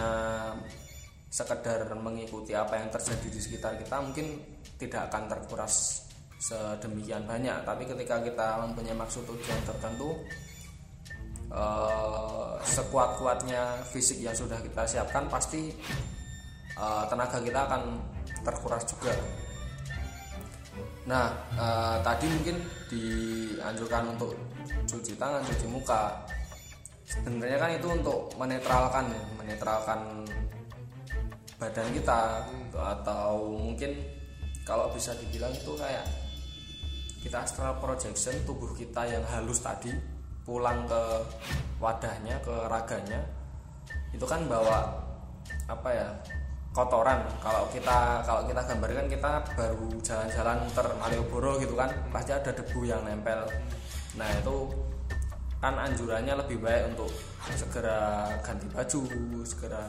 sekedar 1.28 1.92
mengikuti 2.00 2.56
apa 2.56 2.80
yang 2.80 2.88
terjadi 2.88 3.28
di 3.28 3.40
sekitar 3.44 3.76
kita 3.76 4.00
mungkin 4.00 4.40
tidak 4.80 5.12
akan 5.12 5.28
terkuras 5.28 6.06
sedemikian 6.40 7.26
banyak. 7.26 7.64
Tapi 7.66 7.84
ketika 7.90 8.22
kita 8.24 8.48
mempunyai 8.64 8.96
maksud 8.96 9.28
tujuan 9.28 9.62
tertentu 9.68 10.16
eh, 11.52 12.52
sekuat-kuatnya 12.64 13.84
fisik 13.90 14.24
yang 14.24 14.36
sudah 14.36 14.60
kita 14.62 14.84
siapkan 14.86 15.28
pasti 15.28 15.76
eh, 16.76 17.04
tenaga 17.08 17.38
kita 17.40 17.60
akan 17.66 17.82
terkuras 18.44 18.84
juga. 18.88 19.14
Nah 21.08 21.32
eh, 21.56 21.98
tadi 22.04 22.26
mungkin 22.30 22.58
dianjurkan 22.92 24.04
untuk 24.16 24.32
cuci 24.86 25.16
tangan 25.16 25.42
cuci 25.44 25.68
muka. 25.72 26.24
Sebenarnya 27.06 27.58
kan 27.62 27.72
itu 27.78 27.88
untuk 27.88 28.34
menetralkan 28.36 29.06
ya 29.14 29.22
menetralkan 29.38 30.26
badan 31.56 31.88
kita 31.94 32.44
atau 32.74 33.56
mungkin 33.56 33.96
kalau 34.66 34.90
bisa 34.92 35.14
dibilang 35.22 35.54
itu 35.54 35.72
kayak 35.78 36.04
kita 37.22 37.42
astral 37.42 37.78
projection 37.80 38.34
tubuh 38.44 38.74
kita 38.74 39.06
yang 39.08 39.24
halus 39.30 39.62
tadi 39.62 39.94
pulang 40.46 40.86
ke 40.86 41.04
wadahnya 41.82 42.38
ke 42.46 42.54
raganya 42.70 43.18
itu 44.14 44.26
kan 44.30 44.46
bawa 44.46 44.94
apa 45.66 45.90
ya 45.90 46.10
kotoran. 46.76 47.24
Kalau 47.40 47.64
kita 47.72 48.20
kalau 48.28 48.44
kita 48.44 48.62
gambarkan 48.68 49.08
kita 49.08 49.32
baru 49.56 49.88
jalan-jalan 50.04 50.58
muter 50.68 50.88
Malioboro 51.00 51.56
gitu 51.64 51.72
kan 51.80 51.88
pasti 52.12 52.36
ada 52.36 52.52
debu 52.52 52.84
yang 52.84 53.00
nempel. 53.08 53.48
Nah 54.20 54.28
itu 54.36 54.68
kan 55.64 55.80
anjurannya 55.80 56.36
lebih 56.36 56.60
baik 56.60 56.92
untuk 56.92 57.08
segera 57.56 58.28
ganti 58.44 58.68
baju 58.68 59.02
segera 59.48 59.88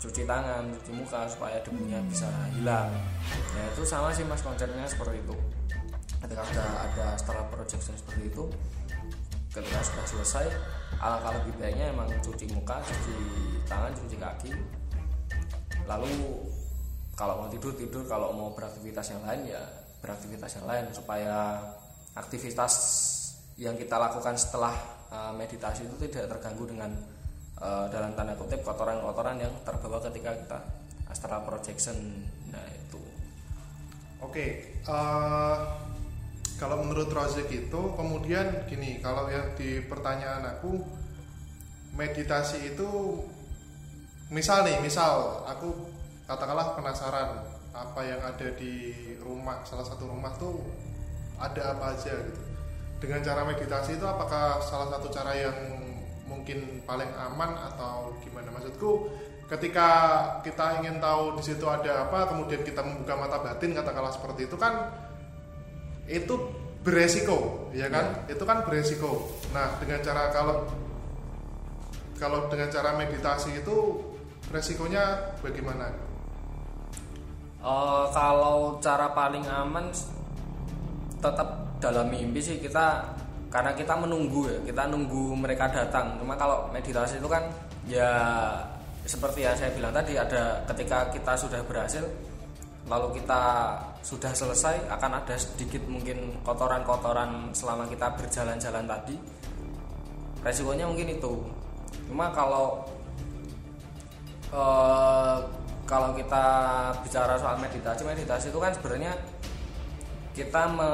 cuci 0.00 0.24
tangan 0.24 0.72
cuci 0.72 0.90
muka 0.96 1.28
supaya 1.28 1.60
debunya 1.60 2.00
bisa 2.08 2.32
hilang. 2.56 2.88
Ya 3.52 3.62
itu 3.76 3.84
sama 3.84 4.08
sih 4.08 4.24
mas 4.24 4.40
konsepnya 4.40 4.88
seperti 4.88 5.20
itu. 5.20 5.36
Ketika 6.16 6.42
sudah 6.48 6.68
ada 6.80 7.06
setelah 7.20 7.44
projection 7.52 7.92
seperti 7.92 8.32
itu 8.32 8.48
ketika 9.56 9.80
sudah 9.80 10.04
selesai 10.04 10.46
alangkah 11.00 11.32
lebih 11.40 11.56
baiknya 11.56 11.88
emang 11.88 12.12
cuci 12.20 12.44
muka 12.52 12.76
cuci 12.84 13.16
tangan 13.64 13.88
cuci 13.96 14.16
kaki 14.20 14.52
lalu 15.86 16.10
kalau 17.16 17.40
mau 17.42 17.48
tidur 17.48 17.72
tidur. 17.72 18.04
Kalau 18.04 18.30
mau 18.36 18.52
beraktivitas 18.52 19.16
yang 19.16 19.24
lain 19.24 19.48
ya 19.48 19.62
beraktivitas 20.04 20.60
yang 20.60 20.66
lain. 20.68 20.84
Supaya 20.92 21.58
aktivitas 22.12 22.72
yang 23.56 23.74
kita 23.80 23.96
lakukan 23.96 24.36
setelah 24.36 24.76
uh, 25.08 25.32
meditasi 25.32 25.88
itu 25.88 25.96
tidak 26.06 26.36
terganggu 26.36 26.68
dengan 26.68 26.92
uh, 27.64 27.88
dalam 27.88 28.12
tanda 28.12 28.36
kutip 28.36 28.60
kotoran-kotoran 28.60 29.40
yang 29.40 29.52
terbawa 29.64 29.98
ketika 30.12 30.36
kita 30.36 30.58
astral 31.08 31.42
projection. 31.48 31.96
Nah 32.52 32.66
itu. 32.68 33.00
Oke 34.20 34.32
okay, 34.32 34.48
uh, 34.88 34.92
eh, 34.92 35.56
kalau 36.56 36.84
menurut 36.84 37.12
Rozek 37.12 37.48
itu 37.52 37.80
kemudian 37.96 38.64
gini 38.68 39.00
kalau 39.00 39.28
yang 39.28 39.52
di 39.56 39.84
pertanyaan 39.84 40.56
aku 40.56 40.80
meditasi 41.96 42.76
itu 42.76 42.88
misal 44.26 44.66
nih 44.66 44.82
misal 44.82 45.46
aku 45.46 45.70
katakanlah 46.26 46.74
penasaran 46.74 47.46
apa 47.70 48.00
yang 48.02 48.18
ada 48.24 48.48
di 48.58 48.92
rumah 49.22 49.62
salah 49.62 49.86
satu 49.86 50.10
rumah 50.10 50.34
tuh 50.40 50.64
ada 51.36 51.76
apa 51.76 51.94
aja 51.94 52.16
gitu. 52.16 52.42
Dengan 52.96 53.20
cara 53.20 53.44
meditasi 53.44 54.00
itu 54.00 54.06
apakah 54.08 54.64
salah 54.64 54.88
satu 54.88 55.12
cara 55.12 55.36
yang 55.36 55.54
mungkin 56.24 56.80
paling 56.88 57.12
aman 57.12 57.54
atau 57.70 58.16
gimana? 58.24 58.48
Maksudku 58.50 59.12
ketika 59.46 59.88
kita 60.42 60.82
ingin 60.82 60.98
tahu 60.98 61.38
di 61.38 61.42
situ 61.44 61.68
ada 61.68 62.08
apa 62.08 62.32
kemudian 62.32 62.66
kita 62.66 62.82
membuka 62.82 63.14
mata 63.14 63.38
batin 63.38 63.76
katakanlah 63.76 64.10
seperti 64.10 64.50
itu 64.50 64.56
kan 64.58 64.90
itu 66.08 66.34
beresiko 66.82 67.70
ya 67.76 67.92
kan? 67.92 68.26
Ya. 68.26 68.34
itu 68.34 68.42
kan 68.48 68.64
beresiko. 68.64 69.28
Nah 69.52 69.76
dengan 69.78 70.00
cara 70.00 70.32
kalau 70.32 70.66
kalau 72.16 72.48
dengan 72.48 72.72
cara 72.72 72.96
meditasi 72.96 73.60
itu 73.60 73.76
resikonya 74.50 75.34
bagaimana? 75.42 75.90
Uh, 77.66 78.06
kalau 78.14 78.78
cara 78.78 79.10
paling 79.10 79.42
aman 79.46 79.90
tetap 81.18 81.66
dalam 81.82 82.06
mimpi 82.06 82.38
sih 82.38 82.62
kita 82.62 83.02
karena 83.50 83.74
kita 83.74 83.98
menunggu 83.98 84.46
ya 84.46 84.58
kita 84.62 84.86
nunggu 84.86 85.34
mereka 85.34 85.66
datang. 85.70 86.18
Cuma 86.22 86.38
kalau 86.38 86.70
meditasi 86.70 87.18
itu 87.18 87.26
kan 87.26 87.42
ya 87.90 88.10
seperti 89.06 89.46
yang 89.46 89.54
saya 89.54 89.70
bilang 89.74 89.94
tadi 89.94 90.18
ada 90.18 90.62
ketika 90.74 91.10
kita 91.14 91.32
sudah 91.38 91.62
berhasil 91.62 92.02
lalu 92.86 93.18
kita 93.18 93.42
sudah 94.06 94.30
selesai 94.30 94.86
akan 94.86 95.18
ada 95.18 95.34
sedikit 95.34 95.82
mungkin 95.90 96.38
kotoran-kotoran 96.46 97.50
selama 97.50 97.90
kita 97.90 98.14
berjalan-jalan 98.14 98.86
tadi. 98.86 99.18
Resikonya 100.46 100.86
mungkin 100.86 101.18
itu. 101.18 101.42
Cuma 102.06 102.30
kalau 102.30 102.86
uh, 104.52 105.38
kalau 105.86 106.10
kita 106.18 106.44
bicara 107.06 107.38
soal 107.38 107.56
meditasi 107.62 108.02
meditasi 108.02 108.50
itu 108.50 108.58
kan 108.58 108.74
sebenarnya 108.74 109.14
kita 110.34 110.62
me 110.68 110.90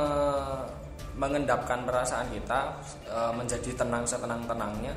mengendapkan 1.12 1.84
perasaan 1.84 2.32
kita 2.32 2.80
e, 3.04 3.18
menjadi 3.36 3.70
tenang 3.76 4.04
setenang-tenangnya. 4.08 4.96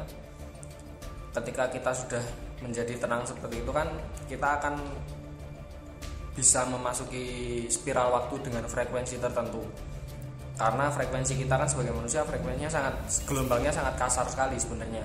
Ketika 1.35 1.67
kita 1.67 1.91
sudah 1.91 2.23
menjadi 2.63 2.95
tenang 2.95 3.27
seperti 3.27 3.59
itu 3.59 3.71
kan 3.75 3.91
kita 4.31 4.47
akan 4.61 4.79
bisa 6.35 6.63
memasuki 6.71 7.67
spiral 7.67 8.15
waktu 8.15 8.47
dengan 8.47 8.63
frekuensi 8.63 9.19
tertentu. 9.19 9.59
Karena 10.55 10.87
frekuensi 10.87 11.35
kita 11.35 11.59
kan 11.59 11.67
sebagai 11.67 11.91
manusia 11.91 12.23
frekuensinya 12.23 12.71
sangat 12.71 12.95
gelombangnya 13.27 13.75
sangat 13.75 13.99
kasar 13.99 14.23
sekali 14.31 14.55
sebenarnya. 14.55 15.03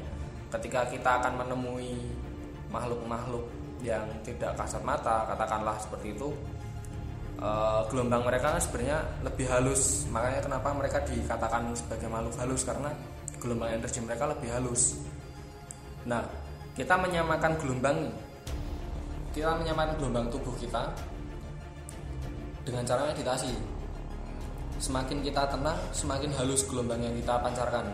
Ketika 0.54 0.86
kita 0.86 1.10
akan 1.22 1.42
menemui 1.42 1.98
makhluk-makhluk 2.70 3.44
yang 3.80 4.04
tidak 4.24 4.54
kasat 4.56 4.80
mata 4.84 5.24
katakanlah 5.28 5.76
seperti 5.80 6.12
itu 6.14 6.30
uh, 7.40 7.82
gelombang 7.88 8.22
mereka 8.22 8.56
kan 8.56 8.62
sebenarnya 8.62 8.98
lebih 9.24 9.46
halus. 9.48 10.04
Makanya 10.12 10.40
kenapa 10.44 10.68
mereka 10.76 10.98
dikatakan 11.02 11.72
sebagai 11.74 12.06
makhluk 12.06 12.36
halus? 12.38 12.62
Karena 12.62 12.90
gelombang 13.40 13.72
energi 13.72 13.98
mereka 14.04 14.28
lebih 14.28 14.48
halus. 14.52 15.00
Nah 16.04 16.22
kita 16.76 16.94
menyamakan 17.00 17.56
gelombang 17.58 17.98
kita 19.32 19.52
menyamakan 19.56 19.94
gelombang 19.96 20.26
tubuh 20.28 20.54
kita 20.60 20.92
dengan 22.62 22.84
cara 22.84 23.08
meditasi. 23.08 23.52
Semakin 24.80 25.20
kita 25.20 25.44
tenang 25.48 25.76
semakin 25.92 26.30
halus 26.40 26.64
gelombang 26.68 27.00
yang 27.00 27.12
kita 27.16 27.36
pancarkan. 27.40 27.84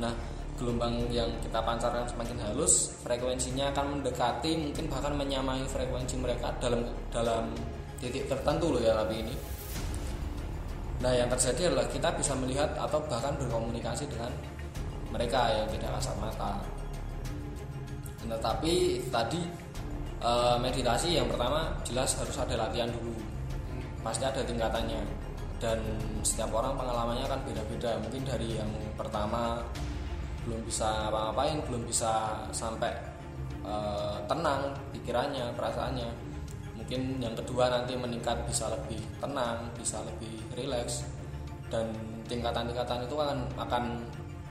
Nah 0.00 0.12
gelombang 0.58 1.06
yang 1.14 1.30
kita 1.38 1.62
pancarkan 1.62 2.04
semakin 2.10 2.36
halus 2.42 2.92
frekuensinya 3.06 3.70
akan 3.70 3.98
mendekati 3.98 4.58
mungkin 4.58 4.90
bahkan 4.90 5.14
menyamai 5.14 5.62
frekuensi 5.70 6.18
mereka 6.18 6.50
dalam 6.58 6.82
dalam 7.14 7.54
titik 8.02 8.26
tertentu 8.26 8.74
loh 8.74 8.82
ya 8.82 8.92
tapi 8.98 9.22
ini. 9.22 9.34
Nah 10.98 11.14
yang 11.14 11.30
terjadi 11.30 11.70
adalah 11.70 11.86
kita 11.86 12.10
bisa 12.18 12.34
melihat 12.34 12.74
atau 12.74 12.98
bahkan 13.06 13.38
berkomunikasi 13.38 14.10
dengan 14.10 14.34
mereka 15.14 15.48
yang 15.54 15.66
tidak 15.70 15.90
kasat 15.98 16.16
mata. 16.18 16.52
Nah, 18.28 18.38
tapi 18.42 19.00
tadi 19.08 19.40
eh, 20.20 20.56
meditasi 20.60 21.16
yang 21.16 21.30
pertama 21.30 21.72
jelas 21.86 22.12
harus 22.18 22.36
ada 22.36 22.54
latihan 22.66 22.90
dulu. 22.92 23.14
Pasti 24.04 24.24
ada 24.26 24.42
tingkatannya. 24.44 25.00
Dan 25.58 25.78
setiap 26.22 26.54
orang 26.54 26.78
pengalamannya 26.78 27.26
kan 27.26 27.40
beda-beda. 27.42 27.98
Mungkin 27.98 28.22
dari 28.22 28.58
yang 28.58 28.70
pertama 28.94 29.58
belum 30.48 30.64
bisa 30.64 31.12
apa-apain 31.12 31.60
belum 31.68 31.84
bisa 31.84 32.40
sampai 32.56 32.88
uh, 33.60 34.16
tenang 34.24 34.72
pikirannya 34.96 35.52
perasaannya. 35.52 36.08
Mungkin 36.80 37.20
yang 37.20 37.36
kedua 37.36 37.68
nanti 37.68 37.92
meningkat 37.92 38.48
bisa 38.48 38.72
lebih 38.72 38.96
tenang 39.20 39.68
bisa 39.76 40.00
lebih 40.08 40.32
rileks 40.56 41.04
dan 41.68 41.92
tingkatan-tingkatan 42.24 43.04
itu 43.04 43.12
akan 43.12 43.38
akan 43.60 43.84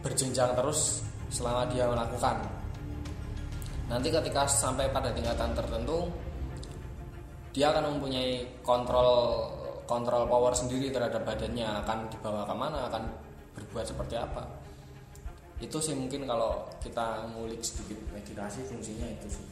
berjenjang 0.06 0.54
terus 0.54 1.02
selama 1.34 1.66
dia 1.74 1.90
melakukan. 1.90 2.46
Nanti 3.90 4.14
ketika 4.14 4.46
sampai 4.46 4.86
pada 4.94 5.10
tingkatan 5.10 5.58
tertentu 5.58 6.06
dia 7.58 7.74
akan 7.74 7.98
mempunyai 7.98 8.46
kontrol 8.62 9.50
kontrol 9.90 10.30
power 10.30 10.54
sendiri 10.54 10.94
terhadap 10.94 11.26
badannya 11.26 11.66
akan 11.66 12.06
dibawa 12.14 12.46
ke 12.46 12.54
mana 12.54 12.86
akan 12.86 13.04
berbuat 13.58 13.88
seperti 13.90 14.14
apa 14.20 14.57
itu 15.58 15.78
sih 15.82 15.98
mungkin 15.98 16.30
kalau 16.30 16.70
kita 16.84 17.34
ngulik 17.34 17.62
sedikit 17.66 17.98
meditasi 18.14 18.62
fungsinya 18.70 19.10
itu 19.10 19.28
sih 19.30 19.46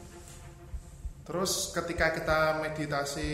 Terus 1.25 1.73
ketika 1.73 2.13
kita 2.13 2.61
meditasi, 2.61 3.29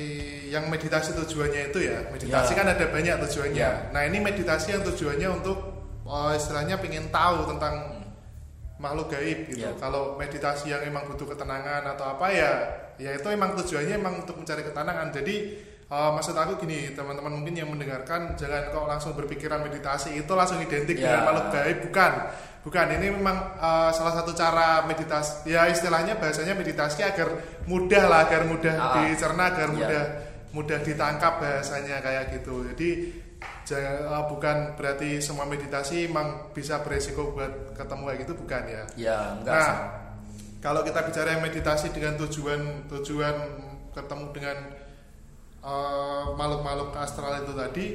yang 0.47 0.71
meditasi 0.71 1.11
tujuannya 1.11 1.75
itu 1.75 1.91
ya, 1.91 2.07
meditasi 2.07 2.55
ya. 2.55 2.57
kan 2.63 2.67
ada 2.71 2.87
banyak 2.87 3.19
tujuannya. 3.27 3.59
Ya. 3.59 3.91
Nah 3.91 4.07
ini 4.07 4.23
meditasi 4.23 4.71
yang 4.71 4.83
tujuannya 4.87 5.27
untuk 5.27 5.59
oh, 6.07 6.31
istilahnya 6.31 6.79
ingin 6.79 7.11
tahu 7.11 7.51
tentang 7.51 7.99
makhluk 8.79 9.11
gaib 9.11 9.51
gitu. 9.51 9.67
Ya. 9.67 9.75
Kalau 9.75 10.15
meditasi 10.15 10.71
yang 10.71 10.87
emang 10.87 11.03
butuh 11.11 11.35
ketenangan 11.35 11.83
atau 11.91 12.15
apa 12.15 12.31
ya, 12.31 12.51
ya 12.95 13.11
itu 13.11 13.27
emang 13.27 13.59
tujuannya 13.59 13.99
emang 13.99 14.23
untuk 14.23 14.39
mencari 14.39 14.63
ketenangan. 14.63 15.11
Jadi 15.11 15.35
uh, 15.91 16.15
maksud 16.15 16.31
aku 16.31 16.63
gini, 16.63 16.95
teman-teman 16.95 17.43
mungkin 17.43 17.59
yang 17.59 17.67
mendengarkan 17.67 18.39
jangan 18.39 18.71
kok 18.71 18.87
langsung 18.87 19.11
berpikiran 19.19 19.67
meditasi 19.67 20.15
itu 20.15 20.31
langsung 20.31 20.63
identik 20.63 20.95
ya. 20.95 21.11
dengan 21.11 21.21
makhluk 21.27 21.47
gaib, 21.59 21.77
bukan 21.91 22.11
Bukan, 22.61 22.93
ini 22.93 23.09
memang 23.09 23.57
uh, 23.57 23.89
salah 23.89 24.21
satu 24.21 24.37
cara 24.37 24.85
meditasi. 24.85 25.49
Ya 25.49 25.65
istilahnya 25.65 26.21
bahasanya 26.21 26.53
meditasi 26.53 27.01
agar 27.01 27.33
mudah 27.65 28.05
lah, 28.05 28.29
agar 28.29 28.45
mudah 28.45 28.75
ah, 28.77 28.93
dicerna, 29.01 29.49
agar 29.49 29.73
iya. 29.73 29.77
mudah 29.77 30.03
mudah 30.51 30.79
ditangkap 30.85 31.41
bahasanya 31.41 31.97
kayak 32.05 32.37
gitu. 32.37 32.61
Jadi 32.69 32.89
jangan 33.65 33.97
uh, 34.13 34.23
bukan 34.29 34.57
berarti 34.77 35.17
semua 35.23 35.49
meditasi 35.49 36.05
memang 36.05 36.53
bisa 36.53 36.85
beresiko 36.85 37.33
buat 37.33 37.73
ketemu 37.73 38.03
kayak 38.05 38.19
gitu 38.27 38.33
bukan 38.37 38.63
ya. 38.69 38.83
Ya, 38.93 39.17
enggak. 39.41 39.57
Nah, 39.57 39.73
kalau 40.61 40.85
kita 40.85 41.01
bicara 41.01 41.41
meditasi 41.41 41.89
dengan 41.89 42.13
tujuan 42.21 42.85
tujuan 42.93 43.35
ketemu 43.97 44.25
dengan 44.37 44.57
uh, 45.65 46.37
makhluk-makhluk 46.37 46.93
astral 46.99 47.41
itu 47.41 47.53
tadi, 47.57 47.85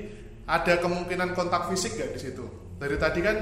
ada 0.50 0.74
kemungkinan 0.82 1.38
kontak 1.38 1.70
fisik 1.70 1.94
gak 1.94 2.18
di 2.18 2.20
situ? 2.20 2.44
Dari 2.76 2.96
tadi 2.98 3.20
kan 3.22 3.36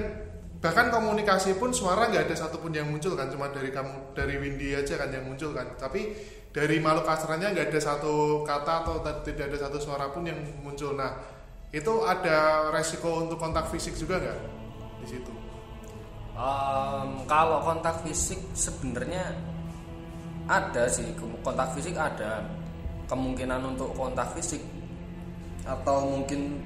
bahkan 0.65 0.89
komunikasi 0.89 1.61
pun 1.61 1.77
suara 1.77 2.09
nggak 2.09 2.25
ada 2.25 2.37
satupun 2.41 2.73
yang 2.73 2.89
muncul 2.89 3.13
kan 3.13 3.29
cuma 3.29 3.53
dari 3.53 3.69
kamu 3.69 4.17
dari 4.17 4.41
Windy 4.41 4.73
aja 4.73 4.97
kan 4.97 5.13
yang 5.13 5.29
muncul 5.29 5.53
kan. 5.53 5.77
Tapi 5.77 6.17
dari 6.57 6.81
makhluk 6.81 7.05
astralnya 7.05 7.53
nggak 7.53 7.69
ada 7.69 7.81
satu 7.85 8.41
kata 8.49 8.73
atau 8.81 9.05
tidak 9.29 9.53
ada 9.53 9.69
satu 9.69 9.77
suara 9.77 10.09
pun 10.09 10.25
yang 10.25 10.41
muncul. 10.65 10.97
Nah 10.97 11.21
itu 11.69 11.93
ada 12.09 12.73
resiko 12.73 13.29
untuk 13.29 13.37
kontak 13.37 13.69
fisik 13.69 13.93
juga 13.93 14.17
nggak 14.17 14.41
di 15.05 15.07
situ? 15.13 15.33
Um, 16.33 17.29
kalau 17.29 17.61
kontak 17.61 18.01
fisik 18.01 18.41
sebenarnya 18.57 19.37
ada 20.49 20.89
sih. 20.89 21.13
Kontak 21.45 21.77
fisik 21.77 21.93
ada. 21.93 22.41
Kemungkinan 23.05 23.77
untuk 23.77 23.93
kontak 23.93 24.33
fisik 24.33 24.65
atau 25.69 26.09
mungkin 26.09 26.57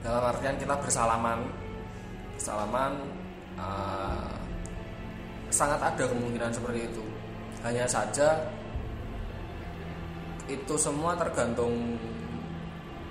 dalam 0.00 0.24
artian 0.32 0.56
kita 0.56 0.72
bersalaman 0.80 1.65
salaman 2.36 2.92
uh, 3.56 4.36
sangat 5.50 5.80
ada 5.80 6.04
kemungkinan 6.04 6.52
seperti 6.52 6.88
itu. 6.88 7.04
Hanya 7.64 7.88
saja 7.88 8.36
itu 10.46 10.74
semua 10.78 11.18
tergantung 11.18 11.98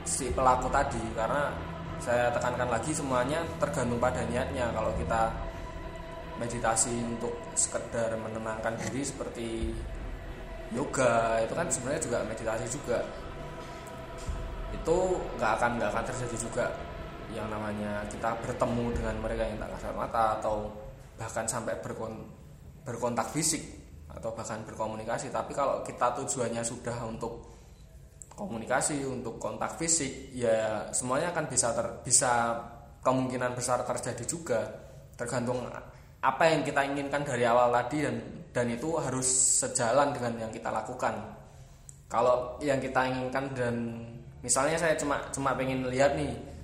si 0.07 0.31
pelaku 0.31 0.71
tadi 0.71 1.01
karena 1.17 1.51
saya 1.99 2.31
tekankan 2.31 2.69
lagi 2.69 2.91
semuanya 2.93 3.41
tergantung 3.59 3.99
pada 3.99 4.23
niatnya. 4.29 4.71
Kalau 4.71 4.93
kita 4.95 5.33
meditasi 6.35 6.93
untuk 7.03 7.33
sekedar 7.55 8.11
menenangkan 8.19 8.75
diri 8.85 9.01
seperti 9.03 9.71
yoga 10.75 11.39
itu 11.39 11.53
kan 11.55 11.67
sebenarnya 11.67 12.01
juga 12.03 12.17
meditasi 12.27 12.65
juga. 12.71 12.99
Itu 14.75 15.19
nggak 15.39 15.51
akan 15.59 15.71
nggak 15.79 15.89
akan 15.91 16.03
terjadi 16.13 16.37
juga 16.39 16.65
yang 17.33 17.47
namanya 17.49 18.05
kita 18.11 18.37
bertemu 18.43 18.85
dengan 18.93 19.15
mereka 19.23 19.43
yang 19.47 19.57
tak 19.57 19.69
kasat 19.77 19.93
mata 19.95 20.23
atau 20.37 20.69
bahkan 21.15 21.45
sampai 21.47 21.79
berkon 21.79 22.13
berkontak 22.85 23.31
fisik 23.33 23.63
atau 24.11 24.31
bahkan 24.35 24.61
berkomunikasi. 24.63 25.33
Tapi 25.33 25.51
kalau 25.55 25.81
kita 25.81 26.13
tujuannya 26.21 26.61
sudah 26.61 26.97
untuk 27.07 27.55
komunikasi 28.35 29.07
untuk 29.07 29.39
kontak 29.39 29.79
fisik 29.79 30.35
ya 30.35 30.91
semuanya 30.91 31.31
akan 31.31 31.45
bisa 31.47 31.71
ter, 31.71 31.87
bisa 32.03 32.31
kemungkinan 33.01 33.55
besar 33.55 33.81
terjadi 33.87 34.23
juga. 34.27 34.61
Tergantung 35.15 35.63
apa 36.19 36.43
yang 36.51 36.61
kita 36.65 36.83
inginkan 36.83 37.23
dari 37.23 37.47
awal 37.47 37.71
tadi 37.71 38.03
dan 38.03 38.15
dan 38.51 38.71
itu 38.71 38.95
harus 38.99 39.27
sejalan 39.63 40.15
dengan 40.15 40.47
yang 40.47 40.51
kita 40.51 40.71
lakukan. 40.71 41.15
Kalau 42.07 42.55
yang 42.63 42.79
kita 42.79 43.07
inginkan 43.07 43.51
dan 43.51 43.75
misalnya 44.39 44.79
saya 44.79 44.95
cuma 44.95 45.19
cuma 45.33 45.51
pengen 45.57 45.89
lihat 45.89 46.15
nih 46.15 46.54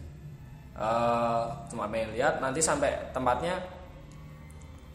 uh, 0.82 1.45
cuma 1.69 1.86
pengen 1.86 2.17
lihat. 2.17 2.41
Nanti 2.41 2.59
sampai 2.59 2.89
tempatnya 3.13 3.61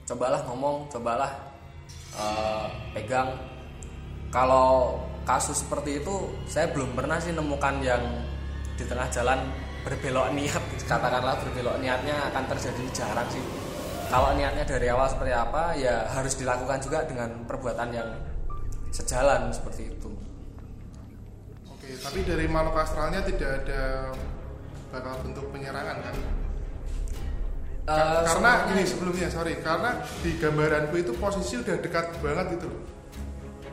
cobalah 0.07 0.43
ngomong 0.51 0.91
cobalah 0.91 1.31
uh, 2.19 2.67
pegang. 2.91 3.31
Kalau 4.35 4.99
kasus 5.23 5.63
seperti 5.63 6.03
itu 6.03 6.15
saya 6.51 6.71
belum 6.75 6.99
pernah 6.99 7.23
sih 7.23 7.31
nemukan 7.31 7.83
yang 7.83 8.03
di 8.75 8.85
tengah 8.85 9.07
jalan 9.15 9.39
berbelok 9.87 10.35
niat. 10.35 10.63
Katakanlah 10.85 11.39
berbelok 11.47 11.79
niatnya 11.79 12.35
akan 12.35 12.45
terjadi 12.51 12.83
jarang 12.91 13.29
sih. 13.31 13.43
Kalau 14.07 14.35
niatnya 14.35 14.63
dari 14.63 14.87
awal 14.91 15.11
seperti 15.11 15.35
apa 15.35 15.75
ya 15.75 16.07
harus 16.11 16.35
dilakukan 16.39 16.79
juga 16.79 17.03
dengan 17.07 17.43
perbuatan 17.47 17.89
yang 17.91 18.11
sejalan 18.95 19.51
seperti 19.51 19.91
itu. 19.91 20.11
Oke 21.71 21.91
tapi 22.03 22.23
dari 22.23 22.47
makhluk 22.47 22.79
astralnya 22.79 23.23
tidak 23.27 23.67
ada 23.67 24.15
bakal 24.91 25.15
bentuk 25.23 25.47
penyerangan 25.51 25.99
kan? 26.03 26.17
Uh, 27.87 28.27
karena 28.27 28.53
ini 28.75 28.83
sebelumnya 28.83 29.31
sorry. 29.31 29.63
Karena 29.63 30.03
di 30.23 30.35
gambaranku 30.43 30.95
itu 30.99 31.15
posisi 31.15 31.63
udah 31.63 31.79
dekat 31.79 32.19
banget 32.19 32.59
itu 32.59 32.67
loh. 32.67 32.83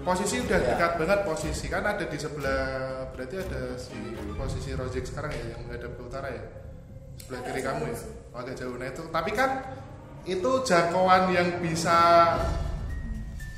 Posisi 0.04 0.44
udah 0.44 0.60
yeah. 0.60 0.70
dekat 0.76 0.92
banget 1.02 1.20
posisi. 1.26 1.66
Kan 1.72 1.82
ada 1.82 2.06
di 2.06 2.18
sebelah 2.20 2.64
berarti 3.16 3.36
ada 3.42 3.74
si 3.80 3.98
posisi 4.38 4.70
Rojek 4.78 5.06
sekarang 5.10 5.34
ya 5.34 5.58
yang 5.58 5.62
ada 5.72 5.88
ke 5.90 6.02
utara 6.02 6.30
ya? 6.30 6.44
Sebelah 7.18 7.42
kiri 7.42 7.62
kamu 7.66 7.84
ya? 7.90 7.98
agak 8.34 8.56
jauh. 8.58 8.76
Nah 8.78 8.88
itu 8.90 9.04
tapi 9.10 9.32
kan 9.34 9.50
itu 10.24 10.52
jangkauan 10.62 11.34
yang 11.34 11.50
bisa 11.60 11.98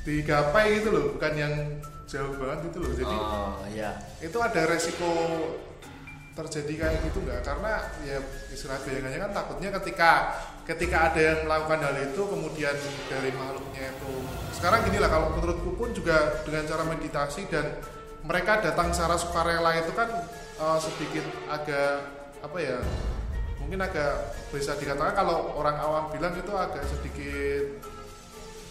digapai 0.06 0.78
gitu 0.78 0.88
loh 0.94 1.04
bukan 1.18 1.32
yang 1.34 1.54
jauh 2.06 2.32
banget 2.38 2.70
itu 2.70 2.78
loh. 2.78 2.92
Jadi 2.94 3.16
oh 3.16 3.60
iya. 3.68 3.92
itu 4.22 4.38
ada 4.38 4.62
resiko 4.70 5.12
terjadi 6.36 6.72
kayak 6.84 6.98
gitu 7.08 7.24
nggak? 7.24 7.40
Karena 7.40 7.80
ya 8.04 8.20
istilah 8.52 8.76
bayangannya 8.84 9.18
kan 9.24 9.32
takutnya 9.32 9.68
ketika 9.80 10.10
ketika 10.68 10.96
ada 11.10 11.20
yang 11.20 11.38
melakukan 11.48 11.80
hal 11.80 11.96
itu 11.96 12.22
kemudian 12.28 12.76
dari 13.08 13.30
makhluknya 13.32 13.82
itu. 13.96 14.14
Sekarang 14.52 14.84
gini 14.84 15.00
lah 15.00 15.08
kalau 15.08 15.32
menurutku 15.32 15.72
pun 15.74 15.96
juga 15.96 16.44
dengan 16.44 16.68
cara 16.68 16.84
meditasi 16.84 17.48
dan 17.48 17.80
mereka 18.26 18.60
datang 18.60 18.92
secara 18.92 19.16
sukarela 19.16 19.72
itu 19.80 19.92
kan 19.96 20.08
uh, 20.60 20.76
sedikit 20.76 21.24
agak 21.48 22.04
apa 22.44 22.58
ya 22.60 22.78
mungkin 23.56 23.82
agak 23.82 24.36
bisa 24.52 24.76
dikatakan 24.78 25.16
kalau 25.16 25.56
orang 25.58 25.74
awam 25.80 26.04
bilang 26.12 26.36
itu 26.36 26.52
agak 26.52 26.84
sedikit 26.86 27.82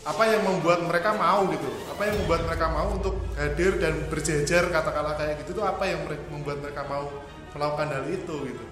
apa 0.06 0.22
yang 0.30 0.46
membuat 0.46 0.86
mereka 0.86 1.18
mau 1.18 1.50
gitu. 1.50 1.66
Apa 1.90 2.06
yang 2.06 2.16
membuat 2.22 2.46
mereka 2.46 2.70
mau 2.70 2.94
untuk 2.94 3.18
hadir 3.34 3.82
dan 3.82 4.06
berjejer 4.06 4.70
kata-kata 4.70 5.18
kayak 5.18 5.42
gitu 5.42 5.58
itu 5.58 5.64
apa 5.66 5.84
yang 5.90 6.06
membuat 6.30 6.62
mereka 6.62 6.86
mau 6.86 7.10
melakukan 7.56 7.88
hal 7.88 8.04
itu 8.12 8.36
gitu. 8.52 8.66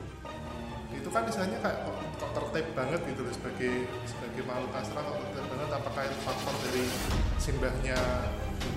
Itu 0.93 1.09
kan 1.09 1.23
misalnya 1.23 1.57
kayak 1.63 1.87
kok, 1.87 1.97
kok 2.19 2.31
tertib 2.35 2.67
banget 2.75 3.01
gitu 3.07 3.23
loh 3.23 3.33
sebagai 3.33 3.73
sebagai 4.03 4.41
makhluk 4.43 4.71
astral 4.75 5.07
kok 5.07 5.17
tertib 5.23 5.45
banget? 5.55 5.69
Apakah 5.71 6.01
itu 6.03 6.17
faktor 6.27 6.55
dari 6.67 6.85
simbahnya 7.39 7.97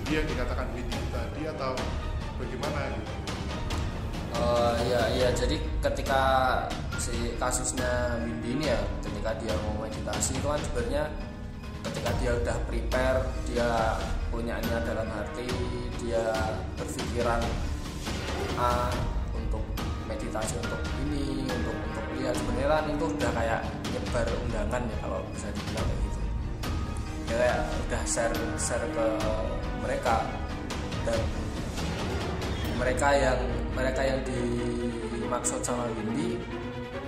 dia 0.07 0.23
yang 0.23 0.27
dikatakan 0.31 0.67
Windy 0.71 0.99
tadi 1.11 1.41
atau 1.51 1.71
bagaimana 2.39 2.79
gitu? 2.95 3.13
Uh, 4.37 4.73
iya 4.87 5.01
iya. 5.11 5.29
Jadi 5.35 5.59
ketika 5.83 6.23
si 6.97 7.35
kasusnya 7.35 8.23
Windy 8.23 8.49
ini 8.55 8.65
ya 8.71 8.79
ketika 9.03 9.35
dia 9.43 9.53
mau 9.67 9.83
meditasi 9.83 10.39
itu 10.39 10.47
kan 10.47 10.61
sebenarnya 10.71 11.03
ketika 11.83 12.09
dia 12.19 12.31
udah 12.35 12.57
prepare 12.67 13.21
dia 13.47 13.69
punya 14.27 14.59
niat 14.59 14.83
dalam 14.83 15.07
hati 15.07 15.47
dia 16.03 16.23
berpikiran 16.75 17.39
A 18.59 18.91
untuk 18.91 19.16
meditasi 20.07 20.55
untuk 20.63 20.81
ini 21.07 21.45
untuk 21.45 21.75
untuk 21.75 22.05
lihat. 22.17 22.35
Sebenarnya 22.35 22.67
kan 22.71 22.85
itu 22.89 23.05
udah 23.05 23.31
kayak 23.35 23.61
nyebar 23.91 24.27
undangan 24.47 24.81
ya 24.87 24.97
kalau 25.03 25.19
bisa 25.35 25.47
dibilang 25.51 25.85
kayak 25.85 26.01
gitu. 26.01 26.19
Dia 27.27 27.35
kayak 27.35 27.59
udah 27.87 28.01
share 28.07 28.35
share 28.57 28.87
ke 28.91 29.07
mereka. 29.83 30.15
Dan 31.07 31.19
mereka 32.77 33.07
yang 33.15 33.39
mereka 33.71 34.01
yang 34.03 34.19
dimaksud 34.27 35.61
sama 35.63 35.87
Windy 35.91 36.39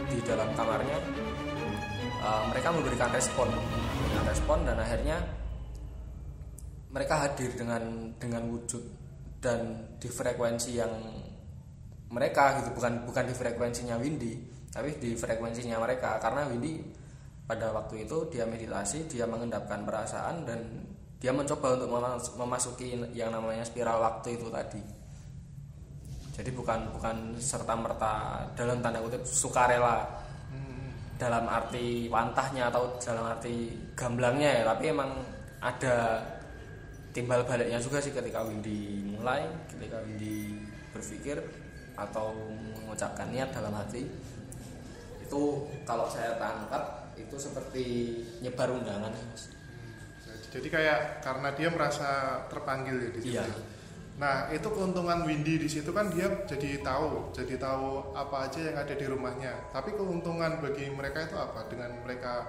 di 0.09 0.17
dalam 0.25 0.49
kamarnya 0.55 0.97
uh, 2.23 2.43
mereka 2.51 2.69
memberikan 2.71 3.09
respon. 3.11 3.47
Memberikan 3.51 4.25
respon 4.27 4.57
dan 4.67 4.77
akhirnya 4.79 5.17
mereka 6.89 7.21
hadir 7.21 7.53
dengan 7.53 8.13
dengan 8.17 8.49
wujud 8.49 8.81
dan 9.39 9.87
di 10.01 10.09
frekuensi 10.09 10.75
yang 10.75 10.91
mereka 12.09 12.61
gitu 12.61 12.73
bukan 12.73 13.05
bukan 13.05 13.23
di 13.29 13.33
frekuensinya 13.37 13.95
Windy 14.01 14.59
tapi 14.69 15.01
di 15.01 15.17
frekuensinya 15.17 15.81
mereka. 15.81 16.21
Karena 16.21 16.45
Windy 16.45 16.77
pada 17.49 17.73
waktu 17.73 18.05
itu 18.05 18.29
dia 18.29 18.45
meditasi 18.45 19.09
dia 19.09 19.25
mengendapkan 19.25 19.81
perasaan 19.81 20.45
dan 20.45 20.59
dia 21.19 21.33
mencoba 21.33 21.75
untuk 21.75 21.89
memasuki 22.39 22.95
yang 23.11 23.33
namanya 23.33 23.65
spiral 23.65 23.99
waktu 23.99 24.37
itu 24.37 24.47
tadi. 24.53 24.81
Jadi 26.39 26.49
bukan 26.55 26.95
bukan 26.95 27.35
serta 27.35 27.75
merta 27.75 28.47
dalam 28.55 28.79
tanda 28.79 29.03
kutip 29.03 29.27
sukarela 29.27 30.07
dalam 31.19 31.51
arti 31.51 32.07
wantahnya 32.07 32.71
atau 32.71 32.95
dalam 32.95 33.27
arti 33.27 33.75
gamblangnya 33.91 34.63
ya 34.63 34.71
tapi 34.71 34.87
emang 34.87 35.11
ada 35.59 36.23
timbal 37.11 37.43
baliknya 37.43 37.75
juga 37.83 37.99
sih 37.99 38.15
ketika 38.15 38.39
Windy 38.47 39.03
mulai 39.19 39.43
ketika 39.67 39.99
Windy 39.99 40.63
berpikir 40.95 41.43
atau 41.99 42.31
mengucapkan 42.79 43.27
niat 43.27 43.51
dalam 43.51 43.75
hati 43.75 44.07
itu 45.19 45.41
kalau 45.83 46.07
saya 46.07 46.39
tangkap 46.39 47.13
itu 47.19 47.35
seperti 47.35 47.85
nyebar 48.39 48.71
undangan 48.71 49.11
mas 49.11 49.51
jadi 50.49 50.67
kayak 50.71 50.99
karena 51.21 51.49
dia 51.53 51.69
merasa 51.69 52.09
terpanggil 52.49 52.95
ya 52.97 53.09
di 53.13 53.21
situ 53.21 53.35
iya. 53.37 53.45
Nah 54.19 54.51
itu 54.51 54.67
keuntungan 54.67 55.23
Windy 55.23 55.55
di 55.55 55.69
situ 55.71 55.95
kan 55.95 56.11
dia 56.11 56.27
jadi 56.43 56.83
tahu, 56.83 57.31
jadi 57.31 57.55
tahu 57.55 58.11
apa 58.11 58.51
aja 58.51 58.59
yang 58.67 58.75
ada 58.75 58.91
di 58.91 59.07
rumahnya. 59.07 59.71
Tapi 59.71 59.95
keuntungan 59.95 60.59
bagi 60.59 60.91
mereka 60.91 61.23
itu 61.23 61.39
apa 61.39 61.71
dengan 61.71 61.95
mereka 62.03 62.43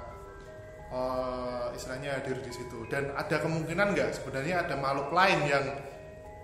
uh, 0.90 1.70
istilahnya 1.70 2.18
hadir 2.18 2.42
di 2.42 2.50
situ. 2.50 2.90
Dan 2.90 3.14
ada 3.14 3.38
kemungkinan 3.38 3.94
nggak 3.94 4.18
sebenarnya 4.18 4.66
ada 4.66 4.74
makhluk 4.82 5.14
lain 5.14 5.46
yang 5.46 5.64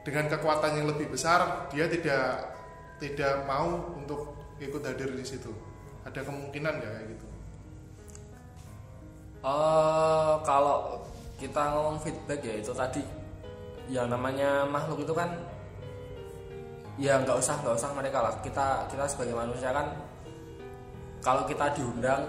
dengan 0.06 0.30
kekuatan 0.30 0.78
yang 0.78 0.86
lebih 0.86 1.10
besar 1.10 1.66
dia 1.74 1.90
tidak 1.90 2.54
tidak 2.96 3.44
mau 3.44 3.92
untuk 3.96 4.36
ikut 4.60 4.80
hadir 4.80 5.12
di 5.12 5.24
situ. 5.24 5.52
Ada 6.06 6.24
kemungkinan 6.24 6.72
nggak 6.80 6.92
kayak 6.92 7.08
gitu? 7.12 7.26
Uh, 9.46 10.40
kalau 10.42 11.04
kita 11.36 11.62
ngomong 11.76 12.00
feedback 12.00 12.40
ya 12.40 12.54
itu 12.56 12.72
tadi 12.72 13.04
yang 13.86 14.10
namanya 14.10 14.66
makhluk 14.66 15.04
itu 15.04 15.14
kan 15.14 15.30
ya 16.96 17.20
nggak 17.20 17.36
usah 17.36 17.60
nggak 17.60 17.76
usah 17.76 17.92
mereka 17.92 18.18
lah 18.24 18.34
kita 18.40 18.88
kita 18.88 19.04
sebagai 19.04 19.36
manusia 19.36 19.70
kan 19.70 19.92
kalau 21.20 21.44
kita 21.44 21.76
diundang 21.76 22.24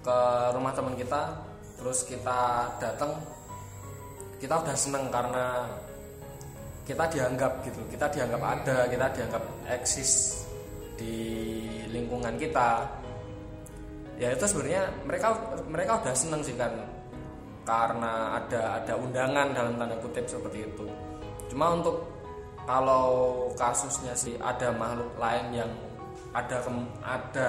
ke 0.00 0.18
rumah 0.54 0.72
teman 0.72 0.94
kita 0.94 1.34
terus 1.76 2.06
kita 2.06 2.70
datang 2.78 3.18
kita 4.38 4.54
udah 4.62 4.76
seneng 4.78 5.10
karena 5.10 5.66
kita 6.86 7.04
dianggap 7.10 7.66
gitu 7.66 7.82
kita 7.90 8.06
dianggap 8.14 8.40
ada 8.40 8.86
kita 8.86 9.06
dianggap 9.10 9.42
eksis 9.68 10.42
di 10.94 11.18
lingkungan 11.90 12.38
kita 12.38 12.86
ya 14.16 14.32
itu 14.32 14.44
sebenarnya 14.48 14.88
mereka 15.04 15.28
mereka 15.68 16.00
udah 16.00 16.14
seneng 16.16 16.40
sih 16.40 16.56
kan 16.56 16.72
karena 17.66 18.38
ada 18.38 18.78
ada 18.80 18.94
undangan 18.94 19.50
dalam 19.50 19.74
tanda 19.74 19.98
kutip 19.98 20.24
seperti 20.30 20.70
itu. 20.70 20.86
Cuma 21.50 21.74
untuk 21.74 22.06
kalau 22.62 23.06
kasusnya 23.58 24.14
sih 24.14 24.38
ada 24.38 24.70
makhluk 24.70 25.10
lain 25.18 25.66
yang 25.66 25.70
ada 26.30 26.62
ke, 26.62 26.70
ada 27.02 27.48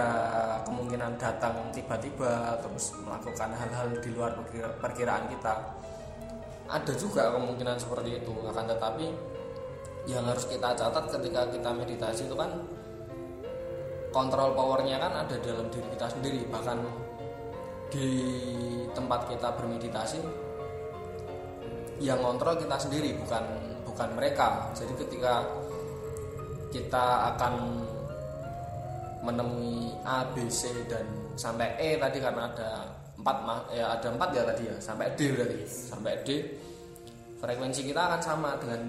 kemungkinan 0.66 1.22
datang 1.22 1.54
tiba-tiba 1.70 2.58
terus 2.66 2.98
melakukan 3.06 3.54
hal-hal 3.54 3.88
di 4.02 4.10
luar 4.10 4.34
perkiraan 4.82 5.30
kita. 5.30 5.54
Ada 6.68 6.93
juga 6.99 7.32
kemungkinan 7.32 7.80
seperti 7.80 8.20
itu 8.20 8.34
akan 8.43 8.65
tetapi 8.68 9.07
yang 10.07 10.24
harus 10.28 10.47
kita 10.47 10.76
catat 10.76 11.07
ketika 11.15 11.47
kita 11.51 11.70
meditasi 11.72 12.28
itu 12.28 12.36
kan 12.36 12.63
kontrol 14.11 14.55
powernya 14.55 14.99
kan 14.99 15.13
ada 15.24 15.36
dalam 15.39 15.68
diri 15.72 15.88
kita 15.95 16.07
sendiri. 16.11 16.41
Bahkan 16.47 16.78
di 17.88 18.09
tempat 18.91 19.32
kita 19.32 19.55
bermeditasi 19.55 20.20
yang 22.03 22.20
ngontrol 22.20 22.59
kita 22.59 22.76
sendiri 22.76 23.15
bukan 23.15 23.43
bukan 23.88 24.09
mereka. 24.20 24.68
Jadi 24.76 24.93
ketika 25.07 25.47
kita 26.68 27.36
akan 27.36 27.84
menemui 29.24 29.95
A 30.03 30.28
B 30.36 30.51
C 30.51 30.72
dan 30.91 31.07
sampai 31.39 31.80
E 31.80 31.95
tadi 31.95 32.20
karena 32.20 32.51
ada 32.51 32.72
empat 33.18 33.38
ya 33.74 33.97
ada 33.97 34.07
empat 34.13 34.30
ya 34.32 34.43
tadi 34.45 34.63
ya 34.70 34.76
sampai 34.78 35.11
D 35.18 35.34
berarti. 35.34 35.59
Sampai 35.65 36.13
D 36.22 36.30
frekuensi 37.38 37.82
kita 37.86 38.01
akan 38.09 38.22
sama 38.22 38.49
dengan 38.61 38.82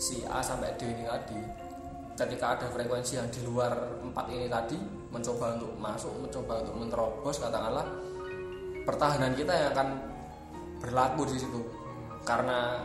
si 0.00 0.24
A 0.28 0.40
sampai 0.40 0.72
D 0.76 0.88
ini 0.88 1.04
tadi. 1.04 1.40
Ketika 2.18 2.58
ada 2.58 2.66
frekuensi 2.74 3.14
yang 3.14 3.30
di 3.30 3.40
luar 3.46 3.72
empat 4.02 4.26
ini 4.34 4.50
tadi 4.50 4.74
mencoba 5.14 5.54
untuk 5.54 5.72
masuk 5.78 6.12
mencoba 6.18 6.66
untuk 6.66 6.74
menerobos 6.74 7.36
katakanlah 7.38 7.86
pertahanan 8.82 9.32
kita 9.38 9.52
yang 9.54 9.70
akan 9.76 9.88
berlaku 10.82 11.30
di 11.30 11.38
situ. 11.38 11.60
Karena 12.26 12.82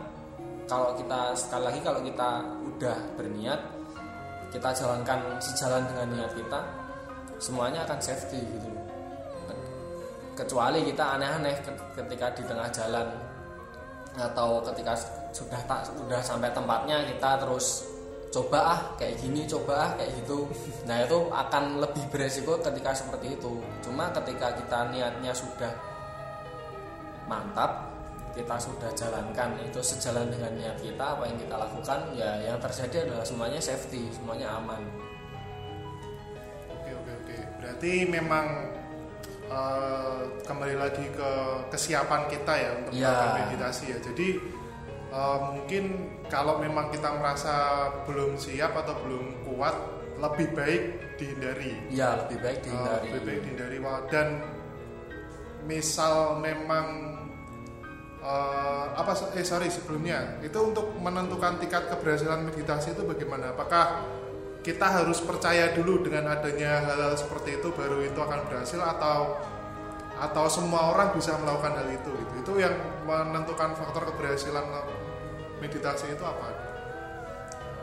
kalau 0.70 0.96
kita 0.96 1.34
sekali 1.36 1.64
lagi 1.68 1.80
kalau 1.84 2.00
kita 2.06 2.30
udah 2.64 2.98
berniat 3.20 3.60
kita 4.54 4.70
jalankan 4.70 5.42
sejalan 5.42 5.84
dengan 5.90 6.08
niat 6.14 6.32
kita 6.38 6.60
semuanya 7.42 7.84
akan 7.90 8.00
safety 8.00 8.38
gitu 8.38 8.70
kecuali 10.34 10.82
kita 10.86 11.18
aneh-aneh 11.18 11.56
ketika 11.94 12.34
di 12.34 12.44
tengah 12.46 12.70
jalan 12.74 13.08
atau 14.14 14.62
ketika 14.70 14.94
sudah 15.34 15.62
tak 15.66 15.90
sudah 15.90 16.22
sampai 16.22 16.54
tempatnya 16.54 17.02
kita 17.10 17.42
terus 17.42 17.90
coba 18.34 18.78
ah 18.78 18.82
kayak 18.98 19.22
gini 19.22 19.46
coba 19.46 19.90
ah 19.90 19.92
kayak 19.98 20.14
gitu. 20.22 20.50
Nah 20.90 21.06
itu 21.06 21.18
akan 21.30 21.82
lebih 21.82 22.06
beresiko 22.10 22.58
ketika 22.62 22.94
seperti 22.94 23.38
itu. 23.38 23.62
Cuma 23.86 24.10
ketika 24.14 24.54
kita 24.58 24.90
niatnya 24.90 25.34
sudah 25.34 25.74
mantap 27.30 27.94
kita 28.34 28.58
sudah 28.58 28.90
jalankan 28.98 29.54
itu 29.62 29.78
sejalan 29.78 30.26
dengan 30.34 30.50
niat 30.58 30.82
kita 30.82 31.06
apa 31.06 31.30
yang 31.30 31.38
kita 31.38 31.54
lakukan 31.54 32.00
ya 32.18 32.34
yang 32.42 32.58
terjadi 32.58 33.06
adalah 33.06 33.22
semuanya 33.22 33.62
safety 33.62 34.10
semuanya 34.10 34.58
aman. 34.58 34.82
Oke 36.74 36.92
oke 36.98 37.12
oke. 37.22 37.38
Berarti 37.62 37.94
memang 38.10 38.46
uh, 39.54 40.26
kembali 40.44 40.76
lagi 40.76 41.06
ke 41.14 41.30
kesiapan 41.70 42.26
kita 42.28 42.54
ya 42.58 42.72
untuk 42.82 42.92
ya. 42.92 43.08
melakukan 43.08 43.34
meditasi 43.48 43.86
ya. 43.94 43.98
Jadi 44.02 44.28
eh, 45.14 45.40
mungkin 45.54 45.84
kalau 46.28 46.58
memang 46.58 46.90
kita 46.90 47.14
merasa 47.16 47.54
belum 48.10 48.34
siap 48.36 48.74
atau 48.74 48.98
belum 49.06 49.46
kuat 49.46 49.76
lebih 50.18 50.48
baik 50.58 50.84
dihindari. 51.18 51.74
Ya 51.94 52.26
lebih 52.26 52.42
baik 52.42 52.60
Eh, 52.60 52.64
dihindari. 52.66 53.08
lebih 53.14 53.22
baik 53.24 53.40
dihindari. 53.46 53.78
Dan 54.10 54.28
misal 55.64 56.42
memang 56.44 56.88
eh, 58.20 58.86
apa 58.94 59.12
eh 59.38 59.46
sorry 59.46 59.70
sebelumnya 59.70 60.42
itu 60.44 60.58
untuk 60.60 60.92
menentukan 61.00 61.62
tingkat 61.62 61.88
keberhasilan 61.88 62.44
meditasi 62.44 62.92
itu 62.92 63.06
bagaimana? 63.06 63.54
Apakah 63.54 64.02
kita 64.64 64.88
harus 64.88 65.20
percaya 65.20 65.76
dulu 65.76 66.02
dengan 66.08 66.32
adanya 66.32 66.80
hal-hal 66.88 67.20
seperti 67.20 67.60
itu 67.60 67.68
baru 67.76 68.00
itu 68.00 68.16
akan 68.16 68.48
berhasil 68.48 68.80
atau 68.80 69.36
atau 70.16 70.46
semua 70.48 70.96
orang 70.96 71.12
bisa 71.12 71.36
melakukan 71.36 71.76
hal 71.76 71.88
itu 71.92 72.08
gitu. 72.16 72.34
itu 72.40 72.54
yang 72.64 72.76
menentukan 73.04 73.76
faktor 73.76 74.08
keberhasilan 74.08 74.64
meditasi 75.60 76.16
itu 76.16 76.24
apa 76.24 76.72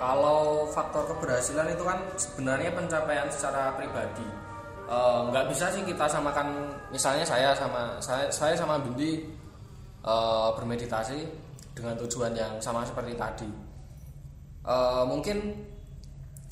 Kalau 0.01 0.65
faktor 0.73 1.05
keberhasilan 1.13 1.77
itu 1.77 1.85
kan 1.85 2.01
sebenarnya 2.17 2.73
pencapaian 2.73 3.29
secara 3.29 3.77
pribadi. 3.77 4.25
Eh, 4.89 5.21
nggak 5.29 5.53
bisa 5.53 5.69
sih 5.69 5.85
kita 5.85 6.09
samakan 6.09 6.73
misalnya 6.89 7.21
saya 7.21 7.53
sama 7.53 8.01
saya 8.01 8.33
saya 8.33 8.57
sama 8.57 8.81
Bindi 8.81 9.29
eh, 10.01 10.49
bermeditasi 10.57 11.21
dengan 11.77 12.01
tujuan 12.01 12.33
yang 12.33 12.57
sama 12.65 12.81
seperti 12.89 13.13
tadi. 13.13 13.51
Eh, 14.65 15.05
mungkin 15.05 15.69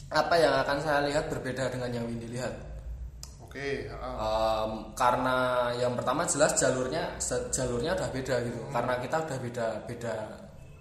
apa 0.08 0.34
yang 0.40 0.54
akan 0.64 0.78
saya 0.80 1.04
lihat 1.04 1.28
berbeda 1.28 1.68
dengan 1.68 1.90
yang 1.92 2.04
Bindi 2.08 2.28
lihat. 2.32 2.54
oke 3.44 3.68
ah, 3.92 4.64
Em, 4.64 4.72
karena 4.96 5.36
yang 5.76 5.92
pertama 5.96 6.24
jelas 6.24 6.56
jalurnya 6.56 7.16
jalurnya 7.52 7.92
udah 7.96 8.08
beda 8.12 8.34
gitu. 8.44 8.60
Karena 8.72 8.94
kita 9.00 9.16
udah 9.24 9.38
beda 9.40 9.66
beda 9.84 10.14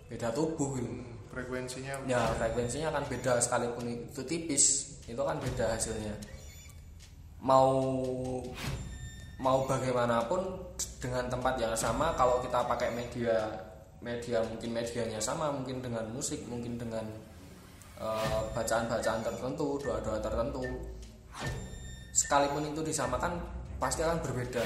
beda 0.08 0.28
tubuh 0.32 0.80
gitu. 0.80 0.88
frekuensinya 1.32 1.94
Ya 2.08 2.24
frekuensinya 2.40 2.88
akan 2.96 3.04
beda 3.12 3.40
sekalipun 3.44 3.86
itu 3.88 4.22
tipis 4.24 4.96
itu 5.08 5.22
kan 5.24 5.40
beda 5.40 5.76
hasilnya. 5.76 6.16
Mau 7.44 7.72
mau 9.38 9.64
bagaimanapun 9.70 10.42
dengan 10.98 11.30
tempat 11.30 11.62
yang 11.62 11.76
sama 11.78 12.16
kalau 12.18 12.42
kita 12.42 12.66
pakai 12.66 12.90
media 12.96 13.38
media 14.02 14.42
mungkin 14.46 14.72
medianya 14.74 15.22
sama 15.22 15.54
mungkin 15.54 15.82
dengan 15.82 16.06
musik 16.10 16.42
mungkin 16.50 16.78
dengan 16.78 17.06
bacaan-bacaan 18.54 19.22
tertentu 19.26 19.82
doa-doa 19.82 20.20
tertentu. 20.22 20.64
Sekalipun 22.14 22.66
itu 22.66 22.82
disamakan 22.82 23.38
pasti 23.78 24.02
akan 24.06 24.22
berbeda. 24.22 24.62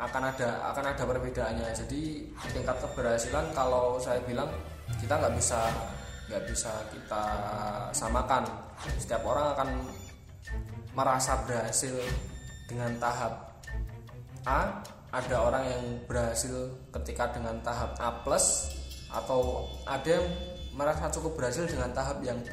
Akan 0.00 0.24
ada 0.24 0.72
akan 0.72 0.84
ada 0.96 1.02
perbedaannya. 1.04 1.68
Jadi 1.76 2.24
tingkat 2.52 2.76
keberhasilan 2.80 3.52
kalau 3.52 4.00
saya 4.00 4.20
bilang 4.24 4.48
kita 4.96 5.12
nggak 5.16 5.36
bisa 5.36 5.60
nggak 6.32 6.44
bisa 6.48 6.72
kita 6.88 7.24
samakan. 7.92 8.44
Setiap 8.96 9.20
orang 9.28 9.52
akan 9.52 9.68
merasa 10.96 11.36
berhasil 11.44 11.92
dengan 12.64 12.96
tahap 12.96 13.60
A. 14.48 14.80
Ada 15.10 15.36
orang 15.42 15.64
yang 15.66 15.84
berhasil 16.06 16.70
ketika 16.94 17.34
dengan 17.34 17.58
tahap 17.66 17.98
A 17.98 18.22
plus 18.22 18.70
atau 19.10 19.66
ada 19.82 20.06
yang 20.06 20.26
merasa 20.80 21.04
cukup 21.10 21.36
berhasil 21.36 21.64
dengan 21.66 21.92
tahap 21.92 22.18
yang 22.20 22.40
B 22.42 22.52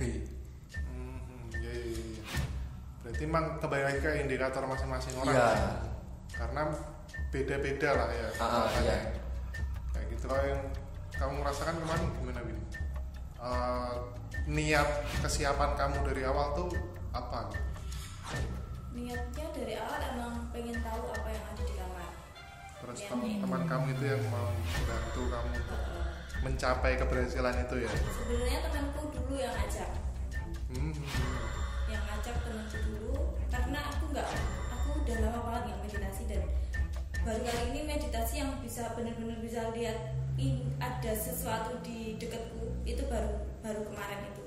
Hmm, 0.83 1.17
iya, 1.53 1.71
iya, 1.71 1.95
iya. 2.13 2.23
Berarti 2.99 3.23
emang 3.23 3.55
kembali 3.57 3.83
lagi 3.85 3.99
ke 3.99 4.11
indikator 4.19 4.63
masing-masing 4.63 5.15
orang 5.15 5.31
Iya. 5.31 5.47
ya. 5.47 5.71
Karena 6.29 6.61
beda-beda 7.29 7.89
lah 7.93 8.09
ya. 8.09 8.27
Ah, 8.35 8.45
ah, 8.61 8.67
iya. 8.77 8.97
Kayak 9.89 10.05
gitu 10.11 10.25
kalau 10.25 10.43
yang 10.45 10.61
kamu 11.09 11.33
merasakan 11.39 11.75
kemarin 11.77 12.03
gimana 12.13 12.39
Win? 12.43 12.59
Eh, 13.37 13.93
niat 14.45 14.89
kesiapan 15.17 15.71
kamu 15.73 15.97
dari 16.03 16.21
awal 16.23 16.51
tuh 16.53 16.69
apa? 17.11 17.47
niatnya 18.89 19.45
dari 19.51 19.77
awal 19.77 19.99
emang 20.09 20.33
pengen 20.49 20.73
tahu 20.77 21.03
apa 21.07 21.29
yang 21.29 21.45
ada 21.45 21.61
di 21.61 21.73
kamar 21.75 22.09
Terus 22.77 22.97
Iya, 22.97 23.07
tem- 23.07 23.21
nih. 23.23 23.35
teman 23.39 23.61
kamu 23.63 23.85
itu 23.91 24.03
yang 24.05 24.23
mau 24.27 24.49
bantu 24.83 25.21
kamu 25.23 25.49
untuk 25.55 25.77
Eh, 25.77 25.96
mencapai 26.45 26.97
keberhasilan 26.99 27.55
itu 27.65 27.75
ya. 27.85 27.91
sebenarnya 27.91 28.59
temanku 28.69 29.01
dulu 29.13 29.33
yang 29.37 29.53
ngajak 29.55 29.89
Hmm, 30.67 30.91
hmm, 30.91 30.99
hmm. 30.99 31.37
yang 31.87 32.03
ngajak 32.03 32.35
temanku 32.43 32.77
dulu 32.83 33.39
karena 33.47 33.79
aku 33.87 34.03
nggak 34.11 34.27
aku 34.67 34.87
udah 35.03 35.17
lama 35.23 35.39
banget 35.47 35.61
nggak 35.71 35.79
meditasi 35.87 36.21
dan 36.27 36.43
baru 37.23 37.39
kali 37.43 37.63
ini 37.71 37.79
meditasi 37.87 38.33
yang 38.43 38.51
bisa 38.59 38.91
benar-benar 38.91 39.39
bisa 39.39 39.71
lihat 39.71 40.15
in, 40.35 40.75
ada 40.83 41.11
sesuatu 41.15 41.79
di 41.81 42.19
dekatku 42.19 42.83
itu 42.83 43.03
baru 43.07 43.47
baru 43.63 43.81
kemarin 43.87 44.27
itu 44.31 44.43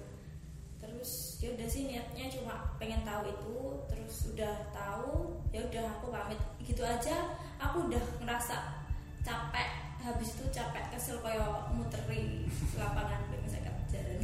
terus 0.76 1.40
ya 1.40 1.56
udah 1.56 1.68
sih 1.68 1.88
niatnya 1.88 2.28
cuma 2.28 2.76
pengen 2.76 3.00
tahu 3.04 3.24
itu 3.32 3.56
terus 3.88 4.32
udah 4.36 4.54
tahu 4.72 5.40
ya 5.50 5.64
udah 5.66 5.84
aku 5.98 6.12
pamit 6.12 6.40
gitu 6.60 6.84
aja 6.84 7.32
aku 7.56 7.88
udah 7.88 8.04
ngerasa 8.20 8.84
capek 9.24 9.89
habis 10.00 10.28
itu 10.36 10.44
capek 10.48 10.84
kesel 10.96 11.20
kayak 11.20 11.70
muteri 11.76 12.48
lapangan 12.76 13.20
pengen 13.28 13.48
saya 13.48 13.72
jalan. 13.92 14.18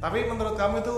Tapi 0.00 0.18
menurut 0.24 0.56
kamu 0.56 0.80
itu 0.80 0.96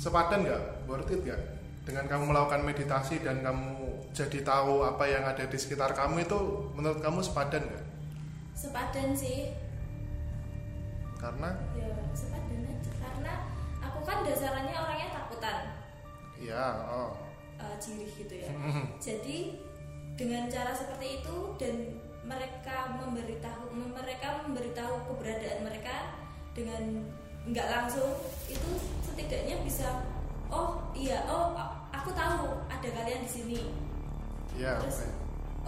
sepadan 0.00 0.44
nggak, 0.44 0.88
worth 0.88 1.12
it 1.12 1.20
nggak? 1.20 1.42
Dengan 1.86 2.04
kamu 2.10 2.34
melakukan 2.34 2.66
meditasi 2.66 3.22
dan 3.22 3.44
kamu 3.44 4.00
jadi 4.10 4.42
tahu 4.42 4.82
apa 4.82 5.04
yang 5.06 5.22
ada 5.28 5.44
di 5.44 5.58
sekitar 5.60 5.92
kamu 5.92 6.24
itu 6.24 6.38
menurut 6.74 6.98
kamu 7.04 7.20
sepadan 7.20 7.62
nggak? 7.62 7.86
sepadan 8.56 9.12
sih. 9.12 9.52
Karena? 11.20 11.52
Ya 11.76 11.92
sepadan 12.16 12.60
aja. 12.64 12.92
Karena 12.96 13.32
aku 13.84 14.00
kan 14.08 14.24
dasarnya 14.24 14.72
orangnya 14.72 15.08
takutan. 15.12 15.56
Ya, 16.40 16.64
oh, 16.88 17.12
eh, 17.60 17.76
jirih 17.76 18.08
gitu 18.16 18.34
ya. 18.40 18.48
Jadi 18.96 19.60
dengan 20.16 20.48
cara 20.48 20.72
seperti 20.72 21.20
itu 21.20 21.36
dan 21.60 22.00
mereka 22.26 22.90
memberitahu 22.98 23.70
mereka 23.72 24.42
memberitahu 24.44 24.94
keberadaan 25.14 25.62
mereka 25.62 26.18
dengan 26.52 27.06
nggak 27.46 27.68
langsung 27.70 28.18
itu 28.50 28.70
setidaknya 29.06 29.62
bisa 29.62 30.02
oh 30.50 30.90
iya 30.90 31.22
oh 31.30 31.54
aku 31.94 32.10
tahu 32.10 32.66
ada 32.66 32.88
kalian 32.90 33.22
di 33.22 33.30
sini 33.30 33.60
ya, 34.58 34.82
terus 34.82 35.06
oke. 35.06 35.10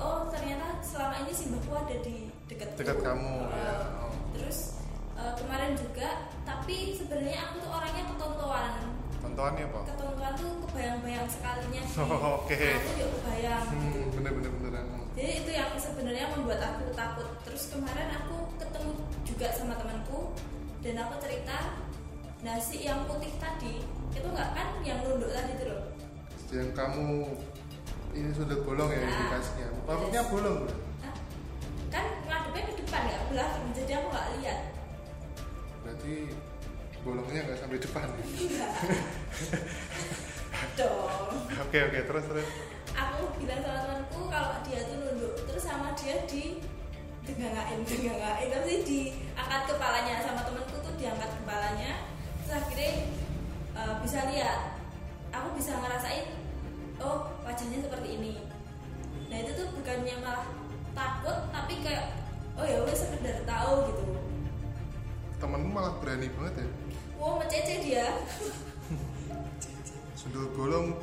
oh 0.02 0.20
ternyata 0.26 0.82
selama 0.82 1.22
ini 1.22 1.32
simbahku 1.34 1.70
ada 1.70 1.96
di 2.02 2.34
dekat 2.50 2.74
dekat 2.74 2.98
kamu 2.98 3.46
ya. 3.46 3.74
oh. 4.02 4.10
terus 4.34 4.82
eh, 5.14 5.32
kemarin 5.38 5.78
juga 5.78 6.26
tapi 6.42 6.98
sebenarnya 6.98 7.38
aku 7.46 7.54
tuh 7.62 7.70
orangnya 7.70 8.04
ketontoan 8.10 8.74
Tontonannya 9.18 9.64
apa? 9.66 9.80
ketontoan 9.88 10.32
tuh 10.34 10.50
kebayang-bayang 10.64 11.26
sekalinya 11.26 11.82
sih 11.82 11.98
Oh, 11.98 12.38
oke. 12.38 12.54
aku 12.54 12.90
yuk 12.96 13.10
kebayang 13.14 13.64
Hmm, 13.68 14.04
bener-bener 14.14 14.50
beneran. 14.52 14.86
jadi 15.12 15.32
itu 15.36 15.50
yang 15.50 15.70
sebenarnya 15.74 16.26
membuat 16.30 16.60
aku 16.64 16.84
takut 16.92 17.26
terus 17.42 17.62
kemarin 17.68 18.08
aku 18.14 18.36
ketemu 18.56 18.90
juga 19.24 19.46
sama 19.52 19.74
temanku 19.74 20.32
dan 20.78 20.94
aku 21.00 21.14
cerita 21.18 21.58
nasi 22.38 22.76
yang 22.82 23.02
putih 23.04 23.34
tadi 23.36 23.82
itu 24.08 24.26
nggak 24.26 24.50
kan 24.52 24.68
yang 24.80 25.02
nunduk 25.02 25.28
tadi 25.28 25.52
itu 25.52 25.64
loh 25.66 25.82
Yang 26.48 26.68
kamu 26.72 27.06
ini 28.14 28.30
sudut 28.32 28.60
bolong 28.62 28.88
ya 28.88 28.98
Nah. 28.98 29.10
indikasinya. 29.10 29.66
Rambutnya 29.84 30.22
bolong. 30.24 30.56
bro. 30.62 30.74
Hah? 31.02 31.14
kan 31.88 32.04
ngadepnya 32.24 32.62
ke 32.64 32.74
depan 32.78 33.02
ya 33.04 33.18
belakang 33.26 33.64
jadi 33.74 33.92
aku 33.98 34.06
nggak 34.08 34.28
lihat 34.38 34.60
Berarti 35.78 36.14
bolongnya 37.06 37.40
nggak 37.46 37.58
sampai 37.58 37.78
depan. 37.80 38.08
dong 40.78 41.34
Oke 41.66 41.78
oke 41.90 41.98
terus 42.06 42.24
terus. 42.26 42.48
aku 42.94 43.30
bilang 43.38 43.62
sama 43.62 43.78
temanku 43.86 44.20
kalau 44.26 44.58
dia 44.66 44.80
tuh 44.86 44.96
nunduk 44.98 45.34
terus 45.46 45.62
sama 45.62 45.94
dia 45.94 46.18
di 46.26 46.58
dengangin 47.22 47.82
dengangin 47.86 48.48
tapi 48.50 48.74
diangkat 48.82 49.62
kepalanya 49.70 50.14
sama 50.22 50.42
temanku 50.42 50.76
tuh 50.82 50.94
diangkat 50.98 51.30
kepalanya 51.42 52.10
terus 52.42 52.52
akhirnya 52.58 52.90
eh, 53.78 53.94
bisa 54.02 54.18
lihat 54.34 54.58
aku 55.30 55.48
bisa 55.54 55.78
ngerasain 55.78 56.26
oh 56.98 57.30
wajahnya 57.46 57.78
seperti 57.86 58.08
ini 58.18 58.32
nah 59.30 59.36
itu 59.38 59.50
tuh 59.54 59.66
bukannya 59.78 60.14
malah 60.24 60.46
takut 60.96 61.38
tapi 61.54 61.74
kayak 61.84 62.18
oh 62.58 62.66
ya 62.66 62.82
udah 62.82 62.96
sekedar 62.96 63.46
tahu 63.46 63.74
gitu 63.92 64.04
Temenmu 65.38 65.70
malah 65.70 65.94
berani 66.02 66.26
banget 66.34 66.66
ya. 66.66 66.68
Wow 67.18 67.42
mecece 67.42 67.82
dia. 67.82 68.06
Sundul 70.14 70.54
bolong 70.54 70.94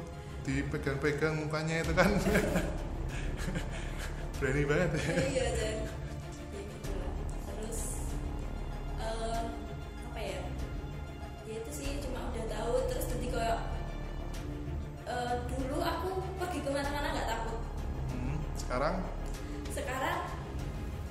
dipegang-pegang 0.47 1.35
mukanya 1.35 1.83
itu 1.83 1.91
kan. 1.91 2.07
Berani 4.39 4.63
banget. 4.67 4.89
Ya. 4.95 5.15
iya 5.31 5.45
dan 5.55 5.77
ya 6.51 6.61
gitu 6.63 6.91
lah 6.95 7.11
terus 7.51 7.79
eh, 8.99 9.41
apa 10.11 10.19
ya? 10.19 10.39
Ya 11.47 11.55
itu 11.59 11.71
sih 11.71 11.99
cuma 11.99 12.31
udah 12.31 12.45
tahu. 12.47 12.73
Terus 12.91 13.05
jadi 13.11 13.27
kayak 13.31 13.59
eh, 15.07 15.33
dulu 15.51 15.77
aku 15.83 16.09
pergi 16.39 16.59
ke 16.63 16.69
mana-mana 16.71 17.11
nggak 17.11 17.27
takut. 17.27 17.59
Hmm, 18.11 18.39
sekarang? 18.55 18.95
Sekarang 19.71 20.19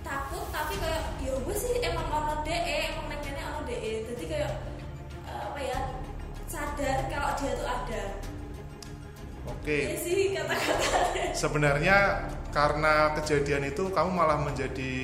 takut 0.05 0.44
tapi 0.52 0.74
kayak 0.80 1.05
ya 1.24 1.32
gue 1.40 1.57
sih 1.57 1.74
apa 5.39 5.59
ya 5.61 5.78
sadar 6.47 6.99
kalau 7.11 7.30
dia 7.39 7.53
tuh 7.59 7.68
ada 7.68 8.03
oke 9.45 9.62
Okay. 9.64 9.97
sih 9.97 10.32
kata-kata 10.37 11.32
sebenarnya 11.32 12.28
karena 12.53 13.16
kejadian 13.18 13.72
itu 13.72 13.91
kamu 13.91 14.11
malah 14.12 14.39
menjadi 14.41 14.95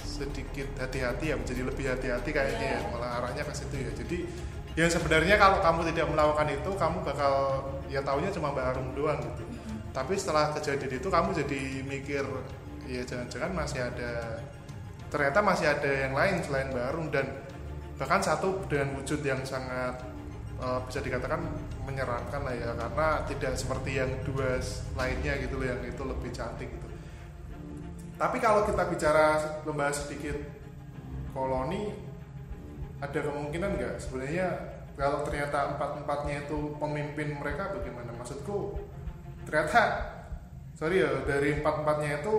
sedikit 0.00 0.68
hati-hati 0.76 1.32
ya 1.32 1.36
menjadi 1.36 1.62
lebih 1.64 1.86
hati-hati 1.88 2.30
kayaknya 2.32 2.66
yeah. 2.66 2.80
ya 2.80 2.84
iya. 2.84 2.90
malah 2.92 3.10
arahnya 3.20 3.42
ke 3.44 3.52
situ 3.56 3.76
ya 3.76 3.90
jadi 3.96 4.18
ya 4.78 4.86
sebenarnya 4.86 5.34
kalau 5.40 5.58
kamu 5.58 5.80
tidak 5.92 6.06
melakukan 6.12 6.48
itu 6.54 6.70
kamu 6.78 6.98
bakal 7.02 7.34
ya 7.90 8.00
taunya 8.06 8.30
cuma 8.30 8.54
Mbak 8.54 8.66
Arum 8.74 8.88
doang 8.94 9.18
gitu 9.18 9.42
mm-hmm. 9.42 9.78
tapi 9.90 10.14
setelah 10.14 10.54
kejadian 10.54 10.92
itu 11.02 11.08
kamu 11.10 11.28
jadi 11.34 11.60
mikir 11.84 12.24
ya 12.86 13.02
jangan-jangan 13.02 13.50
masih 13.54 13.80
ada 13.82 14.12
ternyata 15.10 15.38
masih 15.42 15.66
ada 15.66 15.90
yang 15.90 16.14
lain 16.14 16.38
selain 16.46 16.68
Mbak 16.70 16.84
Arum 16.94 17.06
dan 17.10 17.26
bahkan 18.00 18.24
satu 18.24 18.64
dengan 18.64 18.96
wujud 18.96 19.20
yang 19.20 19.44
sangat 19.44 20.00
eh, 20.56 20.80
bisa 20.88 21.04
dikatakan 21.04 21.44
menyeramkan 21.84 22.40
lah 22.40 22.56
ya 22.56 22.72
karena 22.72 23.08
tidak 23.28 23.52
seperti 23.60 24.00
yang 24.00 24.08
dua 24.24 24.56
lainnya 24.96 25.36
gitu 25.44 25.60
loh 25.60 25.68
yang 25.68 25.84
itu 25.84 26.00
lebih 26.00 26.32
cantik 26.32 26.72
gitu. 26.72 26.88
Tapi 28.16 28.40
kalau 28.40 28.64
kita 28.64 28.88
bicara 28.88 29.60
membahas 29.68 30.08
sedikit 30.08 30.40
koloni 31.36 31.92
ada 33.04 33.20
kemungkinan 33.20 33.76
nggak 33.76 33.94
sebenarnya 34.00 34.48
kalau 34.96 35.24
ternyata 35.24 35.76
empat 35.76 36.04
empatnya 36.04 36.48
itu 36.48 36.76
pemimpin 36.80 37.36
mereka 37.36 37.76
bagaimana? 37.76 38.16
Maksudku 38.16 38.80
ternyata 39.44 40.08
sorry 40.76 41.04
ya 41.04 41.20
dari 41.28 41.60
empat 41.60 41.84
empatnya 41.84 42.24
itu 42.24 42.36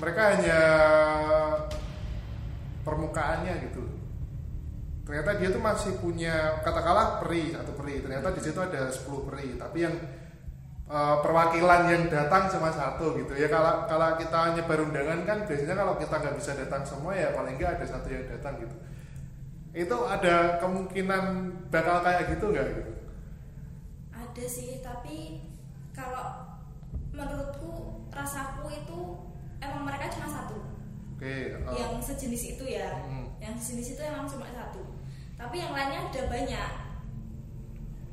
mereka 0.00 0.36
hanya 0.36 0.60
permukaannya 2.84 3.68
gitu 3.68 3.91
ternyata 5.12 5.36
dia 5.36 5.52
tuh 5.52 5.60
masih 5.60 5.92
punya 6.00 6.56
katakanlah 6.64 7.20
peri 7.20 7.52
satu 7.52 7.76
peri 7.76 8.00
ternyata 8.00 8.32
di 8.32 8.40
situ 8.40 8.56
ada 8.56 8.88
10 8.88 9.28
peri 9.28 9.60
tapi 9.60 9.84
yang 9.84 9.92
eh, 10.88 11.16
perwakilan 11.20 11.84
yang 11.84 12.08
datang 12.08 12.48
cuma 12.48 12.72
satu 12.72 13.20
gitu 13.20 13.36
ya 13.36 13.52
kalau 13.52 13.84
kalau 13.84 14.16
kita 14.16 14.56
nyebar 14.56 14.80
undangan 14.80 15.20
kan 15.28 15.44
biasanya 15.44 15.76
kalau 15.76 16.00
kita 16.00 16.16
nggak 16.16 16.36
bisa 16.40 16.56
datang 16.56 16.80
semua 16.88 17.12
ya 17.12 17.28
paling 17.36 17.60
nggak 17.60 17.76
ada 17.76 17.84
satu 17.84 18.08
yang 18.08 18.24
datang 18.24 18.56
gitu 18.64 18.72
itu 19.76 19.96
ada 20.08 20.56
kemungkinan 20.64 21.24
bakal 21.68 22.00
kayak 22.00 22.32
gitu 22.32 22.48
nggak 22.48 22.68
gitu 22.72 22.92
Ada 24.16 24.44
sih, 24.48 24.80
tapi 24.80 25.44
kalau 25.92 26.56
menurutku 27.12 28.00
rasaku 28.08 28.64
itu 28.72 29.00
emang 29.60 29.84
mereka 29.84 30.08
cuma 30.08 30.24
satu. 30.24 30.56
oke 31.20 31.20
eh, 31.20 31.52
Yang 31.76 32.00
sejenis 32.08 32.56
itu 32.56 32.64
ya. 32.64 33.04
Hmm. 33.04 33.28
Yang 33.44 33.60
sejenis 33.60 33.88
itu 33.92 34.00
emang 34.08 34.24
cuma 34.24 34.48
satu. 34.48 34.91
Tapi 35.42 35.56
yang 35.58 35.74
lainnya 35.74 36.06
ada 36.06 36.22
banyak. 36.30 36.70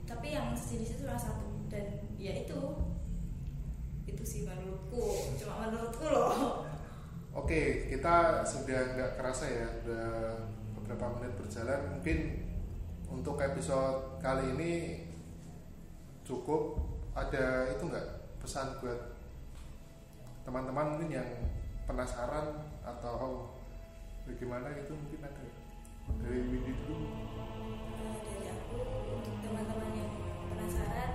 Tapi 0.10 0.28
yang 0.34 0.58
sejenis 0.58 0.98
itu 0.98 1.06
cuma 1.06 1.14
satu 1.14 1.46
dan 1.70 2.02
ya 2.18 2.34
itu 2.42 2.58
itu 4.10 4.24
sih 4.26 4.42
menurutku 4.50 5.38
cuma 5.38 5.70
menurutku 5.70 6.10
loh 6.10 6.66
Oke, 7.30 7.86
kita 7.94 8.42
sudah 8.42 8.98
nggak 8.98 9.22
kerasa 9.22 9.46
ya, 9.46 9.70
sudah 9.80 10.06
beberapa 10.74 11.14
menit 11.14 11.38
berjalan. 11.38 11.94
Mungkin 11.94 12.18
untuk 13.06 13.38
episode 13.38 14.18
kali 14.18 14.50
ini 14.58 14.74
cukup. 16.26 16.82
Ada 17.14 17.78
itu 17.78 17.86
nggak 17.86 18.42
pesan 18.42 18.82
buat 18.82 19.14
teman-teman 20.42 20.98
mungkin 20.98 21.22
yang 21.22 21.30
penasaran 21.86 22.66
atau 22.82 23.54
bagaimana 24.26 24.74
itu 24.74 24.94
mungkin 24.98 25.22
ada 25.22 25.44
dari 26.24 26.40
Windy 26.46 26.74
dulu. 26.86 27.08
Dari 28.26 28.48
aku 28.50 28.80
untuk 29.14 29.36
teman-teman 29.46 29.92
yang 29.94 30.12
penasaran 30.50 31.12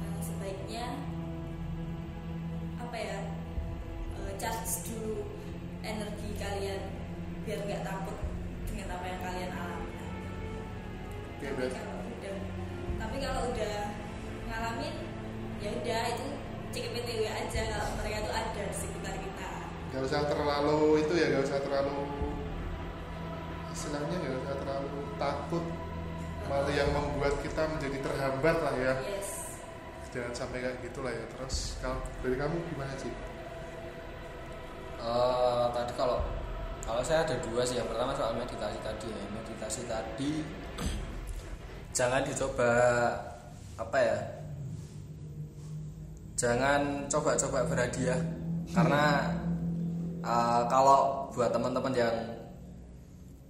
eh, 0.00 0.18
sebaiknya 0.22 0.86
apa 2.80 2.96
ya 2.96 3.18
eh, 4.20 4.32
charge 4.40 4.88
dulu 4.88 5.28
energi 5.84 6.30
kalian 6.40 6.82
biar 7.44 7.60
nggak 7.68 7.84
takut 7.84 8.18
dengan 8.68 8.88
apa 8.96 9.04
yang 9.04 9.20
kalian 9.20 9.50
alami. 9.52 9.88
Oke, 11.34 11.44
tapi 11.44 11.54
berarti 11.58 11.76
kalau 11.76 11.96
udah 12.08 12.34
tapi 12.94 13.16
kalau 13.20 13.42
udah 13.52 13.76
ngalamin 14.48 14.94
ya 15.60 15.70
udah 15.76 16.02
itu 16.08 16.26
CKPTW 16.74 17.22
aja. 17.30 17.60
Kalau 17.70 17.88
mereka 18.02 18.18
tuh 18.26 18.34
ada 18.34 18.62
di 18.66 18.74
sekitar 18.74 19.14
kita. 19.20 19.50
Nggak 19.94 20.02
usah 20.10 20.26
terlalu 20.26 21.06
itu 21.06 21.12
ya, 21.14 21.26
nggak 21.30 21.44
usah 21.46 21.60
terlalu 21.62 21.96
istilahnya 23.84 24.16
nggak 24.16 24.40
usah 24.40 24.56
terlalu 24.56 25.00
takut. 25.20 25.64
Malah 26.48 26.72
yang 26.72 26.88
membuat 26.92 27.36
kita 27.44 27.68
menjadi 27.68 28.00
terhambat 28.00 28.56
lah 28.64 28.74
ya. 28.80 28.94
yes. 29.04 29.60
Jangan 30.08 30.32
sampai 30.32 30.64
kayak 30.64 30.80
gitu 30.80 31.04
lah 31.04 31.12
ya. 31.12 31.24
Terus 31.28 31.76
kalau 31.84 32.00
dari 32.24 32.36
kamu 32.40 32.56
gimana 32.72 32.96
sih? 32.96 33.12
Eh, 35.04 35.64
tadi 35.76 35.92
kalau 36.00 36.24
kalau 36.80 37.04
saya 37.04 37.28
ada 37.28 37.36
dua 37.44 37.60
sih. 37.64 37.76
Yang 37.76 37.92
pertama 37.92 38.16
soal 38.16 38.32
meditasi 38.40 38.80
tadi 38.80 39.08
ya. 39.12 39.24
Meditasi 39.28 39.82
tadi 39.84 40.32
jangan 41.94 42.26
dicoba 42.26 42.72
apa 43.78 43.98
ya 44.02 44.18
jangan 46.34 47.06
coba-coba 47.08 47.68
berhadiah. 47.68 48.20
Karena 48.72 49.32
eh, 50.24 50.62
kalau 50.72 51.30
buat 51.32 51.52
teman-teman 51.52 51.94
yang 51.94 52.33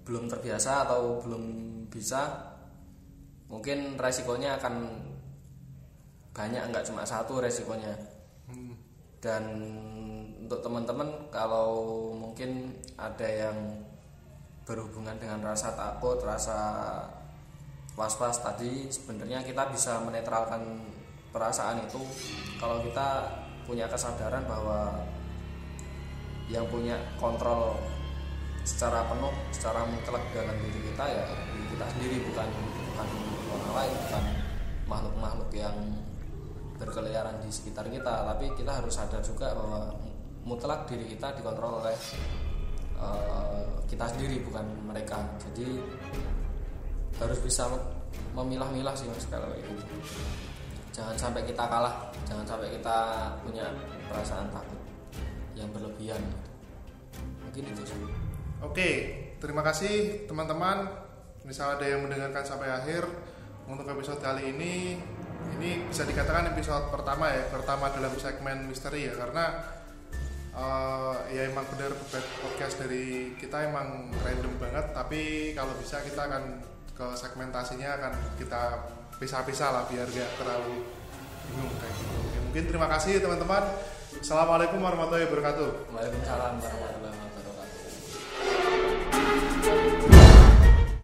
belum 0.04 0.28
terbiasa 0.28 0.84
atau 0.84 1.24
belum 1.24 1.44
bisa 1.88 2.52
mungkin 3.48 3.96
resikonya 3.96 4.60
akan 4.60 4.74
banyak 6.34 6.62
nggak 6.70 6.86
cuma 6.86 7.06
satu 7.06 7.40
resikonya. 7.40 7.94
Hmm, 8.50 8.74
dan 9.22 9.44
untuk 10.44 10.60
teman-teman 10.60 11.32
kalau 11.32 11.70
mungkin 12.12 12.76
ada 13.00 13.24
yang 13.24 13.56
berhubungan 14.68 15.16
dengan 15.16 15.40
rasa 15.40 15.72
takut, 15.72 16.20
rasa 16.20 16.58
was-was 17.94 18.42
tadi 18.42 18.90
sebenarnya 18.90 19.46
kita 19.46 19.70
bisa 19.70 20.02
menetralkan 20.02 20.82
perasaan 21.30 21.86
itu. 21.86 22.02
Kalau 22.58 22.82
kita 22.82 23.30
punya 23.64 23.86
kesadaran 23.88 24.44
bahwa 24.44 25.00
yang 26.50 26.68
punya 26.68 27.00
kontrol 27.16 27.78
secara 28.64 29.04
penuh, 29.12 29.32
secara 29.52 29.84
mutlak 29.84 30.24
dalam 30.32 30.56
diri 30.64 30.80
kita 30.88 31.04
ya 31.04 31.24
diri 31.28 31.66
kita 31.76 31.84
sendiri 31.92 32.16
bukan 32.32 32.48
bukan 32.48 33.08
orang 33.52 33.72
lain, 33.76 33.94
bukan 34.08 34.24
makhluk-makhluk 34.88 35.50
yang 35.52 35.76
berkeliaran 36.80 37.36
di 37.44 37.50
sekitar 37.52 37.86
kita. 37.92 38.24
Tapi 38.34 38.56
kita 38.56 38.72
harus 38.80 38.92
sadar 38.96 39.20
juga 39.20 39.52
bahwa 39.52 39.92
mutlak 40.48 40.88
diri 40.88 41.04
kita 41.12 41.36
dikontrol 41.36 41.84
oleh 41.84 41.96
eh, 42.96 43.64
kita 43.84 44.04
sendiri 44.16 44.40
bukan 44.48 44.64
mereka. 44.88 45.20
Jadi 45.50 45.80
harus 47.20 47.38
bisa 47.44 47.68
memilah-milah 48.32 48.96
sih 48.96 49.06
mas 49.12 49.28
kalau 49.28 49.52
gitu. 49.60 49.84
Jangan 50.94 51.14
sampai 51.18 51.42
kita 51.44 51.66
kalah 51.66 51.94
jangan 52.24 52.46
sampai 52.46 52.70
kita 52.70 52.98
punya 53.44 53.66
perasaan 54.08 54.48
takut 54.48 54.80
yang 55.52 55.68
berlebihan. 55.70 56.22
Mungkin 57.44 57.70
itu 57.70 57.82
sih 57.86 58.23
oke 58.70 58.90
terima 59.44 59.60
kasih 59.60 60.24
teman-teman. 60.24 60.88
Misal 61.44 61.76
ada 61.76 61.84
yang 61.84 62.00
mendengarkan 62.00 62.40
sampai 62.40 62.72
akhir 62.72 63.04
untuk 63.68 63.84
episode 63.84 64.20
kali 64.24 64.56
ini 64.56 64.96
ini 65.60 65.84
bisa 65.84 66.08
dikatakan 66.08 66.56
episode 66.56 66.88
pertama 66.88 67.28
ya 67.28 67.44
pertama 67.52 67.92
dalam 67.92 68.16
segmen 68.16 68.64
misteri 68.64 69.08
ya 69.08 69.12
karena 69.12 69.44
eh, 70.56 71.14
ya 71.36 71.52
emang 71.52 71.68
benar 71.76 71.92
podcast 72.40 72.80
dari 72.80 73.36
kita 73.36 73.68
emang 73.68 74.08
random 74.24 74.56
banget 74.56 74.86
tapi 74.96 75.52
kalau 75.52 75.76
bisa 75.76 76.00
kita 76.00 76.24
akan 76.24 76.64
ke 76.96 77.06
segmentasinya 77.12 77.90
akan 78.00 78.12
kita 78.40 78.62
pisah-pisah 79.20 79.68
lah 79.68 79.84
biar 79.90 80.08
gak 80.08 80.30
terlalu 80.40 80.88
bingung 81.52 81.74
kayak 81.76 81.94
gitu. 82.00 82.14
Oke, 82.16 82.38
mungkin 82.50 82.64
terima 82.70 82.88
kasih 82.88 83.20
teman-teman. 83.20 83.62
Assalamualaikum 84.14 84.78
warahmatullahi 84.80 85.26
wabarakatuh. 85.28 85.68
Waalaikumsalam 85.92 86.52
warahmatullahi 86.62 86.94
wabarakatuh 87.02 87.33